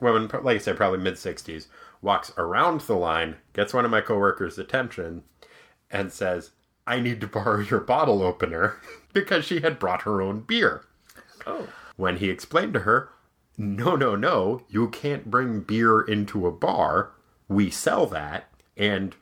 woman, 0.00 0.28
like 0.42 0.56
I 0.56 0.58
said, 0.58 0.76
probably 0.76 0.98
mid 0.98 1.14
60s, 1.14 1.68
walks 2.02 2.30
around 2.36 2.82
the 2.82 2.94
line, 2.96 3.36
gets 3.54 3.72
one 3.72 3.86
of 3.86 3.90
my 3.90 4.02
coworkers' 4.02 4.58
attention, 4.58 5.22
and 5.90 6.12
says, 6.12 6.50
"I 6.86 7.00
need 7.00 7.22
to 7.22 7.26
borrow 7.26 7.60
your 7.60 7.80
bottle 7.80 8.22
opener," 8.22 8.76
because 9.14 9.46
she 9.46 9.60
had 9.60 9.78
brought 9.78 10.02
her 10.02 10.20
own 10.20 10.40
beer. 10.40 10.84
Oh, 11.46 11.68
When 11.96 12.18
he 12.18 12.28
explained 12.28 12.74
to 12.74 12.80
her, 12.80 13.08
no, 13.56 13.96
no, 13.96 14.14
no, 14.14 14.62
you 14.68 14.88
can't 14.88 15.30
bring 15.30 15.60
beer 15.60 16.02
into 16.02 16.46
a 16.46 16.52
bar. 16.52 17.12
We 17.52 17.70
sell 17.70 18.06
that, 18.06 18.48
and 18.76 19.14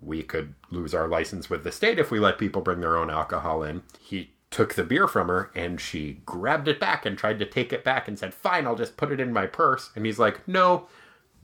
we 0.00 0.22
could 0.22 0.54
lose 0.70 0.94
our 0.94 1.08
license 1.08 1.48
with 1.48 1.64
the 1.64 1.72
state 1.72 1.98
if 1.98 2.10
we 2.10 2.18
let 2.18 2.38
people 2.38 2.62
bring 2.62 2.80
their 2.80 2.96
own 2.96 3.10
alcohol 3.10 3.62
in. 3.62 3.82
He 3.98 4.32
took 4.50 4.74
the 4.74 4.84
beer 4.84 5.08
from 5.08 5.28
her, 5.28 5.50
and 5.54 5.80
she 5.80 6.20
grabbed 6.26 6.68
it 6.68 6.78
back 6.78 7.04
and 7.04 7.18
tried 7.18 7.38
to 7.38 7.46
take 7.46 7.72
it 7.72 7.84
back 7.84 8.06
and 8.08 8.18
said, 8.18 8.34
Fine, 8.34 8.66
I'll 8.66 8.76
just 8.76 8.96
put 8.96 9.12
it 9.12 9.20
in 9.20 9.32
my 9.32 9.46
purse. 9.46 9.90
And 9.96 10.06
he's 10.06 10.18
like, 10.18 10.46
No, 10.46 10.88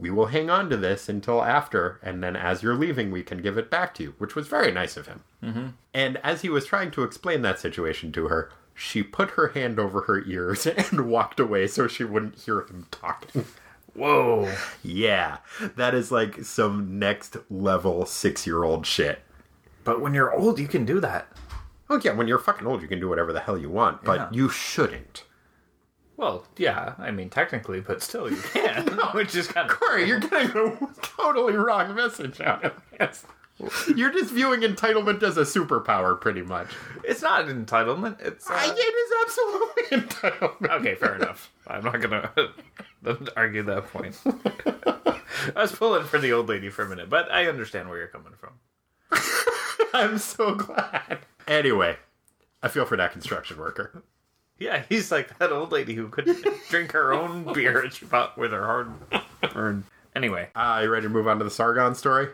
we 0.00 0.10
will 0.10 0.26
hang 0.26 0.48
on 0.48 0.70
to 0.70 0.76
this 0.76 1.08
until 1.08 1.42
after, 1.42 2.00
and 2.02 2.22
then 2.22 2.34
as 2.34 2.62
you're 2.62 2.74
leaving, 2.74 3.10
we 3.10 3.22
can 3.22 3.42
give 3.42 3.58
it 3.58 3.70
back 3.70 3.94
to 3.94 4.02
you, 4.02 4.14
which 4.18 4.34
was 4.34 4.48
very 4.48 4.72
nice 4.72 4.96
of 4.96 5.06
him. 5.06 5.24
Mm-hmm. 5.42 5.66
And 5.92 6.16
as 6.18 6.42
he 6.42 6.48
was 6.48 6.66
trying 6.66 6.90
to 6.92 7.02
explain 7.02 7.42
that 7.42 7.58
situation 7.58 8.10
to 8.12 8.28
her, 8.28 8.50
she 8.74 9.02
put 9.02 9.32
her 9.32 9.48
hand 9.48 9.78
over 9.78 10.02
her 10.02 10.24
ears 10.24 10.66
and 10.90 11.08
walked 11.08 11.38
away 11.38 11.66
so 11.66 11.86
she 11.86 12.04
wouldn't 12.04 12.38
hear 12.38 12.60
him 12.60 12.86
talking. 12.90 13.44
Whoa! 13.94 14.52
Yeah, 14.82 15.38
that 15.76 15.94
is 15.94 16.10
like 16.12 16.44
some 16.44 16.98
next 16.98 17.36
level 17.50 18.06
six 18.06 18.46
year 18.46 18.62
old 18.64 18.86
shit. 18.86 19.20
But 19.84 20.00
when 20.00 20.14
you're 20.14 20.32
old, 20.34 20.58
you 20.58 20.68
can 20.68 20.84
do 20.84 21.00
that. 21.00 21.26
Oh, 21.88 22.00
yeah, 22.04 22.12
when 22.12 22.28
you're 22.28 22.38
fucking 22.38 22.66
old, 22.66 22.82
you 22.82 22.88
can 22.88 23.00
do 23.00 23.08
whatever 23.08 23.32
the 23.32 23.40
hell 23.40 23.58
you 23.58 23.68
want, 23.70 24.04
but 24.04 24.16
Yeah. 24.18 24.28
you 24.30 24.48
shouldn't. 24.48 25.24
Well, 26.16 26.44
yeah, 26.56 26.94
I 26.98 27.10
mean 27.10 27.30
technically, 27.30 27.80
but 27.80 28.02
still, 28.02 28.30
you 28.30 28.36
can, 28.52 28.86
which 29.14 29.34
is 29.34 29.48
kind 29.48 29.70
of 29.70 29.76
Corey, 29.80 30.06
you're 30.06 30.20
getting 30.20 30.50
a 30.56 30.76
totally 31.02 31.54
wrong 31.54 31.94
message 31.94 32.40
out 32.40 32.62
of 32.64 32.72
this. 32.98 33.24
You're 33.94 34.12
just 34.12 34.30
viewing 34.32 34.60
entitlement 34.60 35.22
as 35.22 35.36
a 35.36 35.42
superpower, 35.42 36.18
pretty 36.20 36.42
much. 36.42 36.68
It's 37.04 37.22
not 37.22 37.48
an 37.48 37.64
entitlement. 37.66 38.20
It's 38.20 38.48
uh, 38.50 38.54
it 38.76 38.78
is 38.78 39.12
absolutely 39.22 39.82
entitlement. 40.08 40.70
okay. 40.80 40.94
Fair 40.94 41.16
enough. 41.16 41.50
I'm 41.66 41.84
not 41.84 42.00
gonna 42.00 42.30
argue 43.36 43.62
that 43.64 43.86
point. 43.92 44.18
I 45.56 45.62
was 45.62 45.72
pulling 45.72 46.04
for 46.04 46.18
the 46.18 46.32
old 46.32 46.48
lady 46.48 46.68
for 46.70 46.82
a 46.84 46.88
minute, 46.88 47.08
but 47.10 47.30
I 47.30 47.46
understand 47.48 47.88
where 47.88 47.98
you're 47.98 48.08
coming 48.08 48.32
from. 48.38 48.50
I'm 49.92 50.18
so 50.18 50.54
glad. 50.54 51.18
Anyway, 51.48 51.96
I 52.62 52.68
feel 52.68 52.84
for 52.84 52.96
that 52.96 53.12
construction 53.12 53.58
worker. 53.58 54.02
Yeah, 54.58 54.82
he's 54.88 55.10
like 55.10 55.38
that 55.38 55.52
old 55.52 55.72
lady 55.72 55.94
who 55.94 56.08
couldn't 56.08 56.44
drink 56.68 56.92
her 56.92 57.12
own 57.12 57.50
beer 57.52 57.80
and 57.80 57.92
she 57.92 58.04
bought 58.04 58.36
with 58.36 58.52
her 58.52 58.64
hard 58.66 58.92
earned. 59.54 59.84
Anyway, 60.14 60.48
Uh, 60.54 60.80
you 60.82 60.90
ready 60.90 61.04
to 61.06 61.08
move 61.08 61.26
on 61.28 61.38
to 61.38 61.44
the 61.44 61.50
Sargon 61.50 61.94
story? 61.94 62.28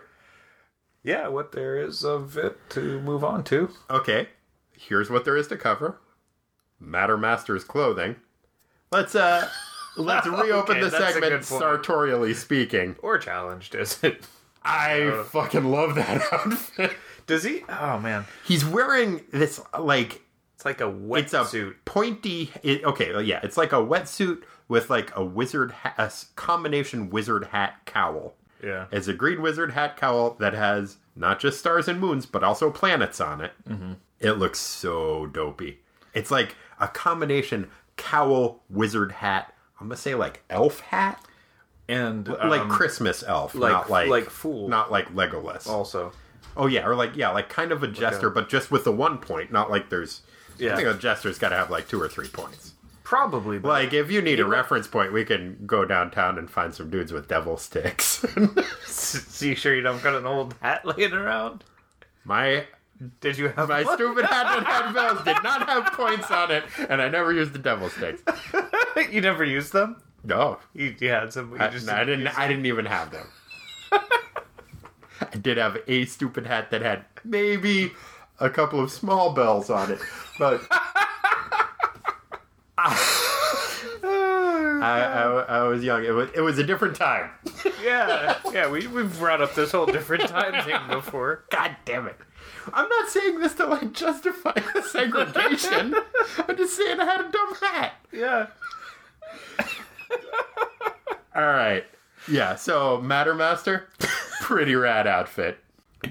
Yeah, 1.07 1.29
what 1.29 1.53
there 1.53 1.81
is 1.81 2.05
of 2.05 2.37
it 2.37 2.59
to 2.71 3.01
move 3.01 3.23
on 3.25 3.45
to. 3.45 3.71
Okay, 3.89 4.29
here's 4.73 5.09
what 5.09 5.25
there 5.25 5.37
is 5.37 5.47
to 5.49 5.57
cover. 5.57 5.99
Matter 6.79 7.17
Master's 7.17 7.65
clothing. 7.65 8.17
Let's 8.93 9.15
uh 9.15 9.49
let's 9.97 10.27
reopen 10.27 10.79
Okay, 10.79 10.81
the 10.81 10.91
segment 10.91 11.45
sartorially 11.45 12.35
speaking. 12.35 12.97
Or 13.03 13.17
challenged, 13.19 13.75
is 13.75 14.03
it? 14.03 14.27
I 14.63 15.23
fucking 15.29 15.65
love 15.65 15.95
that 15.95 16.23
outfit. 16.33 16.93
Does 17.27 17.45
he? 17.45 17.63
Oh 17.69 17.99
man, 17.99 18.25
He's 18.45 18.65
wearing 18.65 19.23
this 19.33 19.61
like 19.79 20.23
it's 20.55 20.65
like 20.65 20.81
a 20.81 20.85
wetsuit. 20.85 21.75
pointy 21.85 22.51
it, 22.63 22.83
okay 22.85 23.21
yeah 23.23 23.41
it's 23.43 23.57
like 23.59 23.73
a 23.73 23.77
wetsuit 23.77 24.43
with 24.69 24.89
like 24.91 25.15
a 25.15 25.23
wizard 25.25 25.71
ha- 25.71 25.95
a 25.99 26.11
combination 26.35 27.11
wizard 27.11 27.45
hat 27.53 27.75
cowl 27.85 28.35
Yeah, 28.63 28.87
it's 28.91 29.09
a 29.09 29.13
green 29.13 29.43
wizard 29.43 29.73
hat 29.73 29.97
cowl 29.97 30.37
that 30.41 30.55
has 30.55 30.97
not 31.15 31.41
just 31.41 31.59
stars 31.59 31.89
and 31.89 32.01
moons 32.01 32.27
but 32.27 32.43
also 32.45 32.71
planets 32.71 33.21
on 33.21 33.41
it 33.41 33.53
mm-hmm. 33.69 33.93
it 34.21 34.33
looks 34.33 34.59
so 34.59 35.27
dopey 35.27 35.79
it's 36.15 36.31
like 36.31 36.55
a 36.79 36.87
combination 36.89 37.71
cowl 37.97 38.63
wizard 38.69 39.13
hat 39.13 39.53
i'm 39.81 39.87
gonna 39.89 39.97
say 39.97 40.15
like 40.15 40.43
elf 40.51 40.81
hat 40.81 41.25
and 41.89 42.29
like 42.29 42.61
um, 42.61 42.69
christmas 42.69 43.23
elf 43.27 43.55
like- 43.55 43.73
not 43.73 43.91
like 43.91 44.09
like 44.09 44.31
fool. 44.31 44.69
not 44.69 44.91
like 44.93 45.09
legolas 45.15 45.67
also. 45.67 46.13
oh 46.57 46.67
yeah 46.67 46.87
or 46.87 46.95
like 46.95 47.17
yeah 47.17 47.31
like 47.31 47.49
kind 47.49 47.73
of 47.73 47.83
a 47.83 47.87
jester 47.87 48.29
but 48.29 48.49
just 48.49 48.71
with 48.71 48.85
the 48.85 48.93
one 48.93 49.17
point 49.19 49.51
not 49.51 49.71
like 49.71 49.89
there's 49.89 50.21
Yeah. 50.59 50.73
I 50.73 50.77
think 50.77 50.89
a 50.89 50.95
jester's 50.95 51.39
got 51.39 51.51
to 51.51 51.57
have 51.57 51.71
like 51.71 51.89
two 51.89 52.01
or 52.01 52.09
three 52.09 52.29
points. 52.29 52.73
Probably, 53.07 53.61
but 53.61 53.69
Like, 53.69 53.93
if 53.93 54.11
you 54.11 54.21
need 54.21 54.41
a 54.41 54.45
reference 54.45 54.89
point, 54.89 55.13
we 55.13 55.25
can 55.25 55.59
go 55.65 55.85
downtown 55.85 56.39
and 56.39 56.51
find 56.51 56.75
some 56.75 56.91
dudes 56.91 57.13
with 57.13 57.29
devil 57.29 57.57
sticks. 57.57 58.25
see, 58.85 59.55
sure 59.55 59.73
you 59.77 59.81
don't 59.81 60.03
got 60.03 60.17
an 60.17 60.27
old 60.27 60.57
hat 60.61 60.85
laying 60.85 61.13
around. 61.13 61.63
my 62.25 62.67
Did 63.21 63.39
you 63.39 63.47
have 63.51 63.69
my 63.69 63.85
one? 63.85 63.97
stupid 63.97 64.25
hat 64.33 64.43
that 64.59 64.67
had 64.67 64.93
bells 64.93 65.23
did 65.23 65.41
not 65.45 65.69
have 65.69 65.93
points 65.93 66.33
on 66.33 66.51
it, 66.51 66.65
and 66.89 67.01
I 67.01 67.09
never 67.09 67.33
used 67.33 67.53
the 67.53 67.61
devil 67.61 67.89
sticks. 67.91 68.23
you 69.13 69.21
never 69.21 69.45
used 69.45 69.73
them. 69.73 70.03
No, 70.25 70.59
You, 70.75 70.93
you 70.99 71.09
had 71.11 71.33
some. 71.33 71.53
You 71.53 71.59
I, 71.61 71.69
just 71.69 71.89
I 71.89 72.03
didn't. 72.03 72.27
I 72.37 72.49
didn't 72.49 72.67
even 72.67 72.87
have 72.87 73.13
them. 73.13 73.29
I 73.93 75.37
did 75.41 75.59
have 75.59 75.79
a 75.87 76.07
stupid 76.07 76.45
hat 76.49 76.73
that 76.73 76.83
had 76.83 77.05
maybe 77.23 77.93
a 78.41 78.51
couple 78.51 78.81
of 78.81 78.91
small 78.91 79.33
bells 79.33 79.71
on 79.71 79.93
it, 79.93 80.01
but. 80.41 80.61
I, 82.79 82.95
I, 84.83 85.45
I 85.49 85.63
was 85.63 85.83
young. 85.83 86.05
It 86.05 86.11
was 86.11 86.31
it 86.35 86.41
was 86.41 86.59
a 86.59 86.65
different 86.65 86.97
time. 86.97 87.31
Yeah, 87.83 88.39
yeah. 88.53 88.69
We 88.69 88.87
we've 88.89 89.17
brought 89.17 89.41
up 89.41 89.55
this 89.55 89.71
whole 89.71 89.87
different 89.87 90.29
time 90.29 90.65
thing 90.65 90.81
before. 90.89 91.45
God 91.51 91.77
damn 91.85 92.09
it. 92.09 92.17
I'm 92.73 92.89
not 92.89 93.09
saying 93.11 93.39
this 93.39 93.55
to 93.55 93.67
like 93.67 93.93
justify 93.93 94.55
the 94.75 94.83
segregation. 94.83 95.95
I'm 96.49 96.57
just 96.57 96.77
saying 96.77 96.99
I 96.99 97.05
had 97.05 97.21
a 97.21 97.31
dumb 97.31 97.55
hat. 97.61 97.93
Yeah. 98.11 98.47
All 101.37 101.43
right. 101.43 101.85
Yeah, 102.29 102.57
so 102.57 103.01
Matter 103.01 103.35
Master, 103.35 103.89
pretty 104.43 104.75
rad 104.75 105.07
outfit. 105.07 105.59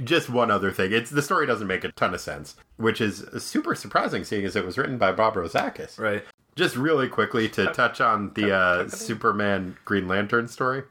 Just 0.03 0.29
one 0.29 0.49
other 0.51 0.71
thing. 0.71 0.93
It's 0.93 1.09
the 1.09 1.21
story 1.21 1.45
doesn't 1.45 1.67
make 1.67 1.83
a 1.83 1.91
ton 1.91 2.13
of 2.13 2.21
sense, 2.21 2.55
which 2.77 3.01
is 3.01 3.25
super 3.39 3.75
surprising 3.75 4.23
seeing 4.23 4.45
as 4.45 4.55
it 4.55 4.65
was 4.65 4.77
written 4.77 4.97
by 4.97 5.11
Bob 5.11 5.33
Rozakis. 5.33 5.99
Right. 5.99 6.23
Just 6.55 6.75
really 6.77 7.09
quickly 7.09 7.49
to 7.49 7.67
touch 7.73 7.99
on 7.99 8.31
the 8.33 8.55
uh, 8.55 8.87
Superman 8.87 9.75
Green 9.83 10.07
Lantern 10.07 10.47
story. 10.47 10.83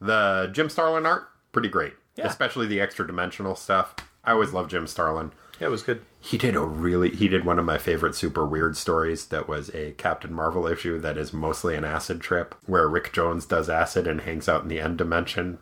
The 0.00 0.50
Jim 0.52 0.68
Starlin 0.70 1.04
art, 1.06 1.28
pretty 1.52 1.68
great. 1.68 1.94
Yeah. 2.16 2.26
Especially 2.26 2.66
the 2.66 2.80
extra 2.80 3.06
dimensional 3.06 3.54
stuff. 3.54 3.94
I 4.24 4.32
always 4.32 4.52
love 4.52 4.68
Jim 4.68 4.86
Starlin. 4.86 5.32
Yeah, 5.60 5.68
it 5.68 5.70
was 5.70 5.82
good. 5.82 6.02
He 6.18 6.38
did 6.38 6.56
a 6.56 6.60
really 6.60 7.10
he 7.10 7.28
did 7.28 7.44
one 7.44 7.58
of 7.58 7.64
my 7.64 7.78
favorite 7.78 8.14
super 8.14 8.44
weird 8.46 8.76
stories 8.76 9.26
that 9.26 9.48
was 9.48 9.68
a 9.74 9.92
Captain 9.92 10.32
Marvel 10.32 10.66
issue 10.66 10.98
that 11.00 11.16
is 11.16 11.32
mostly 11.32 11.76
an 11.76 11.84
acid 11.84 12.20
trip 12.20 12.54
where 12.66 12.88
Rick 12.88 13.12
Jones 13.12 13.46
does 13.46 13.68
acid 13.68 14.06
and 14.06 14.22
hangs 14.22 14.48
out 14.48 14.62
in 14.62 14.68
the 14.68 14.80
end 14.80 14.98
dimension. 14.98 15.58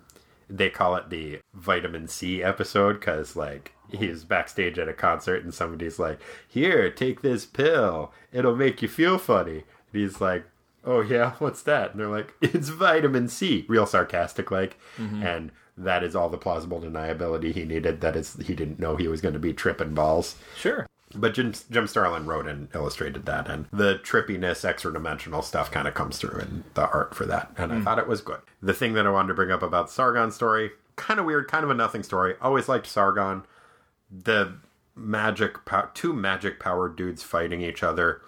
They 0.50 0.70
call 0.70 0.96
it 0.96 1.10
the 1.10 1.40
vitamin 1.54 2.08
C 2.08 2.42
episode 2.42 3.00
cuz 3.00 3.36
like 3.36 3.74
he's 3.88 4.24
backstage 4.24 4.78
at 4.78 4.88
a 4.88 4.92
concert 4.92 5.42
and 5.42 5.54
somebody's 5.54 5.98
like, 5.98 6.18
"Here, 6.46 6.90
take 6.90 7.22
this 7.22 7.46
pill. 7.46 8.12
It'll 8.32 8.56
make 8.56 8.82
you 8.82 8.88
feel 8.88 9.18
funny." 9.18 9.64
And 9.92 10.02
he's 10.02 10.20
like, 10.20 10.44
"Oh 10.84 11.00
yeah, 11.00 11.32
what's 11.38 11.62
that?" 11.62 11.92
And 11.92 12.00
they're 12.00 12.08
like, 12.08 12.34
"It's 12.40 12.68
vitamin 12.68 13.28
C." 13.28 13.64
Real 13.68 13.86
sarcastic 13.86 14.50
like. 14.50 14.78
Mm-hmm. 14.98 15.22
And 15.22 15.52
that 15.76 16.02
is 16.02 16.14
all 16.14 16.28
the 16.28 16.38
plausible 16.38 16.80
deniability 16.80 17.52
he 17.52 17.64
needed. 17.64 18.00
That 18.00 18.16
is, 18.16 18.36
he 18.36 18.54
didn't 18.54 18.78
know 18.78 18.96
he 18.96 19.08
was 19.08 19.20
going 19.20 19.34
to 19.34 19.40
be 19.40 19.52
tripping 19.52 19.94
balls. 19.94 20.36
Sure. 20.56 20.86
But 21.14 21.35
Jim, 21.35 21.53
Jim 21.70 21.87
Starlin 21.87 22.27
wrote 22.27 22.46
and 22.46 22.68
illustrated 22.75 23.27
that, 23.27 23.49
and 23.49 23.66
the 23.73 24.01
trippiness, 24.03 24.64
extra 24.64 24.92
dimensional 24.92 25.42
stuff 25.42 25.70
kind 25.70 25.88
of 25.88 25.94
comes 25.94 26.18
through 26.18 26.40
in 26.40 26.64
the 26.75 26.88
art 26.88 27.14
for 27.14 27.27
that, 27.27 27.53
and 27.57 27.73
I 27.73 27.77
hmm. 27.77 27.83
thought 27.83 27.99
it 27.99 28.07
was 28.07 28.20
good. 28.20 28.40
The 28.62 28.75
thing 28.75 28.92
that 28.94 29.07
I 29.07 29.11
wanted 29.11 29.29
to 29.29 29.35
bring 29.35 29.51
up 29.51 29.62
about 29.62 29.90
Sargon 29.90 30.31
story, 30.31 30.70
kind 30.96 31.18
of 31.18 31.27
weird, 31.27 31.49
kind 31.49 31.64
of 31.64 31.70
a 31.70 31.75
nothing 31.75 32.03
story. 32.03 32.35
Always 32.40 32.68
liked 32.68 32.87
Sargon. 32.87 33.44
The 34.11 34.55
magic, 34.94 35.64
pow- 35.64 35.90
two 35.94 36.12
magic 36.12 36.61
powered 36.61 36.96
dudes 36.96 37.23
fighting 37.23 37.62
each 37.62 37.83
other. 37.83 38.23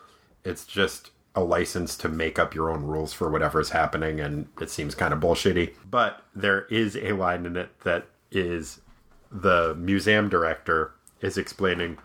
It's 0.44 0.64
just 0.64 1.10
a 1.34 1.42
license 1.42 1.96
to 1.98 2.08
make 2.08 2.38
up 2.38 2.54
your 2.54 2.70
own 2.70 2.82
rules 2.82 3.12
for 3.12 3.30
whatever's 3.30 3.70
happening, 3.70 4.20
and 4.20 4.48
it 4.60 4.70
seems 4.70 4.94
kind 4.94 5.14
of 5.14 5.20
bullshitty. 5.20 5.74
But 5.88 6.22
there 6.34 6.66
is 6.66 6.96
a 6.96 7.12
line 7.12 7.46
in 7.46 7.56
it 7.56 7.68
that 7.84 8.06
is 8.30 8.80
the 9.30 9.74
museum 9.78 10.28
director 10.28 10.92
is 11.20 11.38
explaining 11.38 11.98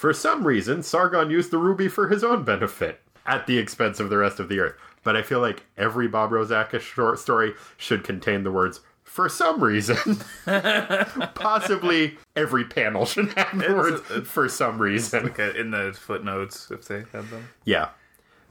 for 0.00 0.14
some 0.14 0.46
reason, 0.46 0.82
Sargon 0.82 1.28
used 1.28 1.50
the 1.50 1.58
ruby 1.58 1.86
for 1.86 2.08
his 2.08 2.24
own 2.24 2.42
benefit 2.42 3.02
at 3.26 3.46
the 3.46 3.58
expense 3.58 4.00
of 4.00 4.08
the 4.08 4.16
rest 4.16 4.40
of 4.40 4.48
the 4.48 4.58
earth. 4.58 4.74
But 5.04 5.14
I 5.14 5.20
feel 5.20 5.40
like 5.40 5.66
every 5.76 6.08
Bob 6.08 6.30
Rozakis 6.30 6.80
short 6.80 7.18
story 7.18 7.52
should 7.76 8.02
contain 8.02 8.42
the 8.42 8.50
words 8.50 8.80
for 9.04 9.28
some 9.28 9.62
reason. 9.62 10.16
Possibly 11.34 12.16
every 12.34 12.64
panel 12.64 13.04
should 13.04 13.34
have 13.34 13.58
the 13.58 13.74
words 13.74 14.26
for 14.26 14.48
some 14.48 14.80
reason. 14.80 15.26
Okay, 15.26 15.52
in 15.54 15.70
the 15.70 15.92
footnotes 15.92 16.70
if 16.70 16.88
they 16.88 17.00
had 17.12 17.28
them. 17.28 17.50
Yeah. 17.66 17.90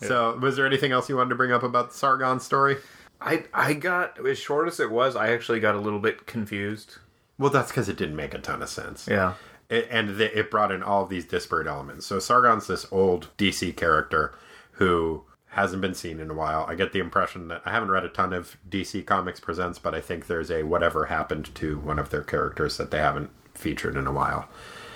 So, 0.03 0.37
was 0.37 0.55
there 0.55 0.67
anything 0.67 0.91
else 0.91 1.09
you 1.09 1.17
wanted 1.17 1.29
to 1.29 1.35
bring 1.35 1.51
up 1.51 1.63
about 1.63 1.89
the 1.89 1.97
Sargon 1.97 2.39
story? 2.39 2.77
I 3.19 3.45
I 3.55 3.73
got 3.73 4.23
as 4.23 4.37
short 4.37 4.67
as 4.67 4.79
it 4.79 4.91
was. 4.91 5.15
I 5.15 5.31
actually 5.31 5.61
got 5.61 5.73
a 5.73 5.79
little 5.79 5.99
bit 5.99 6.27
confused. 6.27 6.97
Well, 7.39 7.49
that's 7.49 7.71
because 7.71 7.89
it 7.89 7.97
didn't 7.97 8.17
make 8.17 8.35
a 8.35 8.39
ton 8.39 8.61
of 8.61 8.69
sense. 8.69 9.07
Yeah. 9.07 9.33
It, 9.69 9.87
and 9.89 10.19
it 10.19 10.51
brought 10.51 10.71
in 10.71 10.83
all 10.83 11.03
of 11.03 11.09
these 11.09 11.25
disparate 11.25 11.67
elements. 11.67 12.05
So 12.05 12.19
Sargon's 12.19 12.67
this 12.67 12.85
old 12.91 13.29
DC 13.37 13.75
character 13.75 14.33
who 14.73 15.23
hasn't 15.49 15.81
been 15.81 15.95
seen 15.95 16.19
in 16.19 16.29
a 16.29 16.33
while. 16.33 16.65
I 16.67 16.75
get 16.75 16.93
the 16.93 16.99
impression 16.99 17.47
that 17.47 17.61
I 17.65 17.71
haven't 17.71 17.89
read 17.89 18.05
a 18.05 18.09
ton 18.09 18.33
of 18.33 18.57
DC 18.69 19.05
Comics 19.05 19.39
Presents, 19.39 19.79
but 19.79 19.95
I 19.95 20.01
think 20.01 20.27
there's 20.27 20.51
a 20.51 20.63
whatever 20.63 21.05
happened 21.05 21.53
to 21.55 21.79
one 21.79 21.99
of 21.99 22.09
their 22.09 22.23
characters 22.23 22.77
that 22.77 22.91
they 22.91 22.99
haven't 22.99 23.31
featured 23.55 23.95
in 23.95 24.07
a 24.07 24.11
while. 24.11 24.47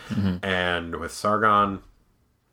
Mm-hmm. 0.09 0.45
And 0.45 0.97
with 0.97 1.12
Sargon, 1.12 1.81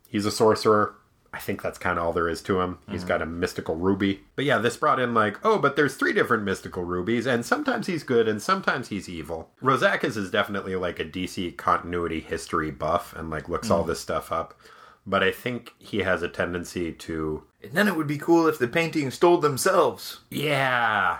he's 0.08 0.26
a 0.26 0.30
sorcerer. 0.30 0.94
I 1.32 1.38
think 1.38 1.62
that's 1.62 1.78
kind 1.78 1.98
of 1.98 2.04
all 2.04 2.12
there 2.12 2.28
is 2.28 2.42
to 2.42 2.60
him. 2.60 2.78
He's 2.88 3.00
mm-hmm. 3.00 3.08
got 3.08 3.22
a 3.22 3.26
mystical 3.26 3.76
ruby. 3.76 4.22
But 4.34 4.44
yeah, 4.44 4.58
this 4.58 4.76
brought 4.76 4.98
in 4.98 5.14
like, 5.14 5.38
oh, 5.44 5.58
but 5.58 5.76
there's 5.76 5.94
three 5.94 6.12
different 6.12 6.42
mystical 6.42 6.82
rubies, 6.84 7.26
and 7.26 7.46
sometimes 7.46 7.86
he's 7.86 8.02
good 8.02 8.26
and 8.26 8.42
sometimes 8.42 8.88
he's 8.88 9.08
evil. 9.08 9.50
Rozakis 9.62 10.16
is 10.16 10.30
definitely 10.30 10.74
like 10.74 10.98
a 10.98 11.04
DC 11.04 11.56
continuity 11.56 12.20
history 12.20 12.72
buff 12.72 13.14
and 13.16 13.30
like 13.30 13.48
looks 13.48 13.70
all 13.70 13.84
mm. 13.84 13.88
this 13.88 14.00
stuff 14.00 14.32
up. 14.32 14.58
But 15.06 15.22
I 15.22 15.30
think 15.30 15.74
he 15.78 15.98
has 15.98 16.22
a 16.22 16.28
tendency 16.28 16.92
to 16.92 17.44
And 17.62 17.72
then 17.72 17.88
it 17.88 17.96
would 17.96 18.06
be 18.06 18.18
cool 18.18 18.46
if 18.48 18.58
the 18.58 18.68
paintings 18.68 19.14
stole 19.14 19.38
themselves. 19.38 20.20
Yeah. 20.30 21.18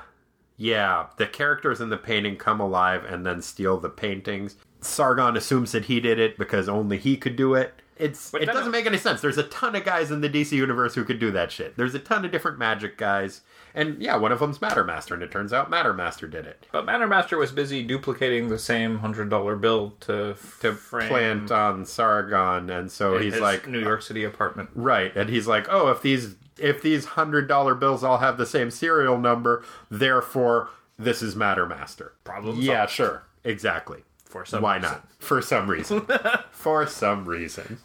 Yeah. 0.56 1.06
The 1.16 1.26
characters 1.26 1.80
in 1.80 1.88
the 1.88 1.96
painting 1.96 2.36
come 2.36 2.60
alive 2.60 3.04
and 3.04 3.24
then 3.24 3.42
steal 3.42 3.78
the 3.78 3.88
paintings. 3.88 4.56
Sargon 4.80 5.36
assumes 5.36 5.72
that 5.72 5.86
he 5.86 6.00
did 6.00 6.18
it 6.18 6.36
because 6.36 6.68
only 6.68 6.98
he 6.98 7.16
could 7.16 7.36
do 7.36 7.54
it. 7.54 7.74
It's 8.00 8.30
But 8.30 8.42
it 8.42 8.46
doesn't 8.46 8.72
make 8.72 8.86
any 8.86 8.98
sense. 8.98 9.20
There's 9.20 9.38
a 9.38 9.42
ton 9.44 9.76
of 9.76 9.84
guys 9.84 10.10
in 10.10 10.20
the 10.22 10.28
DC 10.28 10.52
universe 10.52 10.94
who 10.94 11.04
could 11.04 11.18
do 11.18 11.30
that 11.32 11.52
shit. 11.52 11.76
There's 11.76 11.94
a 11.94 11.98
ton 11.98 12.24
of 12.24 12.32
different 12.32 12.58
magic 12.58 12.96
guys. 12.96 13.42
And 13.74 14.00
yeah, 14.02 14.16
one 14.16 14.32
of 14.32 14.40
them's 14.40 14.60
Matter 14.60 14.82
Master, 14.82 15.14
and 15.14 15.22
it 15.22 15.30
turns 15.30 15.52
out 15.52 15.70
Matter 15.70 15.92
Master 15.92 16.26
did 16.26 16.46
it. 16.46 16.66
But 16.72 16.84
Matter 16.86 17.06
Master 17.06 17.36
was 17.36 17.52
busy 17.52 17.82
duplicating 17.82 18.48
the 18.48 18.58
same 18.58 18.98
hundred 18.98 19.28
dollar 19.30 19.54
bill 19.54 19.94
to 20.00 20.34
To 20.60 20.72
plant 20.72 21.50
on 21.52 21.84
Sargon, 21.84 22.70
and 22.70 22.90
so 22.90 23.18
he's 23.18 23.38
like 23.38 23.68
New 23.68 23.80
York 23.80 24.02
City 24.02 24.24
apartment. 24.24 24.70
Right, 24.74 25.14
and 25.16 25.28
he's 25.30 25.46
like, 25.46 25.66
"Oh, 25.70 25.90
if 25.90 26.02
these 26.02 26.34
if 26.58 26.82
these 26.82 27.04
hundred 27.04 27.46
dollar 27.48 27.74
bills 27.74 28.02
all 28.02 28.18
have 28.18 28.38
the 28.38 28.46
same 28.46 28.70
serial 28.70 29.18
number, 29.18 29.62
therefore 29.90 30.70
this 30.98 31.22
is 31.22 31.36
Matter 31.36 31.66
Master." 31.66 32.14
Problem 32.24 32.60
Yeah, 32.60 32.80
solved. 32.86 32.92
sure, 32.92 33.22
exactly. 33.44 34.02
For 34.30 34.44
some 34.44 34.62
Why 34.62 34.76
reason. 34.76 34.90
not? 34.92 35.08
For 35.18 35.42
some 35.42 35.68
reason. 35.68 36.06
For 36.52 36.86
some 36.86 37.24
reason. 37.24 37.78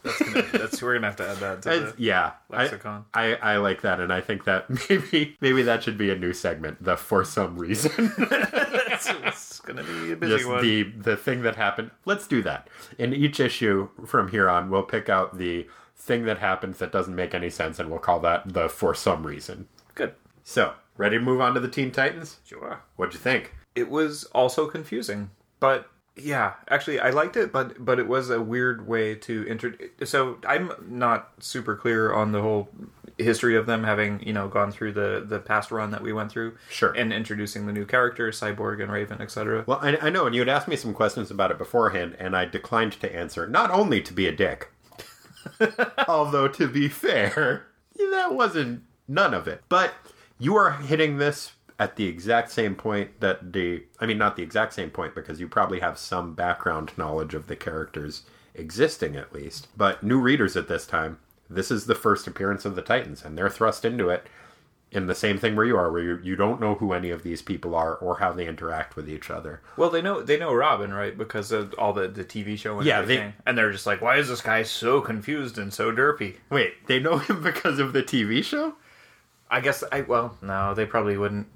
That's 0.51 0.81
we're 0.81 0.93
gonna 0.93 1.07
have 1.07 1.15
to 1.15 1.27
add 1.27 1.37
that 1.37 1.61
to 1.63 1.69
the 1.69 1.93
yeah, 1.97 2.33
I- 2.51 2.57
lexicon. 2.63 3.05
I, 3.13 3.33
I 3.35 3.57
like 3.57 3.81
that, 3.81 3.99
and 3.99 4.13
I 4.13 4.21
think 4.21 4.43
that 4.43 4.69
maybe 4.89 5.35
maybe 5.41 5.63
that 5.63 5.81
should 5.83 5.97
be 5.97 6.11
a 6.11 6.15
new 6.15 6.33
segment. 6.33 6.83
The 6.83 6.97
for 6.97 7.23
some 7.23 7.57
reason, 7.57 7.91
it's, 8.17 9.09
it's 9.09 9.59
gonna 9.61 9.83
be 9.83 10.11
a 10.11 10.15
busy 10.15 10.37
just 10.37 10.47
one. 10.47 10.61
the 10.61 10.83
the 10.83 11.17
thing 11.17 11.41
that 11.41 11.55
happened. 11.55 11.89
Let's 12.05 12.27
do 12.27 12.41
that. 12.43 12.69
In 12.99 13.13
each 13.13 13.39
issue 13.39 13.89
from 14.05 14.27
here 14.29 14.47
on, 14.49 14.69
we'll 14.69 14.83
pick 14.83 15.09
out 15.09 15.37
the 15.37 15.67
thing 15.95 16.25
that 16.25 16.37
happens 16.37 16.77
that 16.77 16.91
doesn't 16.91 17.15
make 17.15 17.33
any 17.33 17.49
sense, 17.49 17.79
and 17.79 17.89
we'll 17.89 17.99
call 17.99 18.19
that 18.19 18.53
the 18.53 18.69
for 18.69 18.93
some 18.93 19.25
reason. 19.25 19.67
Good. 19.95 20.13
So, 20.43 20.73
ready 20.97 21.17
to 21.17 21.23
move 21.23 21.41
on 21.41 21.55
to 21.55 21.59
the 21.59 21.67
Teen 21.69 21.89
Titans? 21.91 22.37
Sure. 22.45 22.81
What'd 22.97 23.13
you 23.15 23.19
think? 23.19 23.53
It 23.73 23.89
was 23.89 24.25
also 24.25 24.67
confusing, 24.67 25.31
but 25.59 25.89
yeah, 26.17 26.53
actually, 26.69 26.99
I 26.99 27.09
liked 27.09 27.35
it, 27.35 27.51
but 27.51 27.83
but 27.83 27.99
it 27.99 28.07
was 28.07 28.29
a 28.29 28.41
weird 28.41 28.87
way 28.87 29.15
to 29.15 29.43
introduce. 29.47 30.09
So 30.09 30.37
I'm 30.47 30.71
not 30.87 31.31
super 31.39 31.75
clear 31.75 32.13
on 32.13 32.31
the 32.31 32.41
whole 32.41 32.69
history 33.17 33.55
of 33.55 33.65
them 33.65 33.83
having 33.85 34.21
you 34.27 34.33
know 34.33 34.47
gone 34.47 34.71
through 34.71 34.91
the 34.91 35.23
the 35.27 35.39
past 35.39 35.71
run 35.71 35.91
that 35.91 36.01
we 36.01 36.13
went 36.13 36.31
through, 36.31 36.57
Sure. 36.69 36.91
and 36.93 37.11
introducing 37.13 37.65
the 37.65 37.73
new 37.73 37.85
characters, 37.85 38.39
Cyborg 38.39 38.81
and 38.81 38.91
Raven, 38.91 39.21
etc. 39.21 39.63
Well, 39.67 39.79
I, 39.81 39.97
I 39.97 40.09
know, 40.09 40.25
and 40.25 40.33
you 40.35 40.41
had 40.41 40.49
asked 40.49 40.67
me 40.67 40.75
some 40.75 40.93
questions 40.93 41.31
about 41.31 41.51
it 41.51 41.57
beforehand, 41.57 42.15
and 42.19 42.35
I 42.35 42.45
declined 42.45 42.93
to 43.01 43.13
answer, 43.15 43.47
not 43.47 43.71
only 43.71 44.01
to 44.01 44.13
be 44.13 44.27
a 44.27 44.31
dick, 44.31 44.71
although 46.07 46.47
to 46.47 46.67
be 46.67 46.87
fair, 46.87 47.67
that 47.97 48.33
wasn't 48.33 48.83
none 49.07 49.33
of 49.33 49.47
it. 49.47 49.63
But 49.69 49.93
you 50.39 50.55
are 50.55 50.71
hitting 50.71 51.17
this 51.17 51.53
at 51.79 51.95
the 51.97 52.05
exact 52.07 52.51
same 52.51 52.73
point 52.75 53.19
that 53.19 53.51
the, 53.53 53.83
I 53.99 54.05
mean, 54.05 54.17
not 54.17 54.35
the 54.37 54.43
exact 54.43 54.73
same 54.73 54.89
point, 54.89 55.13
because 55.15 55.39
you 55.39 55.47
probably 55.47 55.79
have 55.81 55.97
some 55.97 56.33
background 56.33 56.91
knowledge 56.97 57.33
of 57.33 57.47
the 57.47 57.55
characters 57.55 58.23
existing 58.53 59.15
at 59.15 59.33
least. 59.33 59.67
But 59.75 60.01
new 60.03 60.19
readers 60.19 60.55
at 60.55 60.67
this 60.69 60.87
time, 60.87 61.19
this 61.49 61.69
is 61.71 61.85
the 61.85 61.95
first 61.95 62.27
appearance 62.27 62.63
of 62.65 62.75
the 62.75 62.81
Titans, 62.81 63.23
and 63.25 63.37
they're 63.37 63.49
thrust 63.49 63.83
into 63.85 64.09
it 64.09 64.25
in 64.91 65.07
the 65.07 65.15
same 65.15 65.37
thing 65.37 65.55
where 65.57 65.65
you 65.65 65.75
are, 65.75 65.91
where 65.91 66.01
you, 66.01 66.19
you 66.23 66.35
don't 66.37 66.61
know 66.61 66.75
who 66.75 66.93
any 66.93 67.09
of 67.09 67.23
these 67.23 67.41
people 67.41 67.75
are 67.75 67.95
or 67.95 68.19
how 68.19 68.31
they 68.31 68.47
interact 68.47 68.95
with 68.95 69.09
each 69.09 69.29
other. 69.29 69.59
Well, 69.75 69.89
they 69.89 70.01
know 70.01 70.21
they 70.21 70.37
know 70.39 70.53
Robin, 70.53 70.93
right? 70.93 71.17
Because 71.17 71.51
of 71.51 71.73
all 71.77 71.91
the 71.91 72.07
the 72.07 72.23
TV 72.23 72.57
show 72.57 72.77
and 72.77 72.85
Yeah, 72.87 73.01
they- 73.01 73.15
everything, 73.17 73.33
and 73.45 73.57
they're 73.57 73.73
just 73.73 73.85
like, 73.85 74.01
why 74.01 74.15
is 74.17 74.29
this 74.29 74.39
guy 74.41 74.63
so 74.63 75.01
confused 75.01 75.57
and 75.57 75.73
so 75.73 75.91
derpy? 75.91 76.35
Wait, 76.49 76.87
they 76.87 76.99
know 76.99 77.17
him 77.17 77.43
because 77.43 77.79
of 77.79 77.91
the 77.91 78.03
TV 78.03 78.41
show? 78.41 78.75
I 79.51 79.59
guess 79.59 79.83
I 79.91 80.01
well, 80.01 80.37
no, 80.41 80.73
they 80.73 80.85
probably 80.85 81.17
wouldn't. 81.17 81.47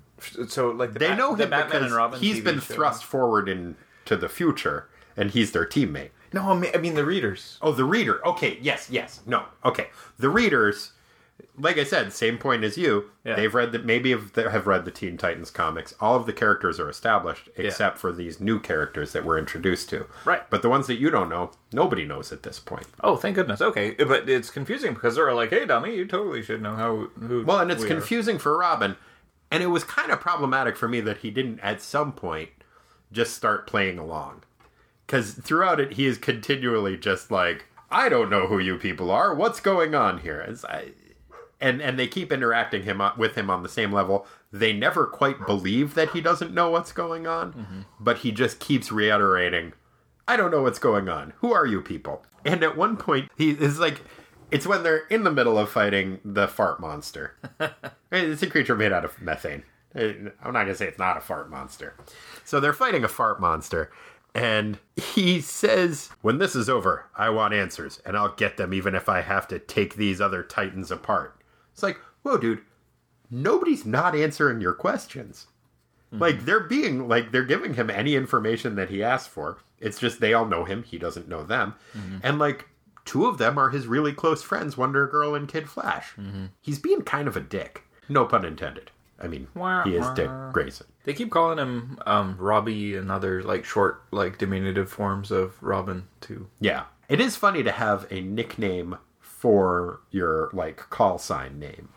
So 0.48 0.70
like 0.72 0.94
the 0.94 1.00
They 1.00 1.08
Bat- 1.10 1.18
know 1.18 1.36
the 1.36 1.44
him 1.46 1.50
Batman 1.50 1.68
because 1.72 1.86
and 1.88 1.96
Robin 1.96 2.20
he's 2.20 2.40
TV 2.40 2.44
been 2.44 2.56
show. 2.60 2.74
thrust 2.74 3.04
forward 3.04 3.48
into 3.50 4.16
the 4.18 4.30
future, 4.30 4.88
and 5.18 5.32
he's 5.32 5.52
their 5.52 5.66
teammate. 5.66 6.10
No, 6.34 6.52
I 6.52 6.58
mean, 6.60 6.72
I 6.76 6.78
mean 6.78 6.94
the 6.96 7.06
readers. 7.06 7.58
Oh, 7.62 7.72
the 7.72 7.86
reader. 7.86 8.26
Okay, 8.28 8.58
yes, 8.62 8.88
yes. 8.92 9.22
No, 9.26 9.46
okay. 9.66 9.88
The 10.20 10.30
readers, 10.30 10.92
like 11.58 11.80
I 11.80 11.84
said, 11.84 12.14
same 12.14 12.38
point 12.38 12.64
as 12.64 12.78
you. 12.78 13.10
Yeah. 13.24 13.36
They've 13.36 13.54
read 13.54 13.72
that 13.72 13.84
maybe 13.84 14.12
have, 14.12 14.36
have 14.36 14.68
read 14.68 14.86
the 14.86 14.92
Teen 14.92 15.18
Titans 15.18 15.50
comics. 15.50 15.96
All 16.00 16.16
of 16.16 16.28
the 16.28 16.34
characters 16.34 16.80
are 16.80 16.88
established 16.90 17.50
except 17.56 17.98
for 17.98 18.12
these 18.12 18.40
new 18.40 18.60
characters 18.60 19.12
that 19.14 19.26
we're 19.26 19.40
introduced 19.40 19.90
to. 19.90 20.06
Right. 20.24 20.48
But 20.52 20.62
the 20.62 20.70
ones 20.70 20.86
that 20.86 21.00
you 21.00 21.10
don't 21.10 21.30
know, 21.30 21.50
nobody 21.74 22.06
knows 22.06 22.32
at 22.32 22.44
this 22.44 22.60
point. 22.60 22.86
Oh, 23.02 23.16
thank 23.16 23.36
goodness. 23.36 23.60
Okay, 23.62 23.92
but 23.96 24.30
it's 24.30 24.52
confusing 24.52 24.94
because 24.94 25.16
they're 25.16 25.34
like, 25.34 25.50
"Hey, 25.50 25.66
dummy, 25.66 25.96
you 25.96 26.06
totally 26.06 26.44
should 26.44 26.62
know 26.62 26.76
how 26.76 27.08
who." 27.26 27.44
Well, 27.44 27.60
and 27.60 27.72
it's 27.72 27.82
we 27.82 27.88
are." 27.88 27.94
confusing 27.96 28.38
for 28.38 28.56
Robin, 28.56 28.98
and 29.52 29.64
it 29.64 29.68
was 29.68 29.84
kind 29.84 30.12
of 30.12 30.20
problematic 30.20 30.78
for 30.78 30.88
me 30.88 31.02
that 31.02 31.20
he 31.20 31.32
didn't 31.32 31.60
at 31.60 31.82
some 31.82 32.12
point 32.12 32.50
just 33.12 33.36
start 33.36 33.68
playing 33.68 33.98
along. 33.98 34.44
Because 35.06 35.34
throughout 35.34 35.80
it, 35.80 35.94
he 35.94 36.06
is 36.06 36.18
continually 36.18 36.96
just 36.96 37.32
like, 37.32 37.66
"I 37.90 38.10
don't 38.10 38.30
know 38.30 38.48
who 38.48 38.60
you 38.60 38.78
people 38.78 39.10
are. 39.10 39.34
What's 39.34 39.60
going 39.60 39.96
on 39.96 40.20
here?" 40.20 40.56
I, 40.70 40.92
and 41.60 41.82
and 41.82 41.98
they 41.98 42.08
keep 42.08 42.32
interacting 42.32 42.84
him 42.84 43.02
uh, 43.02 43.14
with 43.18 43.36
him 43.36 43.50
on 43.50 43.64
the 43.64 43.70
same 43.70 43.92
level. 43.92 44.28
They 44.52 44.74
never 44.74 45.08
quite 45.08 45.46
believe 45.46 45.96
that 45.96 46.12
he 46.12 46.22
doesn't 46.22 46.54
know 46.54 46.70
what's 46.70 46.92
going 46.92 47.26
on, 47.28 47.54
mm-hmm. 47.54 47.82
but 48.00 48.20
he 48.20 48.32
just 48.32 48.60
keeps 48.60 48.92
reiterating, 48.92 49.74
"I 50.28 50.38
don't 50.38 50.52
know 50.52 50.62
what's 50.62 50.80
going 50.80 51.10
on. 51.10 51.34
Who 51.38 51.54
are 51.54 51.66
you 51.66 51.82
people?" 51.82 52.24
And 52.46 52.64
at 52.64 52.78
one 52.78 52.96
point, 52.96 53.32
he 53.36 53.52
is 53.52 53.80
like, 53.80 54.02
it's 54.52 54.68
when 54.68 54.84
they're 54.84 55.06
in 55.08 55.24
the 55.24 55.32
middle 55.32 55.58
of 55.58 55.70
fighting 55.70 56.20
the 56.24 56.48
fart 56.48 56.80
monster. 56.80 57.36
it's 58.12 58.44
a 58.44 58.48
creature 58.48 58.76
made 58.76 58.92
out 58.92 59.06
of 59.06 59.22
methane. 59.22 59.64
I'm 59.96 60.32
not 60.44 60.54
gonna 60.54 60.76
say 60.76 60.88
it's 60.88 61.00
not 61.00 61.18
a 61.18 61.22
fart 61.22 61.50
monster. 61.50 61.96
So 62.46 62.60
they're 62.60 62.74
fighting 62.74 63.04
a 63.04 63.08
fart 63.08 63.42
monster, 63.42 63.92
and 64.36 64.78
he 64.96 65.42
says, 65.42 66.10
"When 66.22 66.38
this 66.38 66.56
is 66.56 66.70
over, 66.70 67.06
I 67.16 67.30
want 67.30 67.54
answers, 67.54 68.00
and 68.06 68.16
I'll 68.16 68.36
get 68.36 68.58
them, 68.58 68.74
even 68.74 68.94
if 68.94 69.10
I 69.10 69.22
have 69.22 69.48
to 69.48 69.60
take 69.60 69.96
these 69.96 70.22
other 70.22 70.44
titans 70.44 70.92
apart." 70.92 71.42
It's 71.74 71.82
like, 71.82 71.98
whoa, 72.22 72.38
dude, 72.38 72.62
nobody's 73.32 73.86
not 73.86 74.16
answering 74.16 74.62
your 74.62 74.74
questions. 74.74 75.48
Hmm. 76.12 76.20
Like 76.20 76.46
they're 76.46 76.60
being 76.60 77.08
like 77.08 77.32
they're 77.32 77.44
giving 77.44 77.74
him 77.74 77.90
any 77.90 78.16
information 78.16 78.76
that 78.76 78.90
he 78.90 79.04
asks 79.04 79.28
for. 79.28 79.58
It's 79.80 80.00
just 80.00 80.20
they 80.20 80.34
all 80.34 80.46
know 80.46 80.66
him, 80.66 80.84
he 80.84 80.98
doesn't 80.98 81.30
know 81.30 81.44
them. 81.44 81.76
Hmm. 81.94 82.18
And 82.24 82.40
like 82.40 82.68
two 83.10 83.26
of 83.26 83.40
them 83.40 83.58
are 83.58 83.72
his 83.72 83.88
really 83.88 84.14
close 84.14 84.44
friends, 84.44 84.78
Wonder 84.78 85.08
Girl 85.08 85.34
and 85.34 85.48
Kid 85.48 85.68
Flash. 85.68 86.14
He's 86.62 86.78
being 86.78 87.02
kind 87.02 87.28
of 87.28 87.36
a 87.36 87.40
dick. 87.42 87.84
No 88.08 88.26
pun 88.26 88.46
intended. 88.46 88.92
I 89.20 89.28
mean, 89.28 89.48
Wah, 89.56 89.84
he 89.84 89.96
is 89.96 90.08
Dick. 90.12 90.30
Grayson. 90.54 90.86
They 91.06 91.14
keep 91.14 91.32
calling 91.32 91.58
him 91.58 91.98
um, 92.06 92.38
Robbie 92.38 92.96
and 92.96 93.12
other 93.12 93.42
like 93.42 93.66
short, 93.66 94.04
like 94.12 94.38
diminutive 94.38 94.92
forms 94.92 95.32
of 95.32 95.62
Robin 95.62 96.08
too. 96.22 96.48
Yeah. 96.62 96.84
It 97.10 97.20
is 97.20 97.36
funny 97.36 97.64
to 97.64 97.72
have 97.72 98.06
a 98.12 98.22
nickname 98.22 98.98
for 99.20 100.02
your 100.12 100.52
like 100.54 100.78
call 100.92 101.18
sign 101.18 101.58
name. 101.58 101.90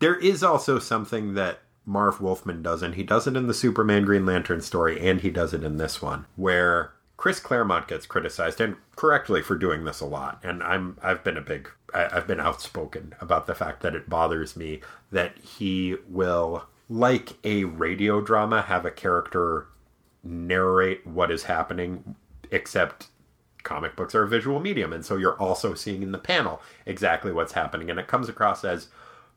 There 0.00 0.16
is 0.16 0.42
also 0.42 0.78
something 0.80 1.34
that 1.34 1.60
Marv 1.86 2.20
Wolfman 2.20 2.60
does, 2.62 2.82
and 2.82 2.94
he 2.96 3.04
does 3.04 3.26
it 3.28 3.36
in 3.36 3.46
the 3.46 3.54
Superman 3.54 4.04
Green 4.04 4.26
Lantern 4.26 4.60
story, 4.60 5.00
and 5.00 5.20
he 5.20 5.30
does 5.30 5.54
it 5.54 5.62
in 5.62 5.76
this 5.76 6.02
one, 6.02 6.26
where 6.36 6.92
Chris 7.20 7.38
Claremont 7.38 7.86
gets 7.86 8.06
criticized, 8.06 8.62
and 8.62 8.76
correctly 8.96 9.42
for 9.42 9.54
doing 9.54 9.84
this 9.84 10.00
a 10.00 10.06
lot. 10.06 10.40
And 10.42 10.62
I'm 10.62 10.96
I've 11.02 11.22
been 11.22 11.36
a 11.36 11.42
big 11.42 11.68
I, 11.92 12.08
I've 12.10 12.26
been 12.26 12.40
outspoken 12.40 13.14
about 13.20 13.46
the 13.46 13.54
fact 13.54 13.82
that 13.82 13.94
it 13.94 14.08
bothers 14.08 14.56
me 14.56 14.80
that 15.12 15.36
he 15.36 15.96
will 16.08 16.64
like 16.88 17.32
a 17.44 17.64
radio 17.64 18.22
drama 18.22 18.62
have 18.62 18.86
a 18.86 18.90
character 18.90 19.66
narrate 20.24 21.06
what 21.06 21.30
is 21.30 21.42
happening, 21.42 22.16
except 22.50 23.08
comic 23.64 23.96
books 23.96 24.14
are 24.14 24.22
a 24.22 24.28
visual 24.28 24.58
medium, 24.58 24.90
and 24.90 25.04
so 25.04 25.18
you're 25.18 25.38
also 25.38 25.74
seeing 25.74 26.02
in 26.02 26.12
the 26.12 26.18
panel 26.18 26.62
exactly 26.86 27.32
what's 27.32 27.52
happening, 27.52 27.90
and 27.90 28.00
it 28.00 28.08
comes 28.08 28.30
across 28.30 28.64
as 28.64 28.88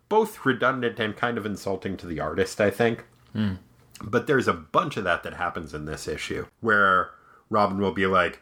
both 0.08 0.46
redundant 0.46 1.02
and 1.02 1.18
kind 1.18 1.38
of 1.38 1.46
insulting 1.46 1.98
to 1.98 2.08
the 2.08 2.22
artist, 2.22 2.62
I 2.62 2.70
think. 2.70 3.04
Hmm. 3.34 3.56
But 4.02 4.26
there's 4.26 4.48
a 4.48 4.54
bunch 4.54 4.96
of 4.96 5.04
that 5.04 5.24
that 5.24 5.34
happens 5.34 5.74
in 5.74 5.84
this 5.84 6.08
issue 6.08 6.46
where 6.62 7.12
Robin 7.54 7.78
will 7.80 7.94
be 7.94 8.08
like, 8.08 8.42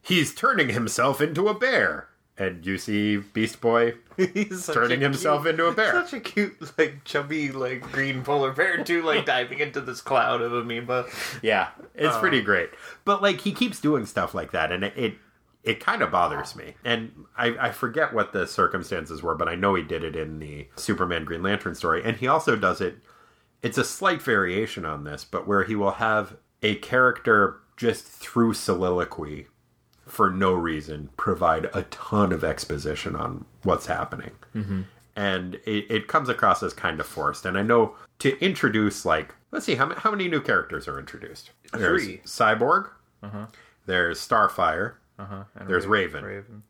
he's 0.00 0.34
turning 0.34 0.70
himself 0.70 1.20
into 1.20 1.48
a 1.48 1.54
bear. 1.54 2.08
And 2.38 2.64
you 2.64 2.78
see 2.78 3.18
Beast 3.18 3.60
Boy 3.60 3.94
He's 4.34 4.66
turning 4.66 5.00
himself 5.00 5.42
cute- 5.42 5.54
into 5.54 5.66
a 5.66 5.72
bear. 5.72 5.92
Such 5.92 6.12
a 6.14 6.20
cute, 6.20 6.78
like 6.78 7.04
chubby, 7.04 7.50
like 7.50 7.82
green 7.92 8.22
polar 8.22 8.52
bear 8.52 8.82
too, 8.84 9.02
like 9.02 9.26
diving 9.26 9.60
into 9.60 9.80
this 9.80 10.00
cloud 10.00 10.42
of 10.42 10.52
amoeba. 10.52 11.06
Yeah, 11.42 11.68
it's 11.94 12.16
pretty 12.18 12.40
uh. 12.40 12.44
great. 12.44 12.70
But 13.04 13.22
like 13.22 13.40
he 13.40 13.52
keeps 13.52 13.80
doing 13.80 14.06
stuff 14.06 14.34
like 14.34 14.52
that, 14.52 14.72
and 14.72 14.84
it 14.84 14.92
it, 14.96 15.14
it 15.62 15.80
kind 15.80 16.02
of 16.02 16.10
bothers 16.10 16.54
me. 16.56 16.74
And 16.84 17.12
I, 17.36 17.68
I 17.68 17.70
forget 17.70 18.12
what 18.12 18.32
the 18.32 18.46
circumstances 18.46 19.22
were, 19.22 19.34
but 19.34 19.48
I 19.48 19.54
know 19.54 19.74
he 19.74 19.82
did 19.82 20.04
it 20.04 20.16
in 20.16 20.38
the 20.38 20.68
Superman 20.76 21.24
Green 21.24 21.42
Lantern 21.42 21.74
story, 21.74 22.02
and 22.04 22.16
he 22.16 22.26
also 22.26 22.56
does 22.56 22.80
it. 22.80 22.96
It's 23.62 23.78
a 23.78 23.84
slight 23.84 24.20
variation 24.20 24.84
on 24.84 25.04
this, 25.04 25.24
but 25.24 25.46
where 25.46 25.64
he 25.64 25.76
will 25.76 25.92
have 25.92 26.36
a 26.62 26.74
character 26.76 27.60
just 27.76 28.04
through 28.04 28.54
soliloquy 28.54 29.46
for 30.06 30.30
no 30.30 30.52
reason 30.52 31.08
provide 31.16 31.66
a 31.74 31.82
ton 31.84 32.32
of 32.32 32.42
exposition 32.44 33.14
on 33.16 33.44
what's 33.62 33.86
happening 33.86 34.32
mm-hmm. 34.54 34.82
and 35.16 35.54
it, 35.64 35.86
it 35.90 36.08
comes 36.08 36.28
across 36.28 36.62
as 36.62 36.72
kind 36.74 37.00
of 37.00 37.06
forced. 37.06 37.46
And 37.46 37.56
I 37.56 37.62
know 37.62 37.94
to 38.18 38.38
introduce 38.44 39.04
like 39.04 39.34
let's 39.52 39.64
see 39.66 39.74
how 39.76 39.86
many, 39.86 40.00
how 40.00 40.10
many 40.10 40.28
new 40.28 40.40
characters 40.40 40.88
are 40.88 40.98
introduced. 40.98 41.50
There's 41.72 42.04
Three. 42.04 42.18
Cyborg. 42.24 42.90
Uh-huh. 43.22 43.46
There's 43.86 44.18
Starfire, 44.18 44.94
Uh-huh. 45.18 45.44
There's 45.66 45.86
Raven. 45.86 46.24
Raven. 46.24 46.62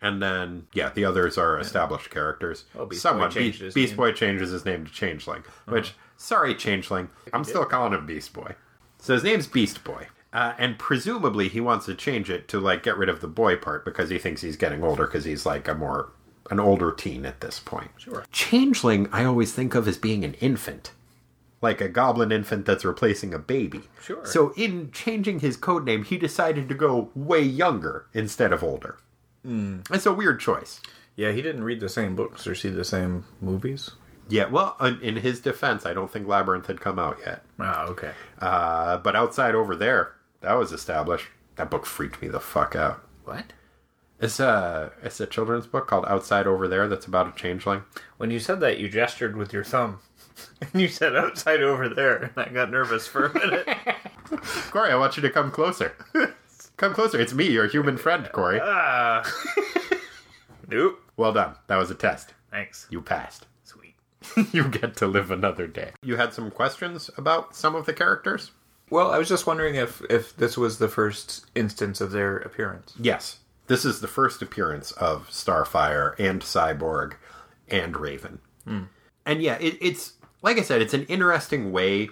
and 0.00 0.22
then 0.22 0.66
yeah, 0.72 0.90
the 0.90 1.04
others 1.04 1.36
are 1.36 1.58
established 1.58 2.10
characters. 2.10 2.64
Oh, 2.76 2.86
Beast 2.86 3.02
Boy 3.04 3.28
Be- 3.28 3.50
Beast 3.50 3.76
name. 3.76 3.96
Boy 3.96 4.12
changes 4.12 4.50
his 4.50 4.64
name 4.64 4.86
to 4.86 4.92
Changeling, 4.92 5.42
which 5.66 5.90
uh-huh. 5.90 5.98
sorry 6.16 6.54
Changeling, 6.54 7.10
I'm 7.32 7.44
still 7.44 7.64
calling 7.64 7.92
him 7.92 8.06
Beast 8.06 8.32
Boy. 8.32 8.54
So 8.98 9.14
his 9.14 9.24
name's 9.24 9.46
Beast 9.46 9.82
Boy. 9.84 10.06
Uh, 10.32 10.52
and 10.58 10.78
presumably 10.78 11.48
he 11.48 11.60
wants 11.60 11.86
to 11.86 11.94
change 11.94 12.28
it 12.28 12.48
to 12.48 12.60
like 12.60 12.82
get 12.82 12.98
rid 12.98 13.08
of 13.08 13.20
the 13.20 13.26
boy 13.28 13.56
part 13.56 13.84
because 13.84 14.10
he 14.10 14.18
thinks 14.18 14.42
he's 14.42 14.56
getting 14.56 14.84
older 14.84 15.06
because 15.06 15.24
he's 15.24 15.46
like 15.46 15.66
a 15.66 15.74
more 15.74 16.10
an 16.50 16.60
older 16.60 16.92
teen 16.92 17.24
at 17.26 17.40
this 17.40 17.58
point. 17.60 17.90
Sure. 17.96 18.24
Changeling 18.30 19.08
I 19.12 19.24
always 19.24 19.52
think 19.52 19.74
of 19.74 19.88
as 19.88 19.96
being 19.98 20.24
an 20.24 20.34
infant. 20.34 20.92
like 21.60 21.80
a 21.80 21.88
goblin 21.88 22.30
infant 22.30 22.66
that's 22.66 22.84
replacing 22.84 23.34
a 23.34 23.38
baby. 23.38 23.82
Sure. 24.02 24.24
So 24.24 24.52
in 24.56 24.90
changing 24.92 25.40
his 25.40 25.56
code 25.56 25.84
name, 25.84 26.04
he 26.04 26.16
decided 26.18 26.68
to 26.68 26.74
go 26.74 27.10
way 27.14 27.40
younger 27.42 28.06
instead 28.14 28.52
of 28.52 28.62
older. 28.62 28.98
Mm. 29.46 29.84
It's 29.90 30.06
a 30.06 30.12
weird 30.12 30.40
choice. 30.40 30.80
Yeah, 31.16 31.32
he 31.32 31.42
didn't 31.42 31.64
read 31.64 31.80
the 31.80 31.88
same 31.88 32.14
books 32.14 32.46
or 32.46 32.54
see 32.54 32.68
the 32.68 32.84
same 32.84 33.24
movies. 33.40 33.90
Yeah, 34.28 34.46
well, 34.46 34.76
in 35.02 35.16
his 35.16 35.40
defense, 35.40 35.84
I 35.86 35.94
don't 35.94 36.10
think 36.12 36.28
Labyrinth 36.28 36.66
had 36.66 36.80
come 36.80 36.98
out 36.98 37.18
yet. 37.24 37.44
Ah, 37.58 37.86
okay. 37.86 38.12
Uh, 38.38 38.98
but 38.98 39.16
outside 39.16 39.54
over 39.54 39.74
there, 39.74 40.12
that 40.40 40.54
was 40.54 40.72
established. 40.72 41.26
That 41.56 41.70
book 41.70 41.86
freaked 41.86 42.22
me 42.22 42.28
the 42.28 42.40
fuck 42.40 42.76
out. 42.76 43.04
What? 43.24 43.52
It's 44.20 44.40
a 44.40 44.92
it's 45.02 45.20
a 45.20 45.26
children's 45.26 45.66
book 45.66 45.86
called 45.86 46.04
Outside 46.08 46.46
Over 46.46 46.66
There 46.68 46.88
that's 46.88 47.06
about 47.06 47.28
a 47.28 47.38
changeling. 47.38 47.82
When 48.16 48.30
you 48.30 48.38
said 48.40 48.60
that, 48.60 48.78
you 48.78 48.88
gestured 48.88 49.36
with 49.36 49.52
your 49.52 49.64
thumb. 49.64 49.98
And 50.60 50.80
you 50.80 50.86
said 50.86 51.16
outside 51.16 51.62
over 51.62 51.88
there, 51.88 52.16
and 52.16 52.32
I 52.36 52.48
got 52.50 52.70
nervous 52.70 53.08
for 53.08 53.26
a 53.26 53.34
minute. 53.34 53.66
Corey, 54.70 54.92
I 54.92 54.94
want 54.94 55.16
you 55.16 55.22
to 55.22 55.30
come 55.30 55.50
closer. 55.50 55.96
come 56.76 56.94
closer. 56.94 57.20
It's 57.20 57.34
me, 57.34 57.50
your 57.50 57.66
human 57.66 57.96
friend, 57.96 58.28
Corey. 58.32 58.60
ah. 58.62 59.28
nope. 60.68 61.00
Well 61.16 61.32
done. 61.32 61.56
That 61.66 61.76
was 61.76 61.90
a 61.90 61.94
test. 61.96 62.34
Thanks. 62.52 62.86
You 62.88 63.02
passed. 63.02 63.46
Sweet. 63.64 63.94
you 64.52 64.68
get 64.68 64.96
to 64.98 65.08
live 65.08 65.32
another 65.32 65.66
day. 65.66 65.90
You 66.02 66.16
had 66.16 66.32
some 66.32 66.52
questions 66.52 67.10
about 67.16 67.56
some 67.56 67.74
of 67.74 67.86
the 67.86 67.92
characters? 67.92 68.52
Well, 68.90 69.10
I 69.10 69.18
was 69.18 69.28
just 69.28 69.46
wondering 69.46 69.74
if 69.74 70.02
if 70.10 70.36
this 70.36 70.56
was 70.56 70.78
the 70.78 70.88
first 70.88 71.46
instance 71.54 72.00
of 72.00 72.10
their 72.10 72.38
appearance. 72.38 72.94
Yes. 72.98 73.38
This 73.66 73.84
is 73.84 74.00
the 74.00 74.08
first 74.08 74.40
appearance 74.40 74.92
of 74.92 75.28
Starfire 75.28 76.18
and 76.18 76.40
Cyborg 76.40 77.14
and 77.68 77.96
Raven. 77.96 78.38
Hmm. 78.64 78.84
And 79.26 79.42
yeah, 79.42 79.58
it, 79.60 79.76
it's 79.80 80.14
like 80.42 80.58
I 80.58 80.62
said, 80.62 80.80
it's 80.80 80.94
an 80.94 81.04
interesting 81.04 81.70
way 81.70 82.08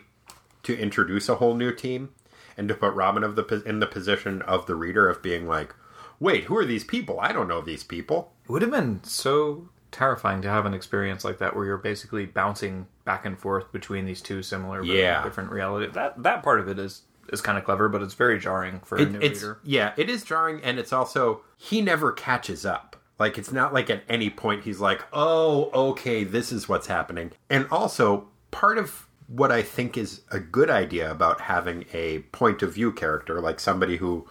to 0.65 0.79
introduce 0.79 1.29
a 1.29 1.37
whole 1.37 1.55
new 1.55 1.73
team 1.73 2.11
and 2.57 2.69
to 2.69 2.75
put 2.75 2.95
Robin 2.95 3.25
of 3.25 3.37
the 3.37 3.62
in 3.65 3.81
the 3.81 3.87
position 3.87 4.43
of 4.43 4.67
the 4.67 4.75
reader 4.75 5.09
of 5.09 5.23
being 5.23 5.47
like, 5.47 5.75
"Wait, 6.21 6.45
who 6.45 6.57
are 6.57 6.67
these 6.67 6.85
people? 6.85 7.19
I 7.21 7.33
don't 7.33 7.49
know 7.49 7.61
these 7.61 7.85
people." 7.85 8.33
It 8.45 8.51
would 8.51 8.62
have 8.62 8.71
been 8.71 9.03
so 9.05 9.69
terrifying 9.97 10.43
to 10.43 10.49
have 10.49 10.67
an 10.67 10.75
experience 10.75 11.25
like 11.25 11.39
that 11.39 11.57
where 11.57 11.65
you're 11.65 11.79
basically 11.79 12.27
bouncing 12.27 12.87
back 13.05 13.25
and 13.25 13.39
forth 13.39 13.73
between 13.73 14.05
these 14.05 14.21
two 14.21 14.43
similar 14.43 14.81
but 14.81 14.89
Yeah. 14.89 15.23
different 15.25 15.51
realities. 15.51 15.93
That 15.95 16.23
that 16.23 16.43
part 16.43 16.61
of 16.61 16.69
it 16.69 16.79
is 16.79 17.03
is 17.33 17.41
kind 17.41 17.59
of 17.59 17.65
clever, 17.65 17.89
but 17.89 18.03
it's 18.03 18.15
very 18.15 18.39
jarring 18.39 18.81
for 18.85 18.97
a 18.99 19.05
new 19.07 19.19
it's 19.21 19.43
reader. 19.43 19.59
yeah, 19.65 19.93
it 19.97 20.09
is 20.11 20.23
jarring, 20.23 20.61
and 20.63 20.79
it's 20.79 20.93
also 20.93 21.43
he 21.57 21.81
never 21.81 22.13
catches 22.13 22.65
up. 22.67 22.95
Like 23.19 23.39
it's 23.39 23.51
not 23.51 23.73
like 23.73 23.89
at 23.91 24.03
any 24.09 24.29
point 24.31 24.65
he's 24.65 24.79
like, 24.81 25.03
"Oh, 25.13 25.71
okay, 25.91 26.23
this 26.23 26.53
is 26.53 26.69
what's 26.69 26.87
happening." 26.87 27.33
And 27.49 27.67
also, 27.71 28.29
part 28.51 28.77
of 28.79 29.07
what 29.27 29.51
I 29.51 29.63
think 29.63 29.97
is 29.97 30.21
a 30.31 30.39
good 30.39 30.71
idea 30.71 31.11
about 31.11 31.41
having 31.41 31.87
a 31.93 32.21
point 32.31 32.63
of 32.63 32.75
view 32.75 32.93
character, 32.93 33.41
like 33.41 33.59
somebody 33.59 33.97
who, 33.97 34.29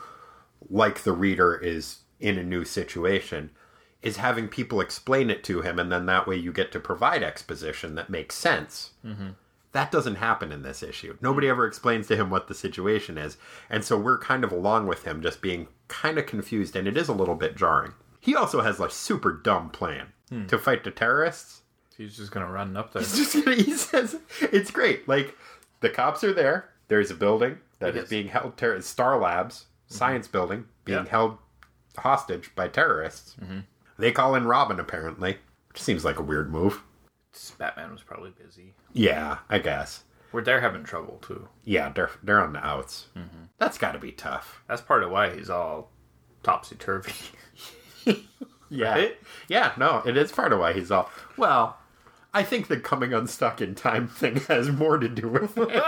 like 0.70 1.04
the 1.04 1.12
reader, 1.12 1.56
is 1.58 2.00
in 2.22 2.38
a 2.38 2.44
new 2.44 2.64
situation, 2.64 3.50
is 4.06 4.18
having 4.18 4.48
people 4.48 4.80
explain 4.80 5.32
it 5.32 5.44
to 5.44 5.62
him, 5.62 5.80
and 5.80 5.92
then 5.92 6.06
that 6.06 6.28
way 6.28 6.36
you 6.36 6.54
get 6.54 6.72
to 6.72 6.80
provide 6.80 7.24
exposition 7.24 7.96
that 7.96 8.08
makes 8.08 8.36
sense. 8.36 8.92
Mm-hmm. 9.04 9.30
That 9.72 9.92
doesn't 9.92 10.16
happen 10.16 10.52
in 10.52 10.62
this 10.62 10.84
issue. 10.84 11.18
Nobody 11.22 11.50
ever 11.50 11.66
explains 11.66 12.08
to 12.08 12.16
him 12.16 12.30
what 12.30 12.48
the 12.48 12.54
situation 12.54 13.18
is. 13.18 13.38
And 13.68 13.84
so 13.84 13.98
we're 13.98 14.20
kind 14.20 14.44
of 14.44 14.52
along 14.52 14.86
with 14.86 15.06
him, 15.06 15.24
just 15.24 15.42
being 15.42 15.68
kind 15.88 16.20
of 16.20 16.28
confused, 16.28 16.76
and 16.76 16.88
it 16.88 16.96
is 16.96 17.10
a 17.10 17.14
little 17.14 17.34
bit 17.34 17.58
jarring. 17.58 17.94
He 18.22 18.36
also 18.36 18.62
has 18.62 18.80
a 18.80 18.92
super 18.92 19.34
dumb 19.34 19.72
plan 19.72 20.14
hmm. 20.30 20.46
to 20.46 20.60
fight 20.60 20.84
the 20.84 20.92
terrorists. 20.92 21.64
He's 21.98 22.16
just 22.16 22.32
gonna 22.32 22.52
run 22.52 22.78
up 22.78 22.94
there. 22.94 23.02
He's 23.02 23.18
just 23.18 23.44
gonna, 23.44 23.56
he 23.58 23.74
says, 23.74 24.20
it's 24.40 24.70
great. 24.70 25.08
Like, 25.08 25.36
the 25.80 25.90
cops 25.90 26.24
are 26.24 26.34
there. 26.34 26.70
There's 26.90 27.10
a 27.10 27.16
building 27.16 27.58
that 27.80 27.96
is 27.96 28.02
Yes. 28.04 28.10
being 28.10 28.28
held, 28.28 28.56
ter- 28.56 28.80
Star 28.82 29.20
Labs, 29.20 29.66
mm-hmm. 29.88 29.96
science 29.96 30.28
building, 30.28 30.66
being 30.84 31.06
Yeah. 31.06 31.10
held 31.10 31.38
hostage 31.98 32.54
by 32.54 32.68
terrorists. 32.68 33.36
Mm-hmm. 33.42 33.60
They 33.98 34.12
call 34.12 34.36
in 34.36 34.46
Robin, 34.46 34.80
apparently, 34.80 35.38
which 35.70 35.82
seems 35.82 36.04
like 36.06 36.20
a 36.20 36.24
weird 36.24 36.52
move. 36.52 36.82
Batman 37.58 37.92
was 37.92 38.02
probably 38.02 38.32
busy. 38.32 38.74
Yeah, 38.94 39.40
I 39.50 39.60
guess. 39.60 40.04
We're 40.32 40.42
they're 40.42 40.62
having 40.62 40.84
trouble 40.84 41.18
too. 41.22 41.48
Yeah, 41.64 41.90
they're 41.90 42.12
they're 42.24 42.42
on 42.42 42.54
the 42.54 42.66
outs. 42.66 43.08
Mm-hmm. 43.16 43.44
That's 43.58 43.78
got 43.78 43.92
to 43.94 44.00
be 44.00 44.12
tough. 44.12 44.64
That's 44.68 44.82
part 44.82 45.04
of 45.04 45.12
why 45.12 45.34
he's 45.36 45.50
all 45.50 45.92
topsy 46.44 46.76
turvy. 46.76 47.14
Yeah, 48.70 48.94
Right? 48.94 49.18
yeah. 49.48 49.74
No, 49.78 50.02
it 50.08 50.18
is 50.18 50.32
part 50.32 50.52
of 50.52 50.58
why 50.60 50.74
he's 50.74 50.90
all. 50.90 51.10
Well, 51.38 51.78
I 52.34 52.42
think 52.42 52.68
the 52.68 52.78
coming 52.80 53.14
unstuck 53.14 53.62
in 53.62 53.76
time 53.76 54.08
thing 54.08 54.38
has 54.48 54.70
more 54.72 54.98
to 54.98 55.08
do 55.08 55.28
with 55.30 55.56
it 55.58 55.84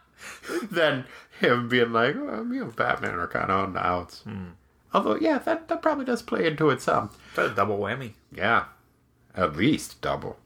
than 0.70 1.04
him 1.40 1.68
being 1.68 1.92
like, 1.92 2.14
well, 2.16 2.42
me 2.42 2.58
and 2.58 2.74
Batman 2.74 3.14
are 3.16 3.26
kind 3.28 3.50
of 3.50 3.64
on 3.66 3.72
the 3.74 3.86
outs. 3.86 4.22
Hmm. 4.22 4.46
Although, 4.94 5.16
yeah, 5.16 5.38
that 5.38 5.68
that 5.68 5.82
probably 5.82 6.06
does 6.06 6.22
play 6.22 6.46
into 6.46 6.70
it 6.70 6.80
some. 6.80 7.10
That's 7.36 7.52
a 7.52 7.54
double 7.54 7.78
whammy. 7.78 8.12
Yeah, 8.32 8.64
at 9.34 9.56
least 9.56 10.00
double. 10.00 10.38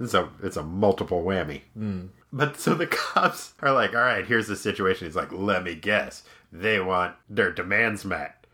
It's 0.00 0.14
a 0.14 0.30
it's 0.42 0.56
a 0.56 0.62
multiple 0.62 1.22
whammy. 1.22 1.62
Hmm. 1.74 2.06
But 2.32 2.58
so 2.58 2.74
the 2.74 2.86
cops 2.90 3.54
are 3.60 3.72
like, 3.72 3.94
all 3.94 4.00
right, 4.00 4.26
here's 4.26 4.48
the 4.48 4.56
situation. 4.56 5.06
He's 5.06 5.16
like, 5.16 5.32
let 5.32 5.62
me 5.62 5.74
guess, 5.74 6.22
they 6.52 6.80
want 6.80 7.16
their 7.28 7.52
demands 7.52 8.04
met. 8.04 8.36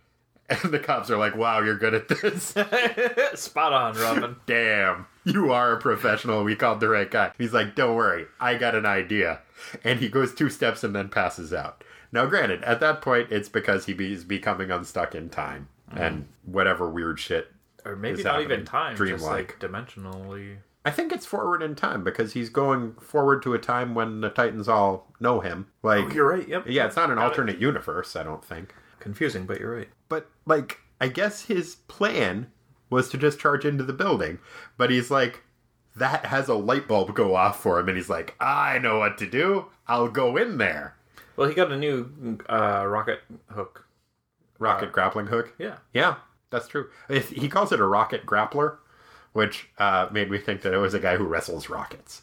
And 0.49 0.73
the 0.73 0.79
cops 0.79 1.11
are 1.11 1.17
like, 1.17 1.35
wow, 1.35 1.59
you're 1.61 1.77
good 1.77 1.93
at 1.93 2.07
this. 2.07 2.55
Spot 3.35 3.73
on, 3.73 3.97
Robin. 3.97 4.37
Damn, 4.47 5.07
you 5.25 5.51
are 5.53 5.73
a 5.73 5.81
professional. 5.81 6.45
We 6.45 6.55
called 6.55 6.79
the 6.79 6.89
right 6.89 7.11
guy. 7.11 7.33
He's 7.37 7.53
like, 7.53 7.75
don't 7.75 7.97
worry, 7.97 8.27
I 8.39 8.55
got 8.55 8.77
an 8.77 8.87
idea. 8.87 9.41
And 9.83 9.99
he 9.99 10.09
goes 10.09 10.33
two 10.33 10.49
steps 10.49 10.85
and 10.85 10.95
then 10.95 11.09
passes 11.09 11.53
out. 11.53 11.83
Now, 12.13 12.27
granted, 12.27 12.63
at 12.63 12.79
that 12.79 13.03
point, 13.03 13.33
it's 13.33 13.49
because 13.49 13.87
he 13.87 13.93
be- 13.93 14.13
is 14.13 14.23
becoming 14.23 14.71
unstuck 14.71 15.17
in 15.17 15.31
time 15.31 15.67
and 15.93 16.27
whatever 16.45 16.89
weird 16.91 17.19
shit. 17.21 17.53
or 17.85 17.97
maybe 17.97 18.23
not 18.23 18.35
happening. 18.37 18.51
even 18.53 18.65
time, 18.67 18.97
just 18.97 18.99
Dreamlike. 18.99 19.31
like 19.31 19.61
dimensionally. 19.61 20.57
I 20.85 20.91
think 20.91 21.13
it's 21.13 21.27
forward 21.27 21.63
in 21.63 21.75
time 21.75 22.05
because 22.05 22.33
he's 22.35 22.49
going 22.49 22.95
forward 22.95 23.43
to 23.43 23.55
a 23.55 23.59
time 23.59 23.95
when 23.95 24.21
the 24.21 24.29
Titans 24.31 24.69
all 24.69 25.13
know 25.21 25.41
him. 25.41 25.67
Like, 25.83 26.05
Oh, 26.07 26.11
You're 26.13 26.29
right. 26.29 26.47
Yep. 26.49 26.65
yeah, 26.69 26.87
it's 26.87 26.97
not 26.97 27.11
an 27.11 27.17
Got 27.17 27.23
it. 27.23 27.25
alternate 27.29 27.59
universe, 27.59 28.15
I 28.17 28.23
don't 28.23 28.45
think. 28.45 28.73
Confusing, 29.01 29.47
but 29.47 29.59
you're 29.61 29.75
right. 29.77 29.89
But 30.09 30.29
like, 30.47 30.79
I 31.01 31.09
guess 31.09 31.43
his 31.43 31.77
plan 31.89 32.49
was 32.91 33.09
to 33.11 33.19
just 33.19 33.39
charge 33.41 33.65
into 33.65 33.83
the 33.85 33.93
building, 33.93 34.39
but 34.77 34.91
he's 34.91 35.11
like, 35.11 35.43
that 35.97 36.27
has 36.27 36.49
a 36.49 36.55
light 36.55 36.87
bulb 36.87 37.15
go 37.15 37.35
off 37.35 37.61
for 37.61 37.79
him, 37.81 37.89
and 37.89 37.97
he's 37.97 38.11
like, 38.11 38.35
I 38.39 38.79
know 38.79 38.99
what 38.99 39.19
to 39.19 39.27
do. 39.27 39.67
I'll 39.89 40.09
go 40.09 40.37
in 40.37 40.59
there. 40.59 40.95
Well, 41.37 41.49
he 41.49 41.55
got 41.55 41.73
a 41.73 41.77
new 41.77 42.39
uh, 42.49 42.85
rocket 42.87 43.21
hook. 43.51 43.86
Rocket 44.59 44.93
grappling 44.93 45.27
hook. 45.27 45.53
Yeah. 45.59 45.77
Yeah, 45.93 46.17
that's 46.51 46.69
true. 46.69 46.89
If, 47.09 47.31
he 47.31 47.49
calls 47.49 47.73
it 47.73 47.81
a 47.81 47.87
rocket 47.87 48.25
grappler, 48.27 48.79
which 49.33 49.69
uh, 49.79 50.09
made 50.11 50.31
me 50.31 50.39
think 50.39 50.63
that 50.63 50.73
it 50.73 50.79
was 50.79 50.95
a 50.95 50.99
guy 51.01 51.17
who 51.17 51.25
wrestles 51.25 51.69
rockets. 51.69 52.23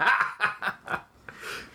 Uh, 0.00 0.98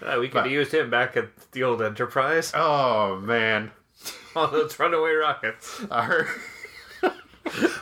we 0.20 0.28
could 0.28 0.34
But- 0.34 0.44
have 0.44 0.52
used 0.52 0.74
him 0.74 0.90
back 0.90 1.16
at 1.18 1.52
the 1.52 1.64
old 1.64 1.82
Enterprise. 1.82 2.52
Oh 2.56 3.18
man, 3.20 3.72
All 4.36 4.48
those 4.48 4.80
runaway 4.80 5.12
rockets. 5.14 5.82
Our... 5.92 6.28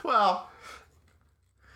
well, 0.04 0.50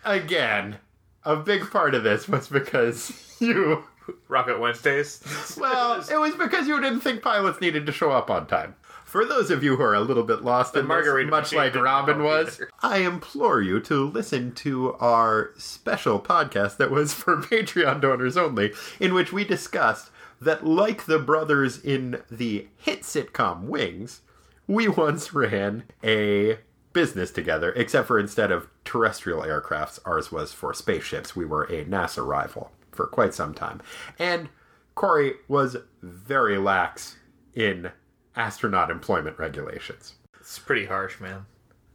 again, 0.04 0.78
a 1.24 1.36
big 1.36 1.70
part 1.70 1.94
of 1.94 2.02
this 2.02 2.28
was 2.28 2.48
because 2.48 3.36
you. 3.40 3.84
Rocket 4.28 4.60
Wednesdays. 4.60 5.56
Well, 5.58 6.04
it 6.10 6.18
was 6.18 6.34
because 6.34 6.68
you 6.68 6.78
didn't 6.80 7.00
think 7.00 7.22
pilots 7.22 7.60
needed 7.62 7.86
to 7.86 7.92
show 7.92 8.10
up 8.10 8.30
on 8.30 8.46
time. 8.46 8.74
For 9.14 9.24
those 9.24 9.52
of 9.52 9.62
you 9.62 9.76
who 9.76 9.82
are 9.84 9.94
a 9.94 10.00
little 10.00 10.24
bit 10.24 10.42
lost 10.42 10.74
in 10.74 10.80
this, 10.80 10.88
margarita 10.88 11.30
much 11.30 11.52
like 11.52 11.76
Robin 11.76 12.24
was, 12.24 12.56
either. 12.56 12.70
I 12.82 12.96
implore 12.96 13.62
you 13.62 13.78
to 13.82 14.08
listen 14.08 14.50
to 14.56 14.94
our 14.94 15.52
special 15.56 16.18
podcast 16.18 16.78
that 16.78 16.90
was 16.90 17.14
for 17.14 17.36
Patreon 17.40 18.00
donors 18.00 18.36
only, 18.36 18.72
in 18.98 19.14
which 19.14 19.32
we 19.32 19.44
discussed 19.44 20.10
that, 20.40 20.66
like 20.66 21.06
the 21.06 21.20
brothers 21.20 21.78
in 21.78 22.22
the 22.28 22.66
hit 22.76 23.02
sitcom 23.02 23.66
Wings, 23.66 24.22
we 24.66 24.88
once 24.88 25.32
ran 25.32 25.84
a 26.02 26.58
business 26.92 27.30
together, 27.30 27.72
except 27.74 28.08
for 28.08 28.18
instead 28.18 28.50
of 28.50 28.66
terrestrial 28.84 29.42
aircrafts, 29.42 30.00
ours 30.04 30.32
was 30.32 30.52
for 30.52 30.74
spaceships. 30.74 31.36
We 31.36 31.44
were 31.44 31.66
a 31.66 31.84
NASA 31.84 32.26
rival 32.26 32.72
for 32.90 33.06
quite 33.06 33.32
some 33.32 33.54
time. 33.54 33.80
And 34.18 34.48
Corey 34.96 35.34
was 35.46 35.76
very 36.02 36.58
lax 36.58 37.14
in 37.54 37.92
astronaut 38.36 38.90
employment 38.90 39.38
regulations. 39.38 40.14
It's 40.40 40.58
pretty 40.58 40.86
harsh, 40.86 41.20
man. 41.20 41.46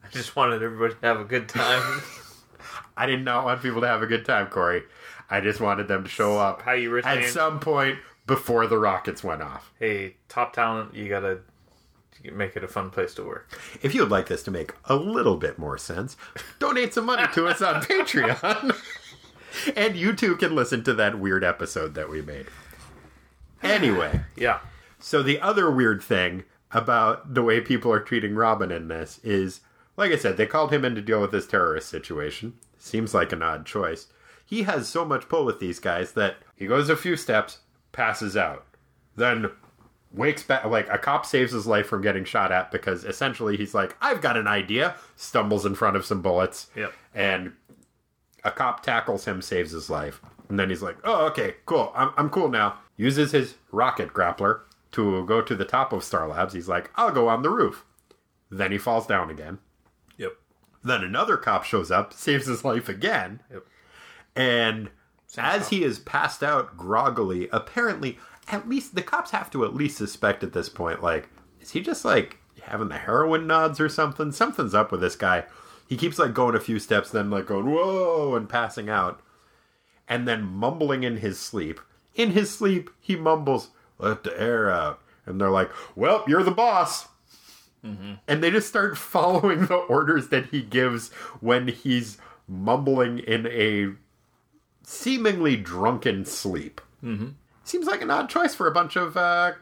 I 0.04 0.08
just 0.10 0.36
wanted 0.36 0.64
everybody 0.64 0.94
to 0.96 1.06
have 1.08 1.20
a 1.20 1.24
good 1.26 1.50
time. 1.50 2.02
I 2.98 3.06
did 3.06 3.24
not 3.24 3.46
want 3.46 3.62
people 3.62 3.82
to 3.82 3.88
have 3.88 4.02
a 4.02 4.08
good 4.08 4.26
time, 4.26 4.48
Corey. 4.48 4.84
I 5.30 5.40
just 5.42 5.60
wanted 5.62 5.88
them 5.88 6.04
to 6.04 6.10
show 6.10 6.38
up 6.38 6.62
How 6.64 6.72
you 6.74 6.98
at 6.98 7.26
some 7.30 7.60
point 7.60 8.00
before 8.26 8.68
the 8.68 8.78
rockets 8.78 9.24
went 9.24 9.42
off. 9.42 9.72
hey, 9.80 10.16
top 10.28 10.54
talent, 10.54 10.94
you 10.96 11.08
gotta 11.10 11.40
make 12.34 12.56
it 12.56 12.64
a 12.64 12.68
fun 12.68 12.90
place 12.90 13.14
to 13.16 13.24
work. 13.24 13.58
If 13.82 13.94
you 13.96 14.02
would 14.02 14.12
like 14.12 14.28
this 14.28 14.44
to 14.44 14.52
make 14.52 14.74
a 14.86 14.96
little 14.96 15.38
bit 15.38 15.58
more 15.58 15.78
sense, 15.78 16.18
donate 16.60 16.94
some 16.94 17.06
money 17.06 17.28
to 17.34 17.48
us 17.48 17.62
on 17.62 17.76
Patreon. 17.84 18.76
and 19.76 19.96
you 19.96 20.14
too 20.14 20.36
can 20.36 20.56
listen 20.56 20.84
to 20.84 20.94
that 20.96 21.20
weird 21.20 21.44
episode 21.44 21.94
that 21.96 22.10
we 22.10 22.22
made. 22.22 22.48
Anyway, 23.62 24.22
Yeah. 24.38 24.60
So 25.00 25.24
the 25.24 25.40
other 25.40 25.70
weird 25.72 26.02
thing 26.04 26.44
about 26.72 27.34
the 27.34 27.42
way 27.44 27.60
people 27.62 27.92
are 27.92 28.00
treating 28.00 28.36
Robin 28.36 28.72
in 28.72 28.88
this 28.88 29.20
is, 29.24 29.62
like 29.98 30.12
I 30.12 30.18
said, 30.18 30.38
they 30.38 30.46
called 30.46 30.72
him 30.72 30.86
in 30.86 30.96
to 30.96 31.02
deal 31.02 31.22
with 31.22 31.32
this 31.32 31.48
terrorist 31.48 31.90
situation. 31.90 32.54
Seems 32.78 33.14
like 33.14 33.32
an 33.32 33.42
odd 33.42 33.66
choice. 33.66 34.08
He 34.46 34.64
has 34.64 34.88
so 34.88 35.06
much 35.06 35.30
pull 35.30 35.46
with 35.46 35.60
these 35.60 35.80
guys 35.80 36.14
that 36.14 36.38
he 36.56 36.66
goes 36.68 36.90
a 36.90 36.96
few 36.96 37.16
steps, 37.16 37.60
passes 37.92 38.36
out, 38.38 38.66
then 39.16 39.50
wakes 40.12 40.44
back. 40.44 40.66
Like 40.66 40.88
a 40.90 40.98
cop 40.98 41.26
saves 41.26 41.52
his 41.52 41.68
life 41.68 41.88
from 41.88 42.02
getting 42.02 42.24
shot 42.26 42.52
at 42.52 42.72
because 42.72 43.04
essentially 43.04 43.58
he's 43.58 43.74
like, 43.76 43.96
"I've 44.02 44.22
got 44.22 44.38
an 44.38 44.48
idea," 44.48 44.96
stumbles 45.16 45.66
in 45.66 45.76
front 45.76 45.96
of 45.98 46.06
some 46.06 46.22
bullets, 46.22 46.68
Yep. 46.76 46.94
and 47.14 47.54
a 48.44 48.52
cop 48.52 48.82
tackles 48.82 49.26
him, 49.26 49.42
saves 49.42 49.72
his 49.72 49.90
life. 49.90 50.22
And 50.48 50.58
then 50.58 50.70
he's 50.70 50.82
like, 50.82 50.98
oh, 51.04 51.28
okay, 51.28 51.56
cool. 51.68 51.92
I'm, 51.94 52.12
I'm 52.18 52.30
cool 52.32 52.50
now. 52.50 52.80
Uses 52.98 53.32
his 53.34 53.56
rocket 53.72 54.14
grappler 54.14 54.62
to 54.92 55.26
go 55.26 55.42
to 55.42 55.56
the 55.56 55.66
top 55.66 55.94
of 55.94 56.04
Star 56.04 56.28
Labs. 56.28 56.54
He's 56.54 56.68
like, 56.68 56.92
I'll 56.96 57.12
go 57.12 57.28
on 57.28 57.42
the 57.42 57.50
roof. 57.50 57.86
Then 58.50 58.72
he 58.72 58.78
falls 58.78 59.06
down 59.06 59.30
again. 59.30 59.60
Yep. 60.18 60.34
Then 60.84 61.04
another 61.04 61.38
cop 61.38 61.64
shows 61.64 61.92
up, 61.92 62.14
saves 62.14 62.48
his 62.48 62.66
life 62.66 62.90
again. 62.90 63.42
Yep. 63.52 63.66
And 64.36 64.90
as 65.38 65.70
he 65.70 65.84
is 65.84 66.00
passed 66.00 66.42
out 66.42 66.76
groggily, 66.76 67.50
apparently, 67.52 68.18
at 68.48 68.68
least 68.68 68.96
the 68.96 69.02
cops 69.02 69.32
have 69.32 69.52
to 69.52 69.64
at 69.64 69.76
least 69.76 69.98
suspect 69.98 70.44
at 70.44 70.54
this 70.54 70.70
point, 70.70 71.04
like, 71.04 71.30
is 71.62 71.72
he 71.72 71.82
just 71.82 72.04
like 72.04 72.38
having 72.64 72.90
the 72.90 72.98
heroin 72.98 73.46
nods 73.46 73.80
or 73.80 73.90
something? 73.90 74.32
Something's 74.32 74.74
up 74.74 74.92
with 74.92 75.02
this 75.02 75.16
guy. 75.16 75.46
He 75.88 75.98
keeps 75.98 76.18
like 76.20 76.34
going 76.34 76.56
a 76.56 76.60
few 76.60 76.80
steps, 76.80 77.12
then 77.12 77.30
like 77.30 77.48
going, 77.48 77.72
whoa, 77.72 78.36
and 78.36 78.50
passing 78.50 78.90
out. 78.90 79.22
And 80.08 80.28
then 80.28 80.44
mumbling 80.44 81.04
in 81.04 81.18
his 81.18 81.40
sleep. 81.40 81.80
In 82.16 82.32
his 82.32 82.50
sleep, 82.50 82.90
he 83.00 83.16
mumbles, 83.16 83.70
let 84.00 84.24
the 84.24 84.40
air 84.40 84.72
out. 84.72 85.02
And 85.26 85.40
they're 85.40 85.50
like, 85.52 85.70
well, 85.96 86.24
you're 86.28 86.44
the 86.44 86.52
boss. 86.52 87.08
And 87.82 88.44
they 88.44 88.52
just 88.52 88.68
start 88.68 88.98
following 88.98 89.68
the 89.68 89.76
orders 89.76 90.30
that 90.30 90.48
he 90.48 90.62
gives 90.62 91.12
when 91.40 91.68
he's 91.70 92.18
mumbling 92.48 93.20
in 93.20 93.48
a 93.48 93.94
seemingly 94.84 95.56
drunken 95.56 96.26
sleep. 96.26 96.82
Mm-hmm. 97.04 97.30
Seems 97.64 97.86
like 97.88 98.02
an 98.02 98.12
odd 98.12 98.30
choice 98.30 98.54
for 98.56 98.68
a 98.68 98.72
bunch 98.72 98.96
of 98.96 99.16
uh, 99.16 99.54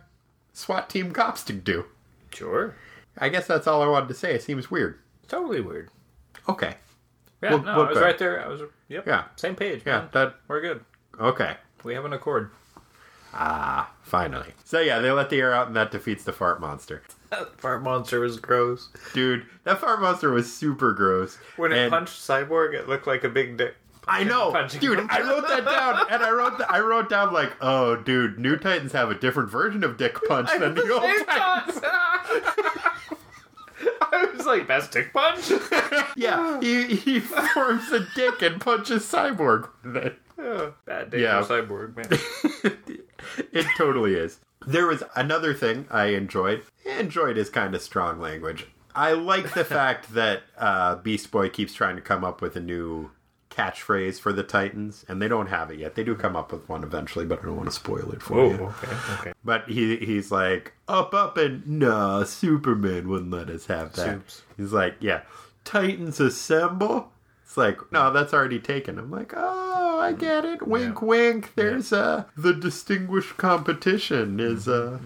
SWAT 0.54 0.90
team 0.90 1.12
cops 1.12 1.44
to 1.44 1.54
do. 1.54 1.86
Sure. 2.34 2.76
I 3.18 3.30
guess 3.30 3.46
that's 3.48 3.68
all 3.68 3.82
I 3.84 3.88
wanted 3.88 4.08
to 4.08 4.14
say. 4.16 4.34
It 4.34 4.42
seems 4.44 4.72
weird. 4.72 4.98
Totally 5.28 5.62
weird. 5.62 5.90
Okay. 6.48 6.76
Yeah, 7.44 7.52
Well- 7.56 7.64
no, 7.64 7.66
well, 7.78 7.86
I 7.86 7.90
was 7.90 7.98
good. 7.98 8.04
right 8.04 8.18
there. 8.18 8.44
I 8.44 8.48
was, 8.48 8.62
yep. 8.88 9.06
Yeah. 9.06 9.26
Same 9.36 9.56
page, 9.56 9.84
Yeah, 9.86 10.00
man. 10.00 10.10
that 10.14 10.36
We're 10.48 10.62
good. 10.62 10.84
okay. 11.20 11.58
We 11.84 11.94
have 11.94 12.06
an 12.06 12.14
accord. 12.14 12.50
Ah, 13.34 13.92
finally. 14.02 14.54
So 14.64 14.80
yeah, 14.80 15.00
they 15.00 15.12
let 15.12 15.30
the 15.30 15.40
air 15.40 15.54
out 15.54 15.68
and 15.68 15.76
that 15.76 15.92
defeats 15.92 16.24
the 16.24 16.34
fart 16.34 16.60
monster. 16.62 17.04
That 17.30 17.60
fart 17.60 17.84
monster 17.84 18.20
was 18.20 18.40
gross. 18.40 18.90
Dude, 19.14 19.46
that 19.64 19.80
fart 19.80 20.02
monster 20.02 20.32
was 20.32 20.52
super 20.54 20.94
gross. 20.94 21.38
When 21.58 21.72
it 21.72 21.78
And- 21.78 21.92
punched 21.92 22.20
Cyborg, 22.22 22.74
it 22.74 22.88
looked 22.88 23.08
like 23.08 23.24
a 23.24 23.30
big 23.30 23.58
dick. 23.58 23.76
I 24.10 24.24
know, 24.24 24.54
dude. 24.80 25.00
him. 25.00 25.08
I 25.12 25.20
wrote 25.22 25.46
that 25.50 25.66
down, 25.66 26.06
and 26.10 26.24
I 26.24 26.32
wrote 26.32 26.56
th- 26.58 26.70
I 26.70 26.80
wrote 26.80 27.10
down 27.10 27.34
like, 27.34 27.52
oh, 27.60 27.98
dude, 27.98 28.40
New 28.40 28.56
Titans 28.56 28.94
have 28.94 29.12
a 29.12 29.16
different 29.16 29.50
version 29.50 29.84
of 29.84 29.98
Dick 29.98 30.18
Punch 30.30 30.50
than 30.58 30.76
the 30.76 30.90
old 30.94 31.04
Same 31.04 31.26
Titans. 31.26 31.82
I 34.02 34.26
was 34.34 34.46
like, 34.46 34.66
best 34.66 34.92
dick 34.92 35.12
punch? 35.14 35.52
Yeah, 36.16 36.60
he 36.62 36.96
he 36.96 37.20
forms 37.20 37.92
a 37.92 38.08
dick 38.16 38.42
and 38.42 38.60
punches 38.60 39.04
Cyborg 39.04 39.70
with 39.84 39.98
it. 39.98 40.18
Oh, 40.40 40.74
bad 40.86 41.12
day 41.12 41.22
Yeah. 41.24 41.44
for 41.44 41.62
Cyborg, 41.62 41.96
man. 41.96 42.78
It 43.52 43.66
totally 43.78 44.16
is. 44.16 44.40
There 44.66 44.88
was 44.88 45.04
another 45.16 45.54
thing 45.54 45.88
I 45.90 46.08
enjoyed. 46.08 46.64
Enjoyed 46.86 47.38
is 47.38 47.50
kind 47.50 47.76
of 47.76 47.82
strong 47.82 48.20
language. 48.20 48.68
I 48.96 49.12
like 49.14 49.54
the 49.54 49.64
fact 49.78 50.14
that 50.14 50.44
uh, 50.58 50.96
Beast 50.96 51.32
Boy 51.32 51.50
keeps 51.50 51.74
trying 51.74 51.96
to 51.96 52.02
come 52.02 52.24
up 52.24 52.42
with 52.42 52.56
a 52.56 52.60
new 52.60 53.12
catchphrase 53.50 54.20
for 54.20 54.32
the 54.32 54.44
Titans, 54.44 55.04
and 55.08 55.22
they 55.22 55.28
don't 55.28 55.48
have 55.48 55.72
it 55.72 55.80
yet. 55.80 55.96
They 55.96 56.04
do 56.04 56.16
come 56.16 56.36
up 56.36 56.52
with 56.52 56.68
one 56.70 56.84
eventually, 56.84 57.26
but 57.26 57.40
I 57.40 57.46
don't 57.46 57.58
want 57.58 57.70
to 57.70 57.76
spoil 57.76 58.12
it 58.12 58.22
for 58.22 58.46
you. 58.48 58.66
okay, 58.66 58.96
okay. 59.20 59.34
But 59.44 59.68
he 59.70 59.98
he's 59.98 60.32
like 60.32 60.74
up 60.88 61.14
up 61.14 61.38
and 61.38 61.66
nah, 61.68 62.24
Superman 62.24 63.08
wouldn't 63.10 63.32
let 63.32 63.50
us 63.50 63.66
have 63.68 63.94
that. 63.94 64.42
He's 64.58 64.74
like, 64.74 64.96
yeah, 65.00 65.22
Titans 65.64 66.20
assemble. 66.20 67.12
It's 67.44 67.58
like, 67.58 67.92
no, 67.92 68.12
that's 68.12 68.34
already 68.34 68.60
taken. 68.60 69.00
I'm 69.00 69.10
like, 69.10 69.34
oh, 69.36 69.87
I 70.00 70.14
get 70.14 70.46
it. 70.46 70.68
Wink, 70.68 70.96
Yeah. 71.02 71.06
wink. 71.08 71.54
There's 71.56 71.92
uh 71.94 72.26
the 72.36 72.54
distinguished 72.54 73.38
competition 73.38 74.40
is 74.40 74.68
uh. 74.68 75.00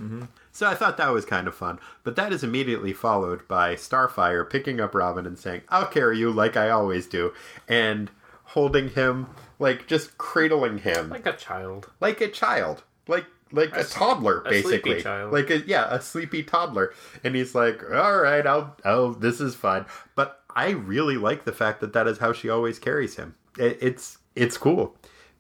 So 0.54 0.68
I 0.68 0.76
thought 0.76 0.98
that 0.98 1.10
was 1.14 1.24
kind 1.26 1.48
of 1.48 1.56
fun, 1.56 1.80
but 2.04 2.16
that 2.18 2.34
is 2.34 2.44
immediately 2.44 2.92
followed 2.92 3.48
by 3.48 3.76
Starfire 3.76 4.48
picking 4.50 4.82
up 4.82 4.94
Robin 4.94 5.26
and 5.26 5.40
saying, 5.40 5.62
"I'll 5.70 5.86
carry 5.88 6.18
you 6.20 6.30
like 6.32 6.58
I 6.58 6.70
always 6.70 7.08
do," 7.08 7.34
and 7.68 8.12
holding 8.44 8.90
him 8.90 9.28
like 9.60 9.88
just 9.88 10.18
cradling 10.18 10.80
him 10.80 11.10
Like 11.10 11.26
a 11.26 11.32
child. 11.34 11.90
like 12.02 12.20
a 12.20 12.28
child, 12.28 12.84
like 13.08 13.26
like 13.54 13.76
a 13.78 13.84
toddler, 13.86 14.42
a 14.46 14.50
basically, 14.50 15.02
child. 15.02 15.32
like 15.32 15.50
a 15.50 15.60
yeah, 15.60 15.88
a 15.94 16.02
sleepy 16.02 16.44
toddler. 16.44 16.94
And 17.24 17.34
he's 17.36 17.56
like, 17.56 17.82
"All 17.94 18.18
right, 18.20 18.46
I'll, 18.46 18.76
oh, 18.84 19.14
this 19.14 19.40
is 19.40 19.56
fine." 19.56 19.86
But 20.16 20.42
I 20.54 20.72
really 20.72 21.16
like 21.18 21.46
the 21.46 21.52
fact 21.54 21.80
that 21.80 21.94
that 21.94 22.08
is 22.08 22.18
how 22.18 22.34
she 22.34 22.50
always 22.50 22.78
carries 22.78 23.16
him. 23.16 23.36
It, 23.58 23.78
it's 23.82 24.18
it's 24.36 24.58
cool. 24.58 24.96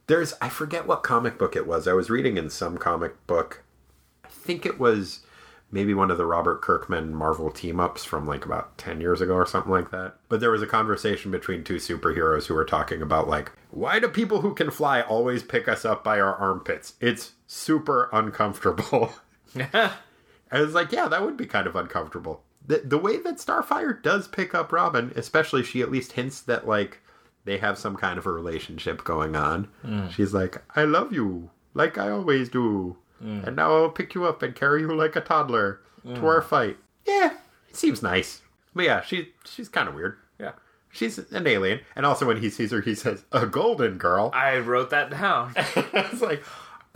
There's 0.08 0.34
I 0.42 0.50
forget 0.50 0.88
what 0.88 1.04
comic 1.04 1.38
book 1.38 1.56
it 1.56 1.68
was. 1.68 1.88
I 1.88 1.94
was 1.94 2.10
reading 2.10 2.38
in 2.38 2.50
some 2.50 2.78
comic 2.78 3.26
book. 3.28 3.64
I 4.26 4.30
think 4.30 4.66
it 4.66 4.80
was 4.80 5.22
maybe 5.72 5.94
one 5.94 6.12
of 6.12 6.18
the 6.18 6.26
Robert 6.26 6.62
Kirkman 6.62 7.14
Marvel 7.14 7.50
team 7.50 7.80
ups 7.80 8.04
from 8.04 8.28
like 8.28 8.46
about 8.46 8.78
10 8.78 9.00
years 9.00 9.22
ago 9.22 9.34
or 9.34 9.46
something 9.46 9.72
like 9.72 9.92
that. 9.92 10.16
But 10.28 10.42
there 10.42 10.52
was 10.52 10.62
a 10.62 10.68
conversation 10.68 11.32
between 11.32 11.64
two 11.64 11.78
superheroes 11.78 12.48
who 12.48 12.54
were 12.54 12.66
talking 12.66 13.02
about 13.02 13.30
like, 13.30 13.52
why 13.72 14.00
do 14.00 14.10
people 14.10 14.42
who 14.42 14.54
can 14.54 14.70
fly 14.70 15.02
always 15.02 15.44
pick 15.44 15.68
us 15.68 15.86
up 15.86 16.04
by 16.04 16.20
our 16.20 16.36
armpits? 16.36 16.96
It's 17.00 17.34
super 17.48 18.10
uncomfortable. 18.12 19.14
I 19.56 19.92
was 20.52 20.74
like, 20.74 20.92
yeah, 20.92 21.08
that 21.08 21.24
would 21.24 21.38
be 21.38 21.46
kind 21.46 21.68
of 21.68 21.76
uncomfortable. 21.76 22.44
The, 22.68 22.80
the 22.80 22.98
way 22.98 23.18
that 23.18 23.38
Starfire 23.38 24.02
does 24.02 24.28
pick 24.28 24.54
up 24.54 24.72
Robin, 24.72 25.14
especially 25.16 25.64
she 25.64 25.82
at 25.82 25.92
least 25.92 26.14
hints 26.14 26.42
that 26.42 26.68
like 26.68 27.00
they 27.46 27.58
have 27.58 27.78
some 27.78 27.96
kind 27.96 28.18
of 28.18 28.26
a 28.26 28.32
relationship 28.32 29.04
going 29.04 29.36
on. 29.36 29.68
Mm. 29.86 30.12
She's 30.12 30.34
like, 30.34 30.62
I 30.76 30.84
love 30.84 31.12
you, 31.12 31.50
like 31.74 31.98
I 31.98 32.10
always 32.10 32.50
do. 32.50 32.98
Mm. 33.24 33.48
And 33.48 33.56
now 33.56 33.76
I'll 33.76 33.90
pick 33.90 34.16
you 34.16 34.26
up 34.26 34.42
and 34.42 34.56
carry 34.56 34.82
you 34.82 34.94
like 34.94 35.16
a 35.16 35.22
toddler 35.22 35.82
to 36.04 36.10
mm. 36.10 36.24
our 36.24 36.42
fight. 36.42 36.78
Yeah, 37.06 37.34
it 37.70 37.76
seems 37.76 38.02
nice. 38.02 38.42
But 38.74 38.86
yeah, 38.86 39.02
she 39.02 39.30
she's 39.46 39.70
kind 39.70 39.90
of 39.90 39.96
weird. 39.96 40.18
Yeah. 40.40 40.54
She's 40.94 41.18
an 41.18 41.48
alien. 41.48 41.80
And 41.96 42.06
also 42.06 42.26
when 42.26 42.42
he 42.42 42.50
sees 42.50 42.72
her, 42.72 42.82
he 42.82 42.96
says, 42.96 43.24
a 43.32 43.46
golden 43.46 43.98
girl. 43.98 44.30
I 44.34 44.58
wrote 44.58 44.90
that 44.90 45.10
down. 45.10 45.54
I 45.56 46.08
was 46.12 46.22
like, 46.22 46.44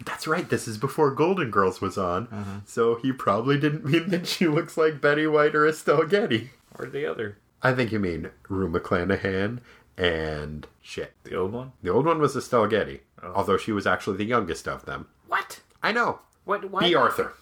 that's 0.04 0.28
right, 0.28 0.50
this 0.50 0.68
is 0.68 0.78
before 0.78 1.12
Golden 1.12 1.50
Girls 1.50 1.80
was 1.80 1.98
on. 1.98 2.28
Mm-hmm. 2.28 2.58
So 2.66 2.96
he 2.96 3.14
probably 3.14 3.58
didn't 3.58 3.86
mean 3.86 4.10
that 4.10 4.28
she 4.28 4.48
looks 4.48 4.76
like 4.78 5.00
Betty 5.00 5.28
White 5.28 5.56
or 5.56 5.66
Estelle 5.66 6.06
Getty. 6.06 6.52
or 6.78 6.88
the 6.88 7.10
other. 7.10 7.38
I 7.62 7.74
think 7.74 7.92
you 7.92 8.00
mean 8.00 8.30
Rue 8.50 8.70
McClanahan 8.70 9.60
and 9.98 10.68
shit. 10.82 11.14
The 11.24 11.36
old 11.36 11.52
one? 11.54 11.72
The 11.84 11.90
old 11.92 12.06
one 12.06 12.20
was 12.20 12.36
Estelle 12.36 12.68
Getty, 12.68 13.02
Oh. 13.24 13.34
although 13.34 13.58
she 13.58 13.72
was 13.72 13.88
actually 13.88 14.18
the 14.18 14.26
youngest 14.26 14.68
of 14.68 14.86
them. 14.86 15.08
What? 15.28 15.62
I 15.82 15.92
know. 15.92 16.20
What? 16.44 16.70
Why? 16.70 16.82
Bea 16.82 16.96
Arthur. 16.96 17.34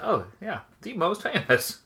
Oh, 0.00 0.26
yeah. 0.40 0.60
The 0.82 0.92
most 0.94 1.22
famous. 1.22 1.80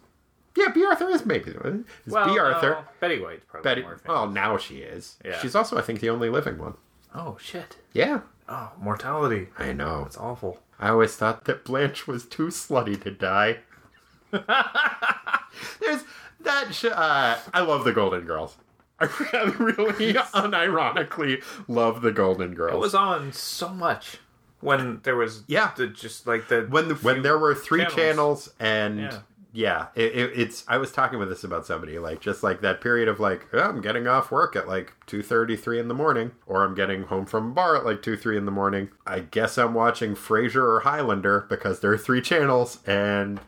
Yeah, 0.56 0.68
Bea 0.70 0.84
Arthur 0.86 1.08
is 1.10 1.24
maybe. 1.24 1.50
It's 1.52 1.84
Well, 2.12 2.26
Bea 2.32 2.38
Arthur. 2.40 2.70
no, 2.70 2.84
Betty 2.98 3.20
White's 3.20 3.44
probably 3.44 3.68
Betty. 3.70 3.82
more 3.82 3.96
famous. 3.98 4.08
Well, 4.08 4.28
now 4.28 4.56
she 4.58 4.78
is. 4.78 5.16
Yeah. 5.24 5.38
She's 5.38 5.54
also, 5.54 5.78
I 5.78 5.82
think, 5.82 6.00
the 6.00 6.10
only 6.10 6.28
living 6.28 6.58
one. 6.58 6.74
Oh, 7.14 7.36
shit. 7.40 7.76
Yeah. 7.92 8.20
Oh, 8.48 8.72
mortality. 8.80 9.48
I 9.58 9.72
know. 9.72 10.02
It's 10.06 10.16
awful. 10.16 10.58
I 10.80 10.88
always 10.88 11.14
thought 11.14 11.44
that 11.44 11.64
Blanche 11.64 12.06
was 12.08 12.24
too 12.26 12.48
slutty 12.48 13.00
to 13.02 13.10
die. 13.12 13.58
There's 14.32 16.04
that. 16.40 16.72
Sh- 16.74 16.84
uh, 16.86 17.38
I 17.52 17.60
love 17.60 17.84
the 17.84 17.92
Golden 17.92 18.24
Girls. 18.24 18.56
I 19.00 19.06
really, 19.58 20.12
unironically 20.14 21.42
love 21.68 22.02
the 22.02 22.12
Golden 22.12 22.54
Girls. 22.54 22.74
It 22.74 22.78
was 22.78 22.94
on 22.94 23.32
so 23.32 23.68
much 23.70 24.18
when 24.60 25.00
there 25.04 25.16
was 25.16 25.42
Yeah. 25.46 25.72
the, 25.76 25.86
just 25.86 26.26
like 26.26 26.48
the 26.48 26.62
when 26.68 26.88
the, 26.88 26.94
when 26.96 27.22
there 27.22 27.38
were 27.38 27.54
three 27.54 27.80
channels, 27.86 27.96
channels. 27.96 28.52
and 28.60 29.00
Yeah. 29.00 29.18
yeah, 29.52 29.86
it, 29.94 30.14
it, 30.14 30.38
it's. 30.38 30.64
I 30.68 30.76
was 30.78 30.92
talking 30.92 31.18
with 31.18 31.28
this 31.30 31.44
about 31.44 31.66
somebody 31.66 31.98
like 31.98 32.20
just 32.20 32.42
like 32.42 32.60
that 32.60 32.80
period 32.80 33.08
of 33.08 33.18
like 33.20 33.46
oh, 33.52 33.60
I'm 33.60 33.80
getting 33.80 34.06
off 34.06 34.30
work 34.30 34.54
at 34.56 34.68
like 34.68 34.92
two 35.06 35.22
thirty 35.22 35.56
three 35.56 35.80
in 35.80 35.88
the 35.88 35.94
morning, 35.94 36.32
or 36.46 36.62
I'm 36.62 36.74
getting 36.74 37.04
home 37.04 37.24
from 37.26 37.46
a 37.52 37.54
bar 37.54 37.76
at 37.76 37.84
like 37.86 38.02
two 38.02 38.16
three 38.16 38.36
in 38.36 38.44
the 38.44 38.52
morning. 38.52 38.90
I 39.06 39.20
guess 39.20 39.56
I'm 39.58 39.72
watching 39.74 40.14
Frasier 40.14 40.62
or 40.62 40.80
Highlander 40.80 41.46
because 41.48 41.80
there 41.80 41.92
are 41.92 41.98
three 41.98 42.20
channels 42.20 42.78
and. 42.86 43.40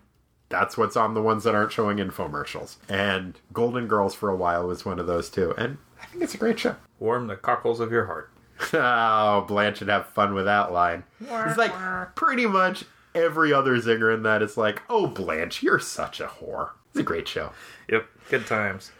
That's 0.52 0.76
what's 0.76 0.96
on 0.96 1.14
the 1.14 1.22
ones 1.22 1.44
that 1.44 1.54
aren't 1.54 1.72
showing 1.72 1.96
infomercials. 1.96 2.76
And 2.88 3.40
Golden 3.54 3.88
Girls 3.88 4.14
for 4.14 4.28
a 4.28 4.36
while 4.36 4.66
was 4.66 4.84
one 4.84 4.98
of 4.98 5.06
those 5.06 5.30
too. 5.30 5.54
And 5.56 5.78
I 6.00 6.04
think 6.06 6.22
it's 6.22 6.34
a 6.34 6.38
great 6.38 6.58
show. 6.60 6.76
warm 7.00 7.26
the 7.26 7.36
cockles 7.36 7.80
of 7.80 7.90
your 7.90 8.04
heart. 8.04 8.30
oh, 8.74 9.44
Blanche 9.48 9.80
would 9.80 9.88
have 9.88 10.06
fun 10.08 10.34
with 10.34 10.44
that 10.44 10.70
line. 10.70 11.04
It's 11.20 11.56
like 11.58 11.72
pretty 12.14 12.44
much 12.46 12.84
every 13.14 13.52
other 13.52 13.76
zinger 13.78 14.14
in 14.14 14.22
that 14.24 14.42
is 14.42 14.56
like, 14.58 14.82
oh, 14.90 15.06
Blanche, 15.06 15.62
you're 15.62 15.78
such 15.80 16.20
a 16.20 16.26
whore. 16.26 16.70
It's 16.90 17.00
a 17.00 17.02
great 17.02 17.26
show. 17.26 17.52
Yep, 17.88 18.06
good 18.28 18.46
times. 18.46 18.92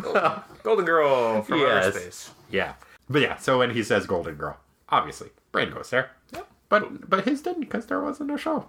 Golden, 0.00 0.32
Golden 0.62 0.84
Girl 0.84 1.42
from 1.42 1.58
outer 1.60 1.66
Yes. 1.66 1.94
space. 1.96 2.30
Yeah. 2.50 2.74
But 3.10 3.22
yeah, 3.22 3.36
so 3.38 3.58
when 3.58 3.70
he 3.70 3.82
says 3.82 4.06
Golden 4.06 4.36
Girl, 4.36 4.56
obviously, 4.88 5.30
brain 5.52 5.70
goes 5.72 5.90
there. 5.90 6.10
Yep. 6.32 6.46
But 6.68 7.10
but 7.10 7.24
his 7.24 7.42
didn't 7.42 7.60
because 7.60 7.86
there 7.86 8.00
wasn't 8.00 8.30
a 8.30 8.38
show. 8.38 8.66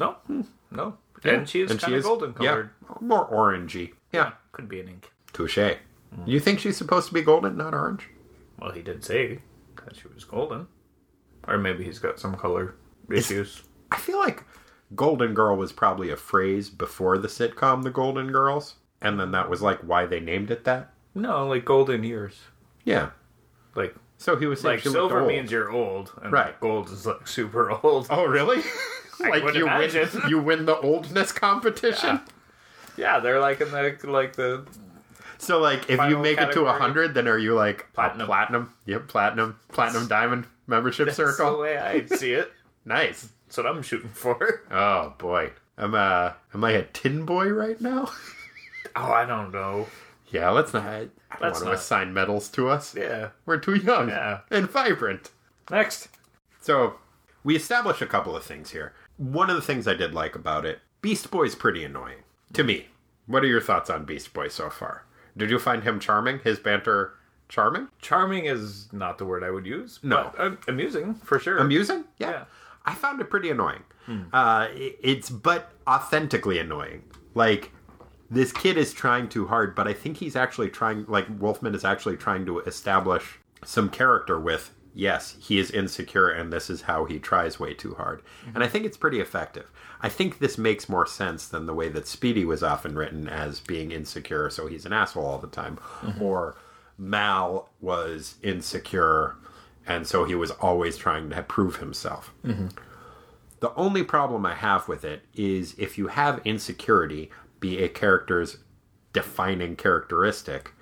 No, 0.00 0.12
hmm. 0.26 0.40
no. 0.70 0.96
And 1.22 1.48
she 1.48 1.60
is 1.60 1.72
kind 1.74 1.94
of 1.94 2.02
golden 2.02 2.32
colored. 2.32 2.70
Yeah, 2.88 2.94
more 3.00 3.28
orangey. 3.30 3.92
Yeah. 4.12 4.32
Could 4.52 4.68
be 4.68 4.80
an 4.80 4.88
ink. 4.88 5.12
Touche. 5.34 5.58
Hmm. 5.58 6.22
You 6.26 6.40
think 6.40 6.58
she's 6.58 6.76
supposed 6.78 7.08
to 7.08 7.14
be 7.14 7.20
golden, 7.22 7.56
not 7.58 7.74
orange? 7.74 8.08
Well, 8.58 8.72
he 8.72 8.80
did 8.82 9.04
say 9.04 9.40
that 9.84 9.96
she 9.96 10.08
was 10.08 10.24
golden. 10.24 10.66
Or 11.46 11.58
maybe 11.58 11.84
he's 11.84 11.98
got 11.98 12.18
some 12.18 12.34
color 12.34 12.74
issues. 13.10 13.62
I 13.92 13.96
feel 13.98 14.18
like 14.18 14.44
Golden 14.94 15.34
Girl 15.34 15.56
was 15.56 15.72
probably 15.72 16.10
a 16.10 16.16
phrase 16.16 16.68
before 16.70 17.18
the 17.18 17.28
sitcom 17.28 17.82
The 17.82 17.90
Golden 17.90 18.32
Girls, 18.32 18.74
and 19.00 19.18
then 19.20 19.30
that 19.32 19.48
was 19.50 19.62
like 19.62 19.78
why 19.80 20.06
they 20.06 20.20
named 20.20 20.50
it 20.50 20.64
that. 20.64 20.92
No, 21.14 21.46
like 21.46 21.64
golden 21.64 22.02
years. 22.04 22.40
Yeah. 22.84 23.10
Like 23.74 23.94
So 24.18 24.36
he 24.36 24.46
was 24.46 24.60
saying 24.60 24.74
like 24.76 24.82
she 24.82 24.88
looked 24.88 24.96
silver 24.98 25.20
old. 25.20 25.28
means 25.28 25.50
you're 25.50 25.70
old, 25.70 26.12
and 26.22 26.32
Right. 26.32 26.58
gold 26.60 26.90
is 26.90 27.06
like 27.06 27.26
super 27.26 27.70
old. 27.70 28.06
Oh, 28.10 28.24
really? 28.24 28.62
like 29.28 29.54
you 29.54 29.64
imagine. 29.66 30.08
win, 30.14 30.22
you 30.30 30.38
win 30.40 30.66
the 30.66 30.78
oldness 30.78 31.32
competition. 31.32 32.20
Yeah, 32.96 33.20
they're 33.20 33.40
like 33.40 33.60
in 33.60 33.70
the 33.70 33.96
like 34.04 34.36
the 34.36 34.66
So 35.38 35.58
like, 35.58 35.88
if 35.88 36.00
you 36.08 36.18
make 36.18 36.38
it 36.40 36.52
to 36.52 36.66
a 36.66 36.72
hundred, 36.72 37.14
then 37.14 37.28
are 37.28 37.38
you 37.38 37.54
like 37.54 37.92
Platinum. 37.92 38.26
platinum? 38.26 38.74
Yep, 38.86 39.08
platinum, 39.08 39.58
platinum 39.68 40.06
diamond 40.08 40.46
membership 40.66 41.06
that's 41.06 41.36
the 41.38 41.56
way 41.56 41.78
I 41.78 42.04
see 42.06 42.32
it. 42.32 42.52
Nice. 42.84 43.28
That's 43.46 43.58
what 43.58 43.66
I'm 43.66 43.82
shooting 43.82 44.08
for. 44.10 44.62
Oh 44.70 45.14
boy, 45.18 45.50
I'm 45.76 45.94
uh, 45.94 46.32
am 46.54 46.64
I 46.64 46.70
a 46.72 46.82
tin 46.84 47.24
boy 47.26 47.48
right 47.48 47.78
now? 47.80 48.10
Oh, 48.96 49.12
I 49.12 49.26
don't 49.26 49.52
know. 49.52 49.86
yeah, 50.32 50.48
let's 50.50 50.72
not. 50.72 50.84
I 50.86 50.98
don't 50.98 51.10
Let's 51.40 51.54
want 51.58 51.64
to 51.64 51.64
not. 51.66 51.74
assign 51.74 52.14
medals 52.14 52.48
to 52.50 52.68
us. 52.70 52.94
Yeah. 52.96 53.28
We're 53.46 53.58
too 53.58 53.74
young 53.76 54.08
Yeah. 54.08 54.40
and 54.50 54.68
vibrant. 54.68 55.30
Next. 55.70 56.08
So 56.60 56.94
we 57.44 57.54
establish 57.54 58.00
a 58.00 58.06
couple 58.06 58.34
of 58.34 58.44
things 58.44 58.70
here. 58.70 58.94
One 59.20 59.50
of 59.50 59.56
the 59.56 59.62
things 59.62 59.86
I 59.86 59.92
did 59.92 60.14
like 60.14 60.34
about 60.34 60.64
it, 60.64 60.78
Beast 61.02 61.30
Boy's 61.30 61.54
pretty 61.54 61.84
annoying 61.84 62.20
to 62.54 62.64
me. 62.64 62.86
What 63.26 63.44
are 63.44 63.48
your 63.48 63.60
thoughts 63.60 63.90
on 63.90 64.06
Beast 64.06 64.32
Boy 64.32 64.48
so 64.48 64.70
far? 64.70 65.04
Did 65.36 65.50
you 65.50 65.58
find 65.58 65.82
him 65.84 66.00
charming? 66.00 66.38
His 66.38 66.58
banter 66.58 67.12
charming? 67.50 67.88
Charming 68.00 68.46
is 68.46 68.88
not 68.92 69.18
the 69.18 69.26
word 69.26 69.44
I 69.44 69.50
would 69.50 69.66
use. 69.66 70.00
No. 70.02 70.32
but, 70.34 70.40
uh, 70.40 70.56
amusing 70.68 71.14
for 71.16 71.38
sure. 71.38 71.58
Amusing? 71.58 72.04
Yeah. 72.16 72.30
Yeah. 72.30 72.44
I 72.86 72.94
found 72.94 73.20
it 73.20 73.28
pretty 73.28 73.50
annoying. 73.50 73.82
Uh, 74.32 74.68
it's 74.72 75.28
but 75.30 75.70
authentically 75.86 76.58
annoying. 76.58 77.04
Like 77.34 77.70
this 78.30 78.50
kid 78.52 78.76
is 78.78 78.92
trying 78.92 79.28
too 79.28 79.46
hard, 79.46 79.74
but 79.76 79.86
I 79.86 79.92
think 79.92 80.16
he's 80.16 80.34
actually 80.34 80.70
trying. 80.70 81.04
Like 81.06 81.26
Wolfman 81.38 81.74
is 81.76 81.84
actually 81.84 82.16
trying 82.16 82.44
to 82.46 82.58
establish 82.60 83.38
some 83.64 83.88
character 83.90 84.40
with. 84.40 84.74
Yes, 84.94 85.36
he 85.40 85.58
is 85.58 85.70
insecure, 85.70 86.28
and 86.28 86.52
this 86.52 86.68
is 86.68 86.82
how 86.82 87.04
he 87.04 87.18
tries 87.18 87.60
way 87.60 87.74
too 87.74 87.94
hard. 87.94 88.22
Mm-hmm. 88.22 88.56
And 88.56 88.64
I 88.64 88.66
think 88.66 88.84
it's 88.84 88.96
pretty 88.96 89.20
effective. 89.20 89.70
I 90.00 90.08
think 90.08 90.38
this 90.38 90.58
makes 90.58 90.88
more 90.88 91.06
sense 91.06 91.46
than 91.46 91.66
the 91.66 91.74
way 91.74 91.88
that 91.90 92.06
Speedy 92.06 92.44
was 92.44 92.62
often 92.62 92.96
written 92.96 93.28
as 93.28 93.60
being 93.60 93.92
insecure, 93.92 94.50
so 94.50 94.66
he's 94.66 94.86
an 94.86 94.92
asshole 94.92 95.24
all 95.24 95.38
the 95.38 95.46
time, 95.46 95.78
mm-hmm. 96.00 96.22
or 96.22 96.56
Mal 96.98 97.68
was 97.80 98.36
insecure, 98.42 99.36
and 99.86 100.06
so 100.06 100.24
he 100.24 100.34
was 100.34 100.50
always 100.52 100.96
trying 100.96 101.30
to 101.30 101.42
prove 101.42 101.76
himself. 101.76 102.34
Mm-hmm. 102.44 102.68
The 103.60 103.74
only 103.74 104.02
problem 104.02 104.44
I 104.44 104.54
have 104.54 104.88
with 104.88 105.04
it 105.04 105.22
is 105.34 105.74
if 105.78 105.98
you 105.98 106.08
have 106.08 106.40
insecurity 106.44 107.30
be 107.60 107.82
a 107.82 107.88
character's 107.88 108.58
defining 109.12 109.76
characteristic, 109.76 110.72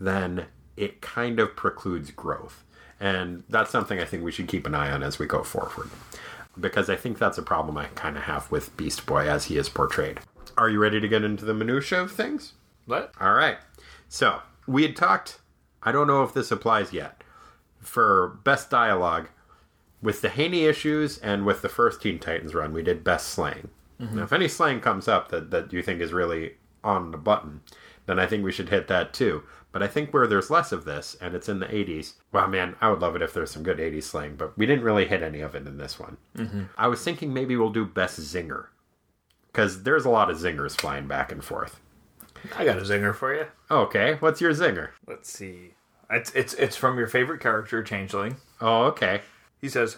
then 0.00 0.46
it 0.76 1.00
kind 1.00 1.38
of 1.38 1.54
precludes 1.54 2.10
growth. 2.10 2.64
And 3.02 3.42
that's 3.48 3.72
something 3.72 3.98
I 3.98 4.04
think 4.04 4.22
we 4.22 4.30
should 4.30 4.46
keep 4.46 4.64
an 4.64 4.76
eye 4.76 4.92
on 4.92 5.02
as 5.02 5.18
we 5.18 5.26
go 5.26 5.42
forward. 5.42 5.90
Because 6.58 6.88
I 6.88 6.94
think 6.94 7.18
that's 7.18 7.36
a 7.36 7.42
problem 7.42 7.76
I 7.76 7.86
kind 7.86 8.16
of 8.16 8.22
have 8.22 8.48
with 8.48 8.76
Beast 8.76 9.06
Boy 9.06 9.28
as 9.28 9.46
he 9.46 9.58
is 9.58 9.68
portrayed. 9.68 10.20
Are 10.56 10.70
you 10.70 10.78
ready 10.78 11.00
to 11.00 11.08
get 11.08 11.24
into 11.24 11.44
the 11.44 11.52
minutiae 11.52 12.00
of 12.00 12.12
things? 12.12 12.52
What? 12.86 13.12
All 13.20 13.32
right. 13.32 13.58
So 14.08 14.40
we 14.68 14.82
had 14.82 14.94
talked. 14.94 15.40
I 15.82 15.90
don't 15.90 16.06
know 16.06 16.22
if 16.22 16.32
this 16.32 16.52
applies 16.52 16.92
yet 16.92 17.24
for 17.80 18.38
best 18.44 18.70
dialogue 18.70 19.28
with 20.00 20.20
the 20.20 20.28
Haney 20.28 20.66
issues 20.66 21.18
and 21.18 21.44
with 21.44 21.60
the 21.60 21.68
first 21.68 22.02
Teen 22.02 22.20
Titans 22.20 22.54
run. 22.54 22.72
We 22.72 22.84
did 22.84 23.02
best 23.02 23.30
slang. 23.30 23.68
Mm-hmm. 24.00 24.18
Now, 24.18 24.22
if 24.22 24.32
any 24.32 24.46
slang 24.46 24.78
comes 24.80 25.08
up 25.08 25.30
that 25.30 25.50
that 25.50 25.72
you 25.72 25.82
think 25.82 26.00
is 26.00 26.12
really 26.12 26.52
on 26.84 27.10
the 27.10 27.18
button, 27.18 27.62
then 28.06 28.20
I 28.20 28.26
think 28.26 28.44
we 28.44 28.52
should 28.52 28.68
hit 28.68 28.86
that 28.86 29.12
too. 29.12 29.42
But 29.72 29.82
I 29.82 29.88
think 29.88 30.12
where 30.12 30.26
there's 30.26 30.50
less 30.50 30.70
of 30.70 30.84
this 30.84 31.16
and 31.20 31.34
it's 31.34 31.48
in 31.48 31.58
the 31.58 31.66
80s, 31.66 32.12
well, 32.30 32.46
man, 32.46 32.76
I 32.80 32.90
would 32.90 33.00
love 33.00 33.16
it 33.16 33.22
if 33.22 33.32
there's 33.32 33.50
some 33.50 33.62
good 33.62 33.78
80s 33.78 34.02
slang, 34.04 34.36
but 34.36 34.56
we 34.58 34.66
didn't 34.66 34.84
really 34.84 35.06
hit 35.06 35.22
any 35.22 35.40
of 35.40 35.54
it 35.54 35.66
in 35.66 35.78
this 35.78 35.98
one. 35.98 36.18
Mm-hmm. 36.36 36.64
I 36.76 36.88
was 36.88 37.02
thinking 37.02 37.32
maybe 37.32 37.56
we'll 37.56 37.70
do 37.70 37.86
best 37.86 38.20
zinger 38.20 38.66
because 39.46 39.82
there's 39.82 40.04
a 40.04 40.10
lot 40.10 40.30
of 40.30 40.36
zingers 40.36 40.78
flying 40.78 41.08
back 41.08 41.32
and 41.32 41.42
forth. 41.42 41.80
I 42.56 42.64
got 42.64 42.78
a 42.78 42.82
zinger 42.82 43.14
for 43.14 43.34
you. 43.34 43.46
Okay, 43.70 44.16
what's 44.20 44.40
your 44.40 44.52
zinger? 44.52 44.90
Let's 45.06 45.30
see. 45.30 45.74
It's 46.10 46.30
it's 46.32 46.52
it's 46.54 46.76
from 46.76 46.98
your 46.98 47.06
favorite 47.06 47.40
character, 47.40 47.82
Changeling. 47.82 48.36
Oh, 48.60 48.84
okay. 48.84 49.22
He 49.60 49.68
says, 49.68 49.96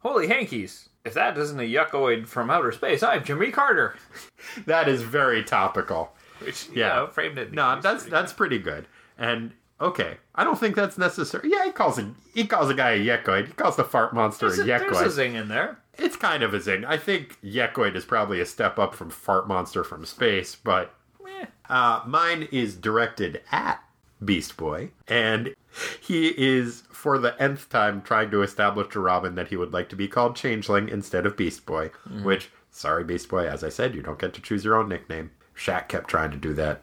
"Holy 0.00 0.26
hankies! 0.26 0.88
If 1.04 1.14
that 1.14 1.38
isn't 1.38 1.58
a 1.58 1.62
yuckoid 1.62 2.26
from 2.26 2.50
outer 2.50 2.72
space, 2.72 3.02
I'm 3.02 3.24
Jimmy 3.24 3.50
Carter." 3.50 3.96
That 4.66 4.88
is 4.88 5.02
very 5.02 5.42
topical. 5.42 6.12
Which 6.40 6.68
Yeah. 6.74 7.02
yeah, 7.02 7.06
framed 7.06 7.38
it. 7.38 7.52
No, 7.52 7.80
that's 7.80 8.04
that's 8.04 8.32
pretty 8.32 8.58
good. 8.58 8.86
And 9.18 9.52
okay, 9.80 10.18
I 10.34 10.44
don't 10.44 10.58
think 10.58 10.76
that's 10.76 10.98
necessary. 10.98 11.50
Yeah, 11.50 11.64
he 11.64 11.72
calls 11.72 11.98
a 11.98 12.12
he 12.34 12.46
calls 12.46 12.70
a 12.70 12.74
guy 12.74 12.90
a 12.92 13.00
yekoid. 13.04 13.46
He 13.46 13.52
calls 13.52 13.76
the 13.76 13.84
fart 13.84 14.14
monster 14.14 14.46
there's 14.48 14.58
a 14.58 14.62
a, 14.62 14.66
there's 14.66 14.82
a 14.82 15.04
yekoid. 15.04 15.10
zing 15.10 15.34
in 15.34 15.48
there. 15.48 15.78
It's 15.98 16.16
kind 16.16 16.42
of 16.42 16.52
a 16.52 16.60
zing. 16.60 16.84
I 16.84 16.98
think 16.98 17.38
yekoid 17.42 17.94
is 17.96 18.04
probably 18.04 18.40
a 18.40 18.46
step 18.46 18.78
up 18.78 18.94
from 18.94 19.10
fart 19.10 19.48
monster 19.48 19.82
from 19.84 20.04
space, 20.04 20.54
but 20.54 20.94
Eh. 21.26 21.46
uh, 21.68 22.02
mine 22.06 22.48
is 22.52 22.74
directed 22.76 23.40
at 23.50 23.82
Beast 24.24 24.56
Boy, 24.56 24.90
and 25.08 25.54
he 26.00 26.28
is 26.36 26.84
for 26.90 27.18
the 27.18 27.40
nth 27.42 27.68
time 27.68 28.00
trying 28.02 28.30
to 28.30 28.42
establish 28.42 28.88
to 28.92 29.00
Robin 29.00 29.34
that 29.34 29.48
he 29.48 29.56
would 29.56 29.72
like 29.72 29.88
to 29.90 29.96
be 29.96 30.06
called 30.08 30.36
Changeling 30.36 30.88
instead 30.88 31.26
of 31.26 31.36
Beast 31.36 31.66
Boy. 31.66 31.90
Which, 32.22 32.50
sorry, 32.70 33.04
Beast 33.04 33.28
Boy, 33.28 33.46
as 33.48 33.64
I 33.64 33.68
said, 33.70 33.94
you 33.94 34.02
don't 34.02 34.18
get 34.18 34.32
to 34.34 34.40
choose 34.40 34.64
your 34.64 34.76
own 34.76 34.88
nickname. 34.88 35.30
Shaq 35.56 35.88
kept 35.88 36.08
trying 36.08 36.30
to 36.30 36.36
do 36.36 36.52
that, 36.54 36.82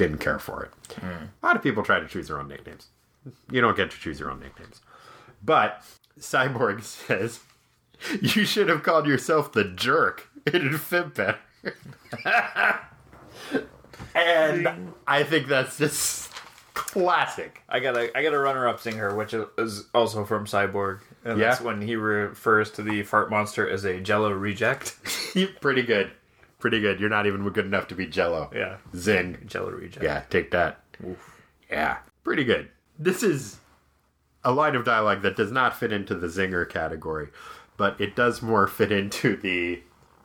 didn't 0.00 0.18
care 0.18 0.38
for 0.38 0.64
it. 0.64 0.96
A 1.02 1.46
lot 1.46 1.56
of 1.56 1.62
people 1.62 1.82
try 1.82 2.00
to 2.00 2.08
choose 2.08 2.26
their 2.28 2.40
own 2.40 2.48
nicknames. 2.48 2.88
You 3.50 3.60
don't 3.60 3.76
get 3.76 3.90
to 3.90 3.98
choose 3.98 4.18
your 4.18 4.30
own 4.30 4.40
nicknames. 4.40 4.80
But 5.44 5.84
Cyborg 6.18 6.82
says, 7.06 7.40
You 8.20 8.44
should 8.46 8.68
have 8.70 8.82
called 8.82 9.06
yourself 9.06 9.52
the 9.52 9.64
jerk. 9.64 10.28
It'd 10.46 10.80
fit 10.80 11.14
better. 11.14 11.38
and 14.14 14.92
I 15.06 15.22
think 15.22 15.48
that's 15.48 15.76
just 15.78 16.32
classic. 16.74 17.62
I 17.68 17.80
got 17.80 17.96
a 17.96 18.16
I 18.16 18.22
got 18.22 18.32
a 18.32 18.38
runner 18.38 18.66
up 18.68 18.80
singer, 18.80 19.14
which 19.14 19.34
is 19.58 19.84
also 19.94 20.24
from 20.24 20.46
Cyborg, 20.46 21.00
and 21.24 21.38
Yeah? 21.38 21.50
that's 21.50 21.60
when 21.60 21.80
he 21.82 21.96
refers 21.96 22.70
to 22.72 22.82
the 22.82 23.02
fart 23.02 23.30
monster 23.30 23.68
as 23.68 23.84
a 23.84 24.00
Jello 24.00 24.30
reject. 24.30 24.96
Pretty 25.60 25.82
good. 25.82 26.10
Pretty 26.60 26.80
good. 26.80 27.00
You're 27.00 27.08
not 27.08 27.26
even 27.26 27.48
good 27.50 27.64
enough 27.66 27.88
to 27.88 27.94
be 27.94 28.06
Jello. 28.06 28.50
yeah, 28.54 28.76
Zing. 28.94 29.38
Jello 29.46 29.70
reject. 29.70 30.04
Yeah, 30.04 30.22
take 30.30 30.50
that. 30.52 30.84
Yeah, 31.70 31.98
pretty 32.22 32.44
good. 32.44 32.68
This 32.98 33.22
is 33.22 33.58
a 34.44 34.52
line 34.52 34.76
of 34.76 34.84
dialogue 34.84 35.22
that 35.22 35.36
does 35.36 35.50
not 35.50 35.76
fit 35.76 35.92
into 35.92 36.14
the 36.14 36.26
zinger 36.26 36.68
category, 36.68 37.28
but 37.76 38.00
it 38.00 38.14
does 38.14 38.42
more 38.42 38.66
fit 38.66 38.92
into 38.92 39.36
the 39.36 39.82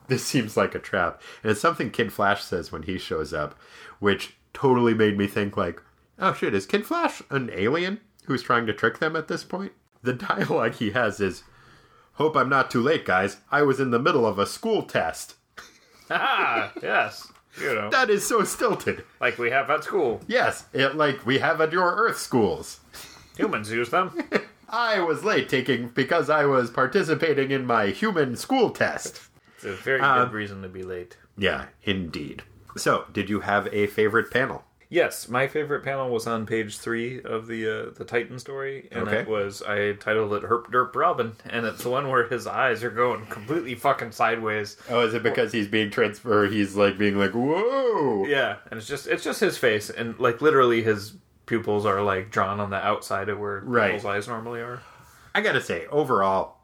this 0.07 0.23
seems 0.23 0.55
like 0.55 0.75
a 0.75 0.79
trap. 0.79 1.21
And 1.41 1.51
it's 1.51 1.61
something 1.61 1.89
Kid 1.89 2.13
Flash 2.13 2.43
says 2.43 2.71
when 2.71 2.83
he 2.83 2.99
shows 2.99 3.33
up, 3.33 3.59
which 3.99 4.36
totally 4.53 4.93
made 4.93 5.17
me 5.17 5.25
think 5.25 5.57
like, 5.57 5.81
oh 6.19 6.33
shit, 6.33 6.53
is 6.53 6.67
Kid 6.67 6.86
Flash 6.86 7.23
an 7.31 7.49
alien 7.53 8.01
who's 8.25 8.43
trying 8.43 8.67
to 8.67 8.73
trick 8.73 8.99
them 8.99 9.15
at 9.15 9.27
this 9.27 9.43
point? 9.43 9.71
The 10.03 10.13
dialogue 10.13 10.75
he 10.75 10.91
has 10.91 11.19
is 11.19 11.43
Hope 12.15 12.38
I'm 12.38 12.47
not 12.49 12.71
too 12.71 12.81
late, 12.81 13.05
guys. 13.05 13.38
I 13.51 13.63
was 13.63 13.79
in 13.79 13.91
the 13.91 13.99
middle 13.99 14.25
of 14.25 14.39
a 14.39 14.45
school 14.45 14.83
test. 14.83 15.36
Ah, 16.10 16.72
yes. 16.82 17.32
You 17.60 17.74
know, 17.74 17.89
That 17.89 18.10
is 18.10 18.28
so 18.28 18.43
stilted. 18.43 19.03
like 19.22 19.38
we 19.38 19.49
have 19.49 19.70
at 19.70 19.84
school. 19.84 20.22
Yes, 20.28 20.66
it 20.74 20.95
like 20.95 21.26
we 21.26 21.39
have 21.39 21.62
at 21.62 21.72
your 21.72 21.95
Earth 21.95 22.18
schools. 22.18 22.80
Humans 23.38 23.72
use 23.72 23.89
them. 23.89 24.12
I 24.70 24.99
was 24.99 25.24
late 25.24 25.47
taking 25.47 25.89
because 25.89 26.30
I 26.30 26.45
was 26.45 26.70
participating 26.70 27.51
in 27.51 27.66
my 27.66 27.88
human 27.88 28.36
school 28.36 28.72
test. 28.72 29.22
It's 29.56 29.64
a 29.66 29.74
very 29.74 29.99
good 30.01 30.34
reason 30.34 30.62
to 30.64 30.68
be 30.70 30.84
late. 30.84 31.18
Yeah, 31.38 31.68
indeed. 31.84 32.43
So, 32.78 33.06
did 33.14 33.30
you 33.30 33.39
have 33.41 33.68
a 33.74 33.88
favorite 33.88 34.32
panel? 34.32 34.64
Yes, 34.95 35.27
my 35.27 35.47
favorite 35.49 35.83
panel 35.83 36.09
was 36.09 36.25
on 36.25 36.45
page 36.45 36.77
three 36.77 37.21
of 37.21 37.47
the 37.47 37.67
uh, 37.67 37.89
the 37.97 38.05
Titan 38.05 38.39
story, 38.39 38.87
and 38.93 39.09
Okay. 39.09 39.17
it 39.19 39.27
was 39.27 39.61
I 39.61 39.91
titled 39.93 40.33
it 40.35 40.43
"Herp 40.43 40.67
Derp 40.71 40.95
Robin," 40.95 41.33
and 41.49 41.65
it's 41.65 41.83
the 41.83 41.89
one 41.89 42.09
where 42.09 42.25
his 42.29 42.47
eyes 42.47 42.81
are 42.81 42.89
going 42.89 43.25
completely 43.25 43.75
fucking 43.75 44.13
sideways. 44.13 44.77
Oh, 44.89 45.01
is 45.01 45.13
it 45.13 45.21
because 45.21 45.51
he's 45.51 45.67
being 45.67 45.91
transferred? 45.91 46.53
He's 46.53 46.77
like 46.77 46.97
being 46.97 47.17
like, 47.19 47.31
whoa. 47.33 48.25
Yeah, 48.25 48.55
and 48.71 48.77
it's 48.77 48.87
just 48.87 49.05
it's 49.07 49.23
just 49.25 49.41
his 49.41 49.57
face, 49.57 49.89
and 49.89 50.17
like 50.17 50.41
literally 50.41 50.81
his 50.81 51.15
pupils 51.45 51.85
are 51.85 52.01
like 52.01 52.31
drawn 52.31 52.61
on 52.61 52.69
the 52.69 52.77
outside 52.77 53.27
of 53.27 53.37
where 53.37 53.59
Right. 53.65 53.87
people's 53.91 54.05
eyes 54.05 54.29
normally 54.29 54.61
are. 54.61 54.81
I 55.35 55.41
gotta 55.41 55.59
say, 55.61 55.87
overall, 55.87 56.55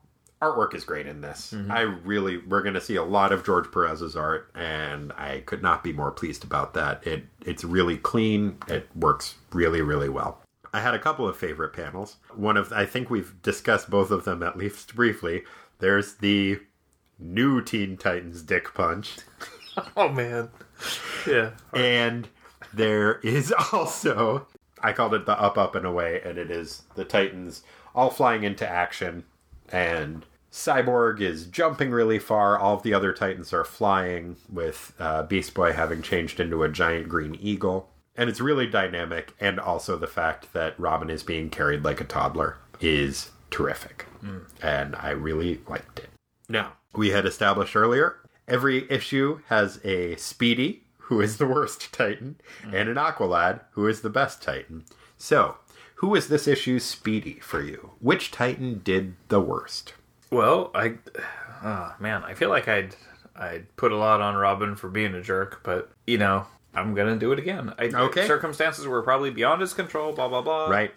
artwork 0.42 0.74
is 0.74 0.84
great 0.84 1.08
in 1.08 1.22
this. 1.22 1.54
Mm-hmm. 1.56 1.72
I 1.72 1.82
really, 1.82 2.38
we're 2.38 2.64
gonna 2.64 2.82
see 2.82 2.96
a 2.96 3.04
lot 3.04 3.32
of 3.32 3.46
George 3.46 3.72
Perez's 3.72 4.16
art, 4.16 4.52
and 4.56 5.12
I 5.14 5.44
could 5.46 5.62
not 5.62 5.84
be 5.84 5.94
more 5.94 6.12
pleased 6.12 6.44
about 6.44 6.74
that. 6.74 7.06
It 7.06 7.26
it's 7.46 7.64
really 7.64 7.98
clean. 7.98 8.58
It 8.68 8.88
works 8.96 9.36
really, 9.52 9.82
really 9.82 10.10
well. 10.10 10.42
I 10.74 10.80
had 10.80 10.94
a 10.94 11.00
couple 11.00 11.28
of 11.28 11.38
favorite 11.38 11.74
panels. 11.74 12.18
One 12.34 12.56
of, 12.56 12.72
I 12.72 12.86
think 12.86 13.10
we've 13.10 13.34
discussed 13.42 13.90
both 13.90 14.10
of 14.10 14.24
them 14.24 14.42
at 14.42 14.58
least 14.58 14.96
briefly. 14.96 15.44
There's 15.80 16.16
the 16.16 16.60
new 17.20 17.62
Teen 17.62 17.98
Titans 17.98 18.42
Dick 18.42 18.74
Punch. 18.74 19.18
Oh 19.96 20.10
man, 20.10 20.50
yeah. 21.26 21.52
And 21.74 22.28
there 22.74 23.20
is 23.20 23.54
also, 23.72 24.48
I 24.82 24.92
called 24.92 25.14
it 25.14 25.26
the 25.26 25.40
up, 25.40 25.58
up, 25.58 25.76
and 25.76 25.86
away, 25.86 26.22
and 26.26 26.38
it 26.38 26.52
is 26.52 26.84
the 26.96 27.06
Titans 27.06 27.64
all 27.96 28.10
flying 28.10 28.44
into 28.44 28.68
action. 28.68 29.24
And 29.70 30.26
Cyborg 30.52 31.22
is 31.22 31.46
jumping 31.46 31.92
really 31.92 32.20
far. 32.20 32.58
All 32.58 32.76
of 32.76 32.84
the 32.84 32.94
other 32.94 33.14
Titans 33.14 33.54
are 33.54 33.64
flying, 33.64 34.36
with 34.50 34.94
uh, 35.00 35.24
Beast 35.24 35.54
Boy 35.54 35.72
having 35.74 36.02
changed 36.02 36.40
into 36.40 36.64
a 36.64 36.70
giant 36.70 37.08
green 37.08 37.36
eagle. 37.36 37.90
And 38.16 38.30
it's 38.30 38.42
really 38.42 38.68
dynamic, 38.68 39.34
and 39.40 39.60
also 39.60 39.98
the 39.98 40.08
fact 40.08 40.52
that 40.54 40.78
Robin 40.80 41.10
is 41.10 41.24
being 41.24 41.50
carried 41.50 41.86
like 41.86 42.02
a 42.02 42.06
toddler 42.06 42.58
is 42.82 43.32
terrific. 43.50 44.06
And 44.62 44.96
I 44.98 45.12
really 45.12 45.62
liked 45.68 46.00
it. 46.00 46.10
Now, 46.50 46.74
we 46.94 47.12
had 47.12 47.26
established 47.26 47.76
earlier 47.76 48.18
every 48.48 48.90
issue 48.92 49.40
has 49.48 49.80
a 49.86 50.16
Speedy, 50.18 50.84
who 50.98 51.22
is 51.22 51.38
the 51.38 51.48
worst 51.48 51.92
Titan, 51.94 52.36
and 52.66 52.90
an 52.90 52.98
Aqualad, 52.98 53.62
who 53.72 53.88
is 53.88 54.02
the 54.02 54.10
best 54.10 54.42
Titan. 54.44 54.84
So, 55.18 55.58
who 55.96 56.16
is 56.16 56.28
this 56.28 56.48
issue's 56.48 56.84
Speedy 56.84 57.40
for 57.40 57.62
you? 57.62 57.92
Which 58.00 58.32
Titan 58.32 58.82
did 58.84 59.16
the 59.30 59.40
worst? 59.40 59.94
Well, 60.32 60.72
I, 60.74 60.96
oh 61.64 61.94
man, 62.00 62.24
I 62.24 62.34
feel 62.34 62.50
like 62.50 62.68
I'd 62.68 62.96
I'd 63.36 63.76
put 63.76 63.92
a 63.92 63.98
lot 63.98 64.22
on 64.22 64.36
Robin 64.36 64.76
for 64.76 64.90
being 64.90 65.14
a 65.14 65.22
jerk, 65.22 65.62
but 65.64 65.92
you 66.08 66.18
know, 66.18 66.48
I'm 66.74 66.96
gonna 66.96 67.18
do 67.18 67.32
it 67.32 67.40
again. 67.40 67.74
I, 67.78 67.86
Okay. 67.86 68.26
Circumstances 68.26 68.88
were 68.88 69.02
probably 69.02 69.30
beyond 69.30 69.62
his 69.62 69.74
control. 69.74 70.14
Blah 70.14 70.30
blah 70.30 70.42
blah. 70.42 70.70
Right? 70.70 70.94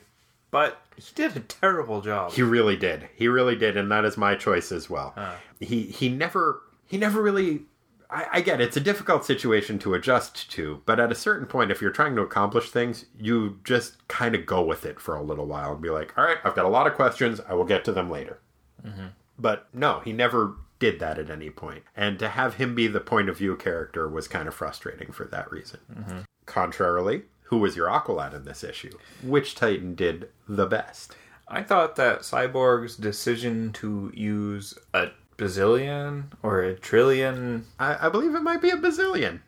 But 0.51 0.81
he 0.95 1.13
did 1.17 1.37
a 1.37 1.41
terrible 1.41 2.01
job. 2.01 2.33
He 2.33 2.43
really 2.43 2.77
did. 2.77 3.09
He 3.17 3.27
really 3.27 3.57
did, 3.57 3.77
and 3.77 3.91
that 3.91 4.05
is 4.05 4.17
my 4.17 4.37
choice 4.37 4.71
as 4.71 4.89
well. 4.89 5.13
Ah. 5.17 5.37
He 5.59 5.83
he 5.83 6.09
never 6.09 6.63
he 6.87 6.97
never 6.97 7.21
really. 7.21 7.63
I, 8.09 8.27
I 8.35 8.41
get 8.43 8.61
it. 8.61 8.65
it's 8.69 8.77
a 8.77 8.81
difficult 8.81 9.25
situation 9.25 9.81
to 9.81 9.95
adjust 9.95 10.49
to, 10.53 10.83
but 10.87 11.01
at 11.01 11.11
a 11.11 11.15
certain 11.17 11.47
point, 11.49 11.73
if 11.73 11.83
you're 11.83 11.91
trying 11.91 12.15
to 12.15 12.23
accomplish 12.23 12.71
things, 12.71 13.07
you 13.19 13.59
just 13.65 14.07
kind 14.07 14.37
of 14.37 14.47
go 14.47 14.63
with 14.63 14.87
it 14.87 15.01
for 15.01 15.17
a 15.17 15.23
little 15.23 15.47
while 15.47 15.73
and 15.73 15.81
be 15.83 15.91
like, 15.91 16.17
"All 16.17 16.23
right, 16.25 16.37
I've 16.45 16.55
got 16.55 16.67
a 16.67 16.69
lot 16.69 16.87
of 16.87 16.95
questions. 16.95 17.41
I 17.49 17.55
will 17.55 17.65
get 17.65 17.85
to 17.87 17.93
them 17.93 18.09
later." 18.09 18.39
Mm-hmm. 18.87 19.07
But 19.39 19.67
no, 19.73 20.01
he 20.01 20.13
never 20.13 20.57
did 20.79 21.01
that 21.01 21.19
at 21.19 21.31
any 21.31 21.51
point. 21.51 21.83
And 21.97 22.19
to 22.19 22.29
have 22.29 22.55
him 22.55 22.75
be 22.75 22.87
the 22.87 23.01
point 23.01 23.29
of 23.29 23.39
view 23.39 23.57
character 23.57 24.09
was 24.09 24.29
kind 24.29 24.49
of 24.49 24.55
frustrating 24.55 25.13
for 25.13 25.25
that 25.27 25.51
reason. 25.51 25.81
Mm-hmm. 25.93 26.19
Contrarily, 26.47 27.23
who 27.45 27.59
was 27.59 27.77
your 27.77 27.89
Aqualad 27.89 28.35
in 28.35 28.45
this 28.45 28.65
issue? 28.65 28.97
Which 29.23 29.55
Titan 29.55 29.95
did 29.95 30.29
the 30.49 30.67
best? 30.67 31.17
I 31.49 31.63
thought 31.63 31.97
that 31.97 32.21
Cyborg's 32.21 32.97
decision 32.97 33.73
to 33.75 34.11
use 34.15 34.75
a 34.93 35.09
bazillion 35.37 36.25
or 36.43 36.63
a 36.63 36.75
trillion 36.75 37.67
I, 37.79 38.07
I 38.07 38.09
believe 38.09 38.35
it 38.35 38.43
might 38.43 38.63
be 38.63 38.71
a 38.71 38.77
bazillion. 38.77 39.41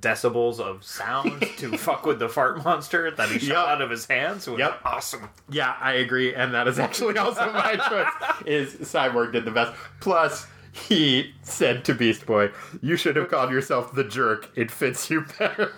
Decibels 0.00 0.60
of 0.60 0.84
sound 0.84 1.42
to 1.58 1.76
fuck 1.78 2.06
with 2.06 2.18
the 2.18 2.28
fart 2.28 2.62
monster 2.64 3.10
that 3.10 3.28
he 3.30 3.38
shot 3.38 3.48
Yep. 3.48 3.68
out 3.68 3.82
of 3.82 3.90
his 3.90 4.06
hands 4.06 4.46
was 4.48 4.58
Yep. 4.58 4.80
awesome. 4.84 5.28
Yeah, 5.48 5.74
I 5.80 5.92
agree, 5.94 6.34
and 6.34 6.54
that 6.54 6.68
is 6.68 6.78
actually 6.78 7.18
also 7.18 7.50
my 7.52 7.76
choice. 7.88 8.46
Is 8.46 8.74
Cyborg 8.88 9.32
did 9.32 9.44
the 9.44 9.50
best. 9.50 9.72
Plus, 10.00 10.46
he 10.72 11.34
said 11.42 11.84
to 11.86 11.94
Beast 11.94 12.26
Boy, 12.26 12.50
"You 12.80 12.96
should 12.96 13.16
have 13.16 13.28
called 13.28 13.50
yourself 13.50 13.92
the 13.94 14.04
jerk. 14.04 14.48
It 14.54 14.70
fits 14.70 15.10
you 15.10 15.24
better." 15.38 15.72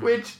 Which, 0.00 0.36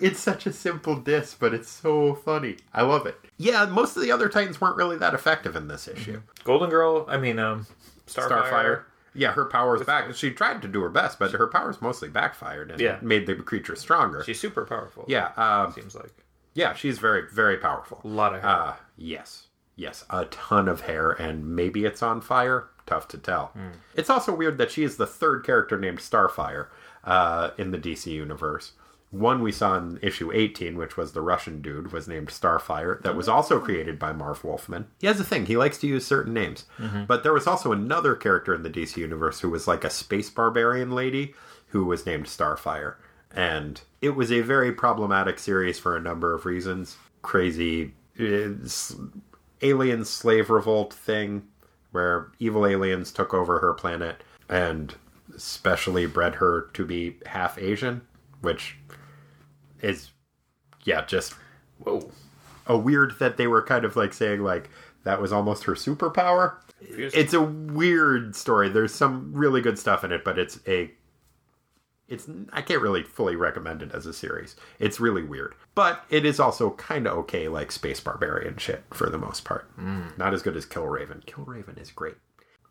it's 0.00 0.18
such 0.20 0.46
a 0.46 0.52
simple 0.52 0.96
diss, 0.96 1.34
but 1.38 1.54
it's 1.54 1.68
so 1.68 2.14
funny. 2.14 2.56
I 2.72 2.82
love 2.82 3.06
it. 3.06 3.18
Yeah, 3.36 3.66
most 3.66 3.96
of 3.96 4.02
the 4.02 4.10
other 4.12 4.28
Titans 4.28 4.60
weren't 4.60 4.76
really 4.76 4.96
that 4.98 5.14
effective 5.14 5.54
in 5.56 5.68
this 5.68 5.86
issue. 5.88 6.22
Golden 6.44 6.70
Girl, 6.70 7.04
I 7.08 7.16
mean, 7.16 7.38
um, 7.38 7.66
Starfire. 8.06 8.28
Starfire. 8.50 8.82
Yeah, 9.14 9.32
her 9.32 9.44
power's 9.44 9.82
back. 9.82 10.14
She 10.14 10.30
tried 10.32 10.60
to 10.62 10.68
do 10.68 10.80
her 10.82 10.88
best, 10.88 11.18
but 11.18 11.30
her 11.32 11.46
powers 11.46 11.80
mostly 11.80 12.08
backfired 12.08 12.70
and 12.70 12.80
Yeah. 12.80 12.98
made 13.00 13.26
the 13.26 13.34
creature 13.36 13.76
stronger. 13.76 14.22
She's 14.24 14.40
super 14.40 14.64
powerful. 14.64 15.04
yeah, 15.08 15.30
um, 15.36 15.72
seems 15.72 15.94
like 15.94 16.12
yeah, 16.54 16.74
she's 16.74 16.98
very, 16.98 17.22
very 17.32 17.56
powerful. 17.56 18.00
a 18.04 18.08
lot 18.08 18.34
of 18.34 18.42
hair. 18.42 18.50
Uh, 18.50 18.74
yes. 18.96 19.48
Yes. 19.76 20.04
A 20.10 20.24
ton 20.26 20.68
of 20.68 20.82
hair, 20.82 21.10
and 21.10 21.56
maybe 21.56 21.84
it's 21.84 22.02
on 22.02 22.20
fire. 22.20 22.68
Tough 22.86 23.08
to 23.08 23.18
tell. 23.18 23.52
It's 23.94 24.10
also 24.10 24.32
weird 24.34 24.58
that 24.58 24.70
she 24.70 24.84
is 24.84 24.96
the 24.98 25.06
third 25.06 25.44
character 25.44 25.78
named 25.78 25.98
Starfire 26.00 26.66
uh, 27.02 27.50
in 27.56 27.70
the 27.70 27.78
DC 27.78 28.06
universe. 28.12 28.72
One 29.14 29.42
we 29.42 29.52
saw 29.52 29.78
in 29.78 30.00
issue 30.02 30.32
18, 30.32 30.76
which 30.76 30.96
was 30.96 31.12
the 31.12 31.20
Russian 31.20 31.62
dude, 31.62 31.92
was 31.92 32.08
named 32.08 32.30
Starfire. 32.30 33.00
That 33.02 33.14
was 33.14 33.26
mm-hmm. 33.26 33.36
also 33.36 33.60
created 33.60 33.96
by 33.96 34.12
Marv 34.12 34.42
Wolfman. 34.42 34.88
He 35.00 35.06
has 35.06 35.20
a 35.20 35.24
thing. 35.24 35.46
He 35.46 35.56
likes 35.56 35.78
to 35.78 35.86
use 35.86 36.04
certain 36.04 36.34
names. 36.34 36.64
Mm-hmm. 36.80 37.04
But 37.04 37.22
there 37.22 37.32
was 37.32 37.46
also 37.46 37.70
another 37.70 38.16
character 38.16 38.52
in 38.52 38.64
the 38.64 38.70
DC 38.70 38.96
universe 38.96 39.38
who 39.38 39.50
was 39.50 39.68
like 39.68 39.84
a 39.84 39.90
space 39.90 40.30
barbarian 40.30 40.90
lady 40.90 41.32
who 41.68 41.84
was 41.84 42.04
named 42.04 42.26
Starfire. 42.26 42.96
And 43.30 43.80
it 44.02 44.16
was 44.16 44.32
a 44.32 44.40
very 44.40 44.72
problematic 44.72 45.38
series 45.38 45.78
for 45.78 45.96
a 45.96 46.02
number 46.02 46.34
of 46.34 46.44
reasons. 46.44 46.96
Crazy 47.22 47.92
alien 48.18 50.04
slave 50.04 50.50
revolt 50.50 50.92
thing 50.92 51.46
where 51.92 52.32
evil 52.40 52.66
aliens 52.66 53.12
took 53.12 53.32
over 53.32 53.60
her 53.60 53.74
planet 53.74 54.24
and 54.48 54.96
specially 55.36 56.06
bred 56.06 56.34
her 56.34 56.62
to 56.74 56.84
be 56.84 57.16
half 57.26 57.56
Asian, 57.58 58.02
which 58.40 58.76
is, 59.84 60.10
yeah, 60.84 61.04
just 61.04 61.34
Whoa. 61.78 62.10
a 62.66 62.76
weird 62.76 63.18
that 63.18 63.36
they 63.36 63.46
were 63.46 63.62
kind 63.62 63.84
of 63.84 63.96
like 63.96 64.12
saying 64.12 64.40
like 64.40 64.70
that 65.04 65.20
was 65.20 65.32
almost 65.32 65.64
her 65.64 65.74
superpower. 65.74 66.56
It's 66.80 67.32
a 67.32 67.40
weird 67.40 68.36
story. 68.36 68.68
There's 68.68 68.94
some 68.94 69.32
really 69.32 69.60
good 69.60 69.78
stuff 69.78 70.04
in 70.04 70.12
it, 70.12 70.24
but 70.24 70.38
it's 70.38 70.60
a 70.66 70.90
it's 72.08 72.28
I 72.52 72.60
can't 72.60 72.82
really 72.82 73.02
fully 73.02 73.36
recommend 73.36 73.82
it 73.82 73.92
as 73.92 74.06
a 74.06 74.12
series. 74.12 74.56
It's 74.78 75.00
really 75.00 75.22
weird. 75.22 75.54
But 75.74 76.04
it 76.10 76.26
is 76.26 76.38
also 76.38 76.70
kind 76.72 77.06
of 77.06 77.16
okay 77.18 77.48
like 77.48 77.72
space 77.72 78.00
barbarian 78.00 78.58
shit 78.58 78.82
for 78.92 79.08
the 79.08 79.18
most 79.18 79.44
part. 79.44 79.70
Not 80.18 80.34
as 80.34 80.42
good 80.42 80.56
as 80.56 80.66
Killraven. 80.66 81.24
Kill 81.26 81.44
Raven 81.44 81.78
is 81.78 81.90
great. 81.90 82.16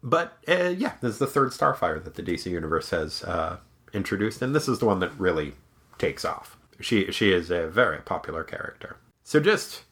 But 0.04 0.38
uh, 0.48 0.74
yeah, 0.78 0.94
this 1.02 1.14
is 1.14 1.20
the 1.20 1.28
third 1.28 1.52
Starfire 1.52 2.04
that 2.04 2.16
the 2.16 2.24
DC 2.24 2.46
universe 2.46 2.90
has 2.90 3.24
uh, 3.24 3.58
introduced, 3.94 4.42
and 4.42 4.54
this 4.54 4.68
is 4.68 4.80
the 4.80 4.86
one 4.86 5.00
that 5.00 5.18
really 5.18 5.54
takes 5.98 6.26
off. 6.26 6.58
She 6.80 7.12
she 7.12 7.32
is 7.32 7.52
a 7.52 7.68
very 7.68 8.00
popular 8.00 8.44
character. 8.44 8.98
So 9.24 9.40
just 9.40 9.84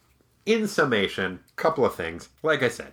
in 0.46 0.66
summation, 0.66 1.40
couple 1.56 1.84
of 1.84 1.94
things. 1.94 2.28
Like 2.42 2.62
I 2.62 2.68
said, 2.68 2.92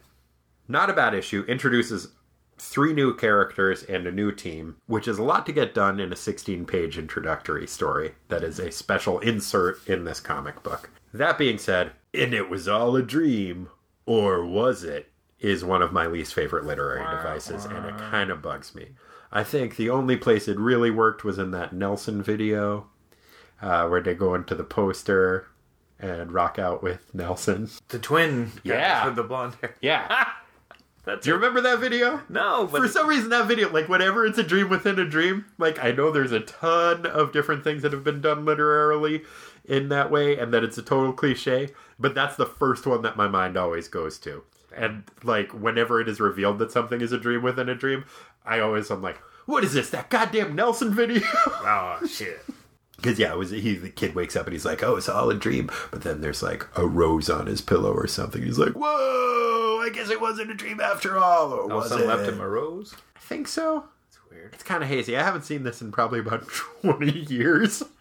not 0.68 0.90
a 0.90 0.94
bad 0.94 1.14
issue. 1.14 1.44
Introduces 1.48 2.10
three 2.58 2.94
new 2.94 3.16
characters 3.16 3.84
and 3.84 4.06
a 4.06 4.12
new 4.12 4.32
team, 4.32 4.76
which 4.86 5.08
is 5.08 5.18
a 5.18 5.24
lot 5.24 5.46
to 5.46 5.52
get 5.52 5.74
done 5.74 6.00
in 6.00 6.12
a 6.12 6.16
16 6.16 6.66
page 6.66 6.98
introductory 6.98 7.66
story 7.66 8.14
that 8.28 8.44
is 8.44 8.60
a 8.60 8.72
special 8.72 9.20
insert 9.20 9.86
in 9.88 10.04
this 10.04 10.20
comic 10.20 10.62
book. 10.62 10.90
That 11.14 11.38
being 11.38 11.58
said, 11.58 11.92
and 12.14 12.34
it 12.34 12.50
was 12.50 12.68
all 12.68 12.96
a 12.96 13.02
dream, 13.02 13.70
or 14.06 14.46
was 14.46 14.84
it? 14.84 15.12
Is 15.40 15.64
one 15.64 15.82
of 15.82 15.94
my 15.94 16.06
least 16.06 16.34
favorite 16.34 16.66
literary 16.66 17.16
devices, 17.16 17.64
and 17.64 17.86
it 17.86 17.98
kind 17.98 18.30
of 18.30 18.42
bugs 18.42 18.76
me. 18.76 18.90
I 19.32 19.44
think 19.46 19.78
the 19.78 19.90
only 19.90 20.18
place 20.18 20.50
it 20.50 20.60
really 20.60 20.92
worked 20.92 21.24
was 21.24 21.40
in 21.40 21.52
that 21.52 21.72
Nelson 21.72 22.22
video, 22.22 22.88
uh, 23.62 23.88
where 23.88 24.01
they 24.01 24.14
go 24.14 24.36
into 24.36 24.55
the 24.55 24.64
poster 24.64 25.47
and 25.99 26.32
rock 26.32 26.57
out 26.57 26.82
with 26.82 27.14
Nelson. 27.14 27.70
The 27.89 27.99
twin. 27.99 28.51
Yeah. 28.64 29.05
With 29.05 29.16
the 29.16 29.24
blonde 29.24 29.55
hair. 29.62 29.76
Yeah. 29.82 30.28
That's 31.05 31.24
Do 31.24 31.30
you 31.30 31.36
remember 31.36 31.62
that 31.62 31.80
video? 31.80 32.22
No, 32.30 32.68
but 32.72 32.82
For 32.82 32.88
some 32.88 33.07
reason, 33.07 33.30
that 33.30 33.47
video, 33.47 33.72
like, 33.72 33.88
whenever 33.88 34.26
it's 34.26 34.38
a 34.38 34.43
dream 34.43 34.70
within 34.70 34.99
a 34.99 35.05
dream, 35.05 35.45
like, 35.57 35.84
I 35.84 35.91
know 35.91 36.12
there's 36.12 36.34
a 36.34 36.41
ton 36.41 37.05
of 37.05 37.32
different 37.32 37.64
things 37.64 37.82
that 37.82 37.93
have 37.93 38.03
been 38.03 38.22
done 38.22 38.45
literarily 38.45 39.24
in 39.66 39.89
that 39.89 40.12
way, 40.12 40.38
and 40.38 40.53
that 40.53 40.64
it's 40.64 40.78
a 40.78 40.84
total 40.84 41.14
cliche, 41.14 41.70
but 41.97 42.14
that's 42.14 42.36
the 42.36 42.45
first 42.45 42.86
one 42.86 43.01
that 43.03 43.18
my 43.18 43.28
mind 43.28 43.57
always 43.57 43.88
goes 43.88 44.20
to. 44.20 44.43
And, 44.76 45.03
like, 45.24 45.51
whenever 45.51 45.99
it 46.01 46.10
is 46.10 46.20
revealed 46.20 46.60
that 46.60 46.72
something 46.72 47.01
is 47.01 47.12
a 47.12 47.18
dream 47.18 47.41
within 47.41 47.70
a 47.70 47.76
dream, 47.76 48.03
I 48.45 48.60
always 48.60 48.91
am 48.91 49.01
like, 49.01 49.18
what 49.45 49.64
is 49.64 49.74
this, 49.74 49.89
that 49.91 50.10
goddamn 50.10 50.55
Nelson 50.55 50.93
video? 50.93 51.22
oh 51.47 51.99
shit. 52.07 52.41
Because 53.02 53.20
yeah, 53.20 53.32
it 53.32 53.38
was 53.38 53.52
he. 53.52 53.76
The 53.76 53.89
kid 53.89 54.16
wakes 54.16 54.36
up 54.36 54.45
and 54.45 54.54
he's 54.54 54.66
like, 54.66 54.84
"Oh, 54.84 54.95
it's 54.95 55.10
all 55.10 55.30
a 55.30 55.36
dream." 55.36 55.70
But 55.91 56.02
then 56.02 56.22
there's 56.22 56.43
like 56.43 56.66
a 56.78 56.86
rose 56.86 57.30
on 57.30 57.47
his 57.47 57.62
pillow 57.62 57.91
or 57.93 58.08
something. 58.08 58.43
He's 58.43 58.60
like, 58.60 58.74
"Whoa! 58.74 59.80
I 59.82 59.89
guess 59.93 60.10
it 60.10 60.22
wasn't 60.22 60.52
a 60.52 60.56
dream 60.56 60.80
after 60.80 61.18
all." 61.18 61.52
Or 61.54 61.68
was 61.68 61.89
Someone 61.89 62.10
it? 62.10 62.14
left 62.16 62.30
him 62.30 62.39
a 62.41 62.47
rose. 62.47 62.95
I 63.16 63.20
think 63.20 63.47
so. 63.47 63.86
It's 64.08 64.20
weird. 64.30 64.54
It's 64.54 64.64
kind 64.64 64.84
of 64.84 64.89
hazy. 64.89 65.16
I 65.18 65.24
haven't 65.24 65.43
seen 65.43 65.64
this 65.64 65.82
in 65.82 65.91
probably 65.91 66.20
about 66.20 66.47
twenty 66.82 67.20
years. 67.20 67.84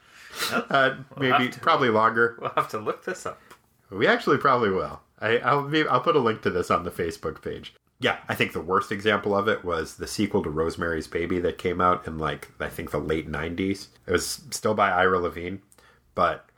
Uh, 0.52 0.94
maybe 1.18 1.48
to. 1.48 1.58
probably 1.58 1.88
longer. 1.88 2.36
We'll 2.40 2.50
have 2.50 2.68
to 2.68 2.78
look 2.78 3.04
this 3.04 3.26
up. 3.26 3.40
We 3.90 4.06
actually 4.06 4.36
probably 4.38 4.70
will. 4.70 5.00
I, 5.20 5.38
I'll 5.38 5.62
maybe, 5.62 5.88
I'll 5.88 6.00
put 6.00 6.14
a 6.14 6.20
link 6.20 6.42
to 6.42 6.50
this 6.50 6.70
on 6.70 6.84
the 6.84 6.92
Facebook 6.92 7.42
page. 7.42 7.74
Yeah, 8.00 8.18
I 8.28 8.34
think 8.36 8.52
the 8.52 8.60
worst 8.60 8.92
example 8.92 9.36
of 9.36 9.48
it 9.48 9.64
was 9.64 9.96
the 9.96 10.06
sequel 10.06 10.42
to 10.44 10.50
Rosemary's 10.50 11.08
Baby 11.08 11.40
that 11.40 11.58
came 11.58 11.80
out 11.80 12.06
in 12.06 12.16
like 12.18 12.48
I 12.60 12.68
think 12.68 12.90
the 12.92 12.98
late 12.98 13.28
'90s. 13.28 13.88
It 14.06 14.12
was 14.12 14.42
still 14.50 14.74
by 14.74 14.90
Ira 14.90 15.18
Levine, 15.18 15.62
but 16.14 16.48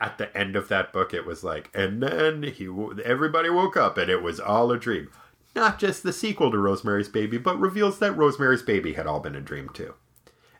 at 0.00 0.18
the 0.18 0.36
end 0.36 0.56
of 0.56 0.68
that 0.68 0.92
book, 0.92 1.14
it 1.14 1.24
was 1.24 1.44
like, 1.44 1.70
and 1.72 2.02
then 2.02 2.42
he 2.42 2.68
everybody 3.04 3.48
woke 3.48 3.76
up 3.76 3.96
and 3.96 4.10
it 4.10 4.22
was 4.22 4.40
all 4.40 4.70
a 4.72 4.78
dream. 4.78 5.08
Not 5.54 5.78
just 5.78 6.02
the 6.02 6.12
sequel 6.12 6.50
to 6.50 6.58
Rosemary's 6.58 7.08
Baby, 7.08 7.38
but 7.38 7.58
reveals 7.60 7.98
that 8.00 8.12
Rosemary's 8.16 8.62
Baby 8.62 8.92
had 8.94 9.06
all 9.06 9.20
been 9.20 9.36
a 9.36 9.40
dream 9.40 9.70
too. 9.70 9.94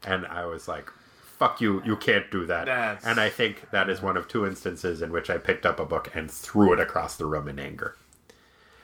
And 0.04 0.24
I 0.26 0.46
was 0.46 0.68
like, 0.68 0.88
fuck 1.36 1.60
you, 1.60 1.82
you 1.84 1.96
can't 1.96 2.30
do 2.30 2.46
that. 2.46 2.64
That's- 2.66 3.04
And 3.04 3.20
I 3.20 3.28
think 3.28 3.70
that 3.72 3.90
is 3.90 4.00
one 4.00 4.16
of 4.16 4.26
two 4.28 4.46
instances 4.46 5.02
in 5.02 5.10
which 5.12 5.28
I 5.28 5.36
picked 5.36 5.66
up 5.66 5.78
a 5.80 5.84
book 5.84 6.10
and 6.14 6.30
threw 6.30 6.72
it 6.72 6.80
across 6.80 7.16
the 7.16 7.26
room 7.26 7.46
in 7.48 7.58
anger. 7.58 7.96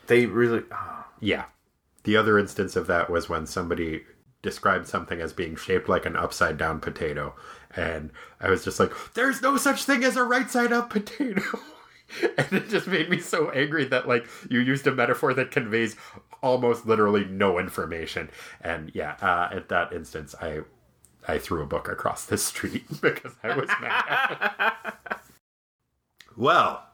They 0.08 0.26
really. 0.26 0.64
Oh, 0.70 1.01
Yeah. 1.22 1.44
The 2.02 2.16
other 2.16 2.38
instance 2.38 2.76
of 2.76 2.88
that 2.88 3.08
was 3.08 3.28
when 3.28 3.46
somebody 3.46 4.02
described 4.42 4.88
something 4.88 5.20
as 5.20 5.32
being 5.32 5.54
shaped 5.54 5.88
like 5.88 6.04
an 6.04 6.16
upside 6.16 6.58
down 6.58 6.80
potato. 6.80 7.34
And 7.74 8.10
I 8.40 8.50
was 8.50 8.64
just 8.64 8.80
like, 8.80 8.92
there's 9.14 9.40
no 9.40 9.56
such 9.56 9.84
thing 9.84 10.04
as 10.04 10.16
a 10.16 10.24
right 10.24 10.50
side 10.50 10.72
up 10.72 10.90
potato. 10.90 11.42
and 12.36 12.52
it 12.52 12.68
just 12.68 12.88
made 12.88 13.08
me 13.08 13.20
so 13.20 13.50
angry 13.50 13.84
that, 13.86 14.08
like, 14.08 14.26
you 14.50 14.58
used 14.58 14.86
a 14.86 14.92
metaphor 14.92 15.32
that 15.34 15.52
conveys 15.52 15.96
almost 16.42 16.86
literally 16.86 17.24
no 17.24 17.58
information. 17.58 18.28
And 18.60 18.90
yeah, 18.94 19.16
uh, 19.22 19.54
at 19.54 19.70
that 19.70 19.92
instance, 19.92 20.34
I. 20.40 20.60
I 21.28 21.38
threw 21.38 21.62
a 21.62 21.66
book 21.66 21.88
across 21.88 22.26
the 22.26 22.36
street 22.36 22.84
because 23.00 23.36
I 23.44 23.54
was 23.54 23.68
mad. 23.80 24.92
well, 26.36 26.88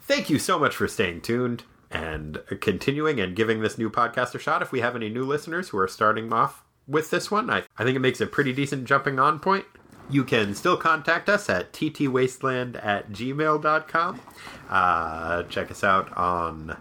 thank 0.00 0.30
you 0.30 0.38
so 0.38 0.58
much 0.58 0.74
for 0.74 0.88
staying 0.88 1.20
tuned 1.20 1.64
and 1.94 2.42
continuing 2.60 3.20
and 3.20 3.36
giving 3.36 3.60
this 3.60 3.78
new 3.78 3.88
podcast 3.88 4.34
a 4.34 4.38
shot. 4.38 4.60
If 4.60 4.72
we 4.72 4.80
have 4.80 4.96
any 4.96 5.08
new 5.08 5.24
listeners 5.24 5.68
who 5.68 5.78
are 5.78 5.88
starting 5.88 6.32
off 6.32 6.64
with 6.86 7.10
this 7.10 7.30
one, 7.30 7.48
I, 7.48 7.62
I 7.78 7.84
think 7.84 7.96
it 7.96 8.00
makes 8.00 8.20
a 8.20 8.26
pretty 8.26 8.52
decent 8.52 8.84
jumping 8.84 9.18
on 9.18 9.38
point. 9.38 9.64
You 10.10 10.24
can 10.24 10.54
still 10.54 10.76
contact 10.76 11.30
us 11.30 11.48
at 11.48 11.72
ttwasteland 11.72 12.84
at 12.84 13.12
gmail.com. 13.12 14.20
Uh, 14.68 15.44
check 15.44 15.70
us 15.70 15.82
out 15.82 16.14
on 16.16 16.76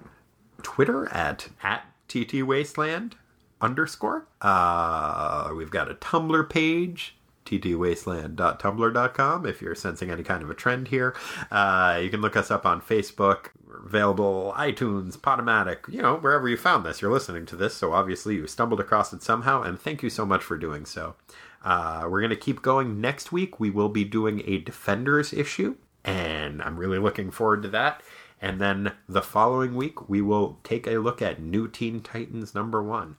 Twitter 0.64 1.08
at, 1.14 1.48
at 1.62 1.86
ttwasteland 2.10 3.14
underscore. 3.62 4.28
Uh, 4.42 5.52
we've 5.56 5.72
got 5.72 5.90
a 5.90 5.96
Tumblr 5.96 6.50
page, 6.50 7.16
ttwasteland.tumblr.com 7.46 9.46
if 9.46 9.62
you're 9.62 9.76
sensing 9.76 10.10
any 10.10 10.24
kind 10.24 10.44
of 10.44 10.50
a 10.50 10.56
trend 10.56 10.90
here. 10.90 11.16
Uh, 11.52 12.00
you 12.02 12.10
can 12.10 12.20
look 12.20 12.36
us 12.36 12.52
up 12.52 12.66
on 12.66 12.82
Facebook. 12.82 13.52
We're 13.74 13.86
available 13.86 14.54
iTunes, 14.56 15.18
Podomatic, 15.18 15.92
you 15.92 16.02
know, 16.02 16.18
wherever 16.18 16.48
you 16.48 16.58
found 16.58 16.86
this. 16.86 17.02
You're 17.02 17.12
listening 17.12 17.46
to 17.48 17.56
this, 17.56 17.74
so 17.74 17.94
obviously 17.94 18.36
you 18.36 18.48
stumbled 18.48 18.80
across 18.80 19.14
it 19.14 19.24
somehow, 19.24 19.62
and 19.62 19.80
thank 19.80 20.04
you 20.04 20.10
so 20.10 20.26
much 20.26 20.44
for 20.44 20.58
doing 20.58 20.86
so. 20.86 21.16
Uh, 21.64 22.08
we're 22.10 22.22
going 22.22 22.30
to 22.30 22.36
keep 22.36 22.62
going 22.62 23.00
next 23.00 23.32
week. 23.32 23.60
We 23.60 23.70
will 23.70 23.90
be 23.90 24.04
doing 24.04 24.44
a 24.46 24.58
Defenders 24.60 25.34
issue, 25.34 25.76
and 26.04 26.62
I'm 26.62 26.78
really 26.78 27.00
looking 27.00 27.32
forward 27.32 27.64
to 27.64 27.70
that. 27.70 28.02
And 28.42 28.60
then 28.60 28.92
the 29.08 29.22
following 29.22 29.76
week, 29.76 30.10
we 30.10 30.22
will 30.22 30.60
take 30.64 30.86
a 30.86 30.98
look 30.98 31.22
at 31.22 31.42
New 31.42 31.68
Teen 31.70 32.02
Titans 32.02 32.54
number 32.54 32.84
one. 32.84 33.16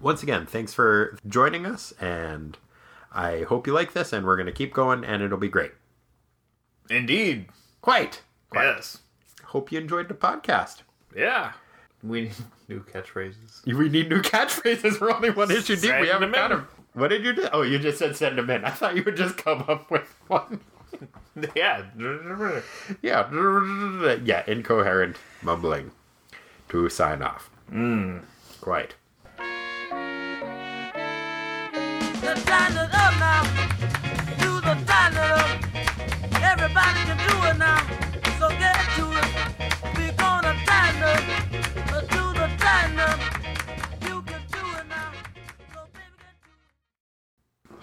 Once 0.00 0.22
again, 0.22 0.46
thanks 0.46 0.74
for 0.74 1.18
joining 1.26 1.66
us, 1.66 1.92
and 2.00 2.58
I 3.12 3.42
hope 3.42 3.66
you 3.66 3.72
like 3.72 3.92
this, 3.92 4.12
and 4.12 4.24
we're 4.26 4.36
going 4.36 4.46
to 4.46 4.52
keep 4.52 4.72
going, 4.74 5.04
and 5.04 5.22
it'll 5.22 5.38
be 5.38 5.48
great. 5.48 5.72
indeed. 6.90 7.46
Quite. 7.80 8.22
Quite. 8.50 8.64
Yes. 8.64 8.98
Hope 9.50 9.72
you 9.72 9.80
enjoyed 9.80 10.06
the 10.06 10.14
podcast. 10.14 10.82
Yeah. 11.14 11.54
We 12.04 12.20
need 12.22 12.32
new 12.68 12.84
catchphrases. 12.84 13.66
We 13.66 13.88
need 13.88 14.08
new 14.08 14.22
catchphrases. 14.22 15.00
We're 15.00 15.12
only 15.12 15.30
one 15.30 15.50
issue 15.50 15.74
deep. 15.74 15.90
Send 15.90 16.02
We 16.02 16.06
haven't 16.06 16.30
them 16.30 16.40
got 16.40 16.48
them. 16.50 16.68
What 16.92 17.08
did 17.08 17.24
you 17.24 17.32
do? 17.32 17.48
Oh, 17.52 17.62
you 17.62 17.80
just 17.80 17.98
said 17.98 18.14
send 18.14 18.38
them 18.38 18.48
in. 18.48 18.64
I 18.64 18.70
thought 18.70 18.94
you 18.94 19.02
would 19.02 19.16
just 19.16 19.36
come 19.36 19.64
up 19.66 19.90
with 19.90 20.06
one. 20.28 20.60
yeah. 21.56 21.82
Yeah. 23.02 23.30
Yeah, 24.24 24.44
incoherent 24.46 25.16
mumbling 25.42 25.90
to 26.68 26.88
sign 26.88 27.20
off. 27.20 27.50
Mm. 27.72 28.22
Quite. 28.60 28.94
The 32.20 32.34
time 32.46 32.78
up 32.78 32.92
now. 33.18 33.42
Do 34.38 34.60
the 34.60 34.76
time 34.86 35.16
up. 35.16 35.58
Everybody 36.40 37.00
can 37.04 37.18
do 37.28 37.48
it 37.48 37.58
now. 37.58 37.79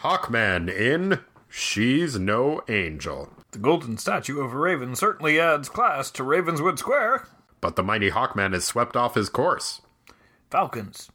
Hawkman 0.08 0.70
in 0.70 1.20
She's 1.49 2.18
No 2.18 2.62
Angel. 2.70 3.30
The 3.51 3.60
golden 3.60 3.97
statue 3.97 4.39
of 4.39 4.53
a 4.53 4.58
raven 4.58 4.95
certainly 4.95 5.38
adds 5.38 5.68
class 5.68 6.10
to 6.12 6.24
Ravenswood 6.24 6.80
Square. 6.80 7.28
But 7.60 7.76
the 7.76 7.84
mighty 7.84 8.12
Hawkman 8.12 8.53
is 8.53 8.64
swept 8.64 8.95
off 8.95 9.16
his 9.16 9.28
course. 9.28 9.82
Falcons, 10.49 11.12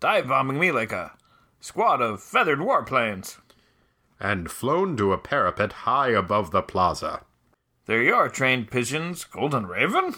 dive 0.00 0.28
bombing 0.28 0.58
me 0.58 0.72
like 0.72 0.90
a 0.90 1.12
squad 1.60 2.00
of 2.00 2.22
feathered 2.22 2.60
warplanes. 2.60 3.36
and 4.18 4.50
flown 4.50 4.96
to 4.96 5.12
a 5.12 5.18
parapet 5.18 5.72
high 5.84 6.08
above 6.08 6.50
the 6.50 6.62
plaza. 6.62 7.20
There 7.84 8.02
you 8.02 8.14
are, 8.14 8.30
trained 8.30 8.70
pigeons, 8.70 9.22
Golden 9.22 9.66
Raven. 9.66 10.14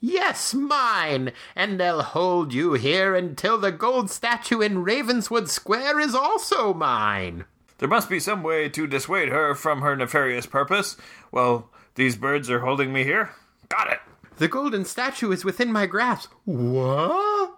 Yes, 0.00 0.52
mine, 0.54 1.32
and 1.54 1.80
they'll 1.80 2.02
hold 2.02 2.52
you 2.52 2.74
here 2.74 3.14
until 3.14 3.58
the 3.58 3.72
gold 3.72 4.10
statue 4.10 4.60
in 4.60 4.84
Ravenswood 4.84 5.48
Square 5.48 6.00
is 6.00 6.14
also 6.14 6.74
mine. 6.74 7.44
There 7.78 7.88
must 7.88 8.08
be 8.08 8.20
some 8.20 8.42
way 8.42 8.68
to 8.70 8.86
dissuade 8.86 9.28
her 9.30 9.54
from 9.54 9.80
her 9.82 9.96
nefarious 9.96 10.46
purpose. 10.46 10.96
Well, 11.32 11.70
these 11.94 12.16
birds 12.16 12.50
are 12.50 12.60
holding 12.60 12.92
me 12.92 13.04
here. 13.04 13.30
Got 13.68 13.92
it. 13.92 14.00
The 14.36 14.48
golden 14.48 14.84
statue 14.84 15.32
is 15.32 15.44
within 15.44 15.72
my 15.72 15.86
grasp. 15.86 16.32
What? 16.44 17.56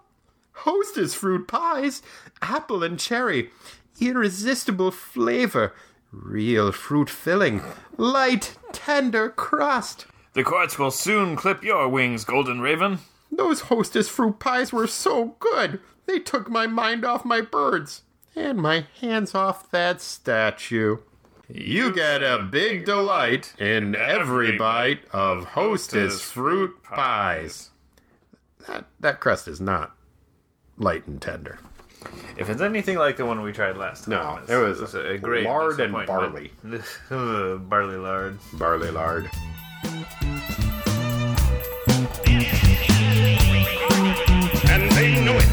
Hostess 0.53 1.15
fruit 1.15 1.49
pies, 1.49 2.03
apple 2.41 2.83
and 2.83 2.99
cherry, 2.99 3.51
irresistible 4.01 4.91
flavor, 4.93 5.75
real 6.13 6.73
fruit 6.73 7.11
filling, 7.11 7.63
light, 7.97 8.57
tender 8.73 9.29
crust. 9.29 10.07
The 10.39 10.45
courts 10.45 10.79
will 10.79 10.93
soon 10.93 11.35
clip 11.35 11.65
your 11.65 11.89
wings, 11.89 12.25
Golden 12.25 12.61
Raven. 12.61 13.01
Those 13.33 13.63
hostess 13.63 14.09
fruit 14.09 14.39
pies 14.39 14.73
were 14.73 14.87
so 14.87 15.35
good. 15.41 15.81
They 16.07 16.21
took 16.21 16.49
my 16.49 16.69
mind 16.69 17.05
off 17.05 17.25
my 17.25 17.41
birds 17.41 18.03
and 18.37 18.59
my 18.59 18.87
hands 19.01 19.35
off 19.35 19.69
that 19.73 20.01
statue. 20.01 20.99
You 21.49 21.93
get 21.93 22.23
a 22.23 22.39
big 22.39 22.85
delight 22.85 23.53
in 23.59 23.97
every 23.97 24.57
bite 24.57 25.01
of 25.11 25.45
hostess 25.45 26.23
fruit 26.23 26.85
pies. 26.85 27.71
That 28.69 28.85
that 29.01 29.19
crust 29.19 29.49
is 29.49 29.61
not 29.61 29.97
light 30.77 31.05
and 31.09 31.21
tender. 31.21 31.59
If 32.37 32.49
it's 32.49 32.61
anything 32.61 32.97
like 32.97 33.17
the 33.17 33.27
one 33.27 33.43
we 33.43 33.51
tried 33.51 33.77
last 33.77 34.05
time, 34.05 34.45
No, 34.49 34.55
it 34.57 34.63
was 34.63 34.81
it's 34.83 34.95
a 34.95 35.19
great 35.19 35.47
lard 35.47 35.81
and. 35.81 35.97
Ugh, 35.97 37.69
barley 37.69 37.97
lard. 37.97 38.39
Barley 38.53 38.93
lard. 38.93 39.29
And 44.71 44.93
they 44.93 45.25
know 45.25 45.37
it. 45.37 45.49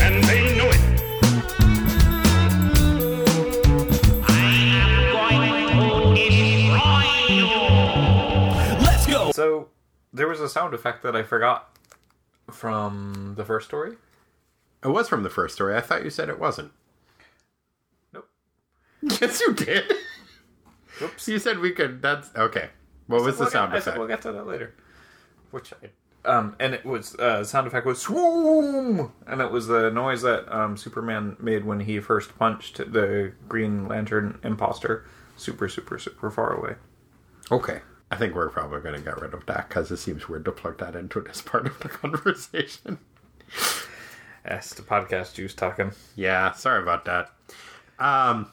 And 0.00 0.24
they 0.24 0.56
know 0.56 0.68
it. 0.70 0.80
Let's 8.82 9.06
go. 9.06 9.32
So 9.32 9.68
there 10.12 10.28
was 10.28 10.40
a 10.40 10.48
sound 10.48 10.74
effect 10.74 11.02
that 11.02 11.14
I 11.14 11.22
forgot 11.22 11.76
from 12.50 13.34
the 13.36 13.44
first 13.44 13.66
story. 13.68 13.96
It 14.82 14.88
was 14.88 15.08
from 15.08 15.22
the 15.22 15.30
first 15.30 15.54
story. 15.54 15.76
I 15.76 15.80
thought 15.80 16.04
you 16.04 16.10
said 16.10 16.28
it 16.28 16.38
wasn't. 16.40 16.72
Yes, 19.02 19.40
you 19.40 19.54
did. 19.54 19.92
Oops. 21.02 21.28
You 21.28 21.38
said 21.38 21.58
we 21.58 21.70
could. 21.72 22.02
That's 22.02 22.28
okay. 22.36 22.70
What 23.06 23.22
was 23.22 23.38
the 23.38 23.44
We'll 23.44 23.50
sound 23.50 23.70
get, 23.72 23.76
I 23.76 23.78
effect? 23.78 23.84
said 23.94 23.98
we'll 23.98 24.08
get 24.08 24.22
to 24.22 24.32
that 24.32 24.46
later. 24.46 24.74
Which 25.50 25.72
I 25.72 25.88
Um, 26.28 26.54
and 26.60 26.74
it 26.74 26.84
was 26.84 27.14
uh, 27.16 27.42
sound 27.44 27.66
effect 27.66 27.86
was 27.86 28.04
swoom, 28.04 29.10
and 29.26 29.40
it 29.40 29.50
was 29.50 29.66
the 29.66 29.90
noise 29.90 30.22
that 30.22 30.46
um, 30.54 30.76
Superman 30.76 31.36
made 31.40 31.64
when 31.64 31.80
he 31.80 31.98
first 32.00 32.38
punched 32.38 32.76
the 32.76 33.32
Green 33.48 33.88
Lantern 33.88 34.38
imposter, 34.44 35.06
super, 35.36 35.68
super, 35.68 35.98
super 35.98 36.30
far 36.30 36.52
away. 36.52 36.74
Okay. 37.50 37.80
I 38.12 38.16
think 38.16 38.34
we're 38.34 38.50
probably 38.50 38.80
going 38.80 38.96
to 38.96 39.00
get 39.00 39.20
rid 39.20 39.32
of 39.34 39.46
that 39.46 39.68
because 39.68 39.90
it 39.90 39.96
seems 39.98 40.28
weird 40.28 40.44
to 40.44 40.52
plug 40.52 40.78
that 40.78 40.94
into 40.96 41.20
this 41.20 41.40
part 41.46 41.66
of 41.66 41.78
the 41.80 41.88
conversation. 41.88 42.98
That's 44.44 44.74
the 44.74 44.82
podcast 44.82 45.34
juice 45.34 45.54
talking. 45.54 45.92
Yeah, 46.16 46.52
sorry 46.52 46.82
about 46.82 47.04
that. 47.06 47.30
Um, 47.98 48.50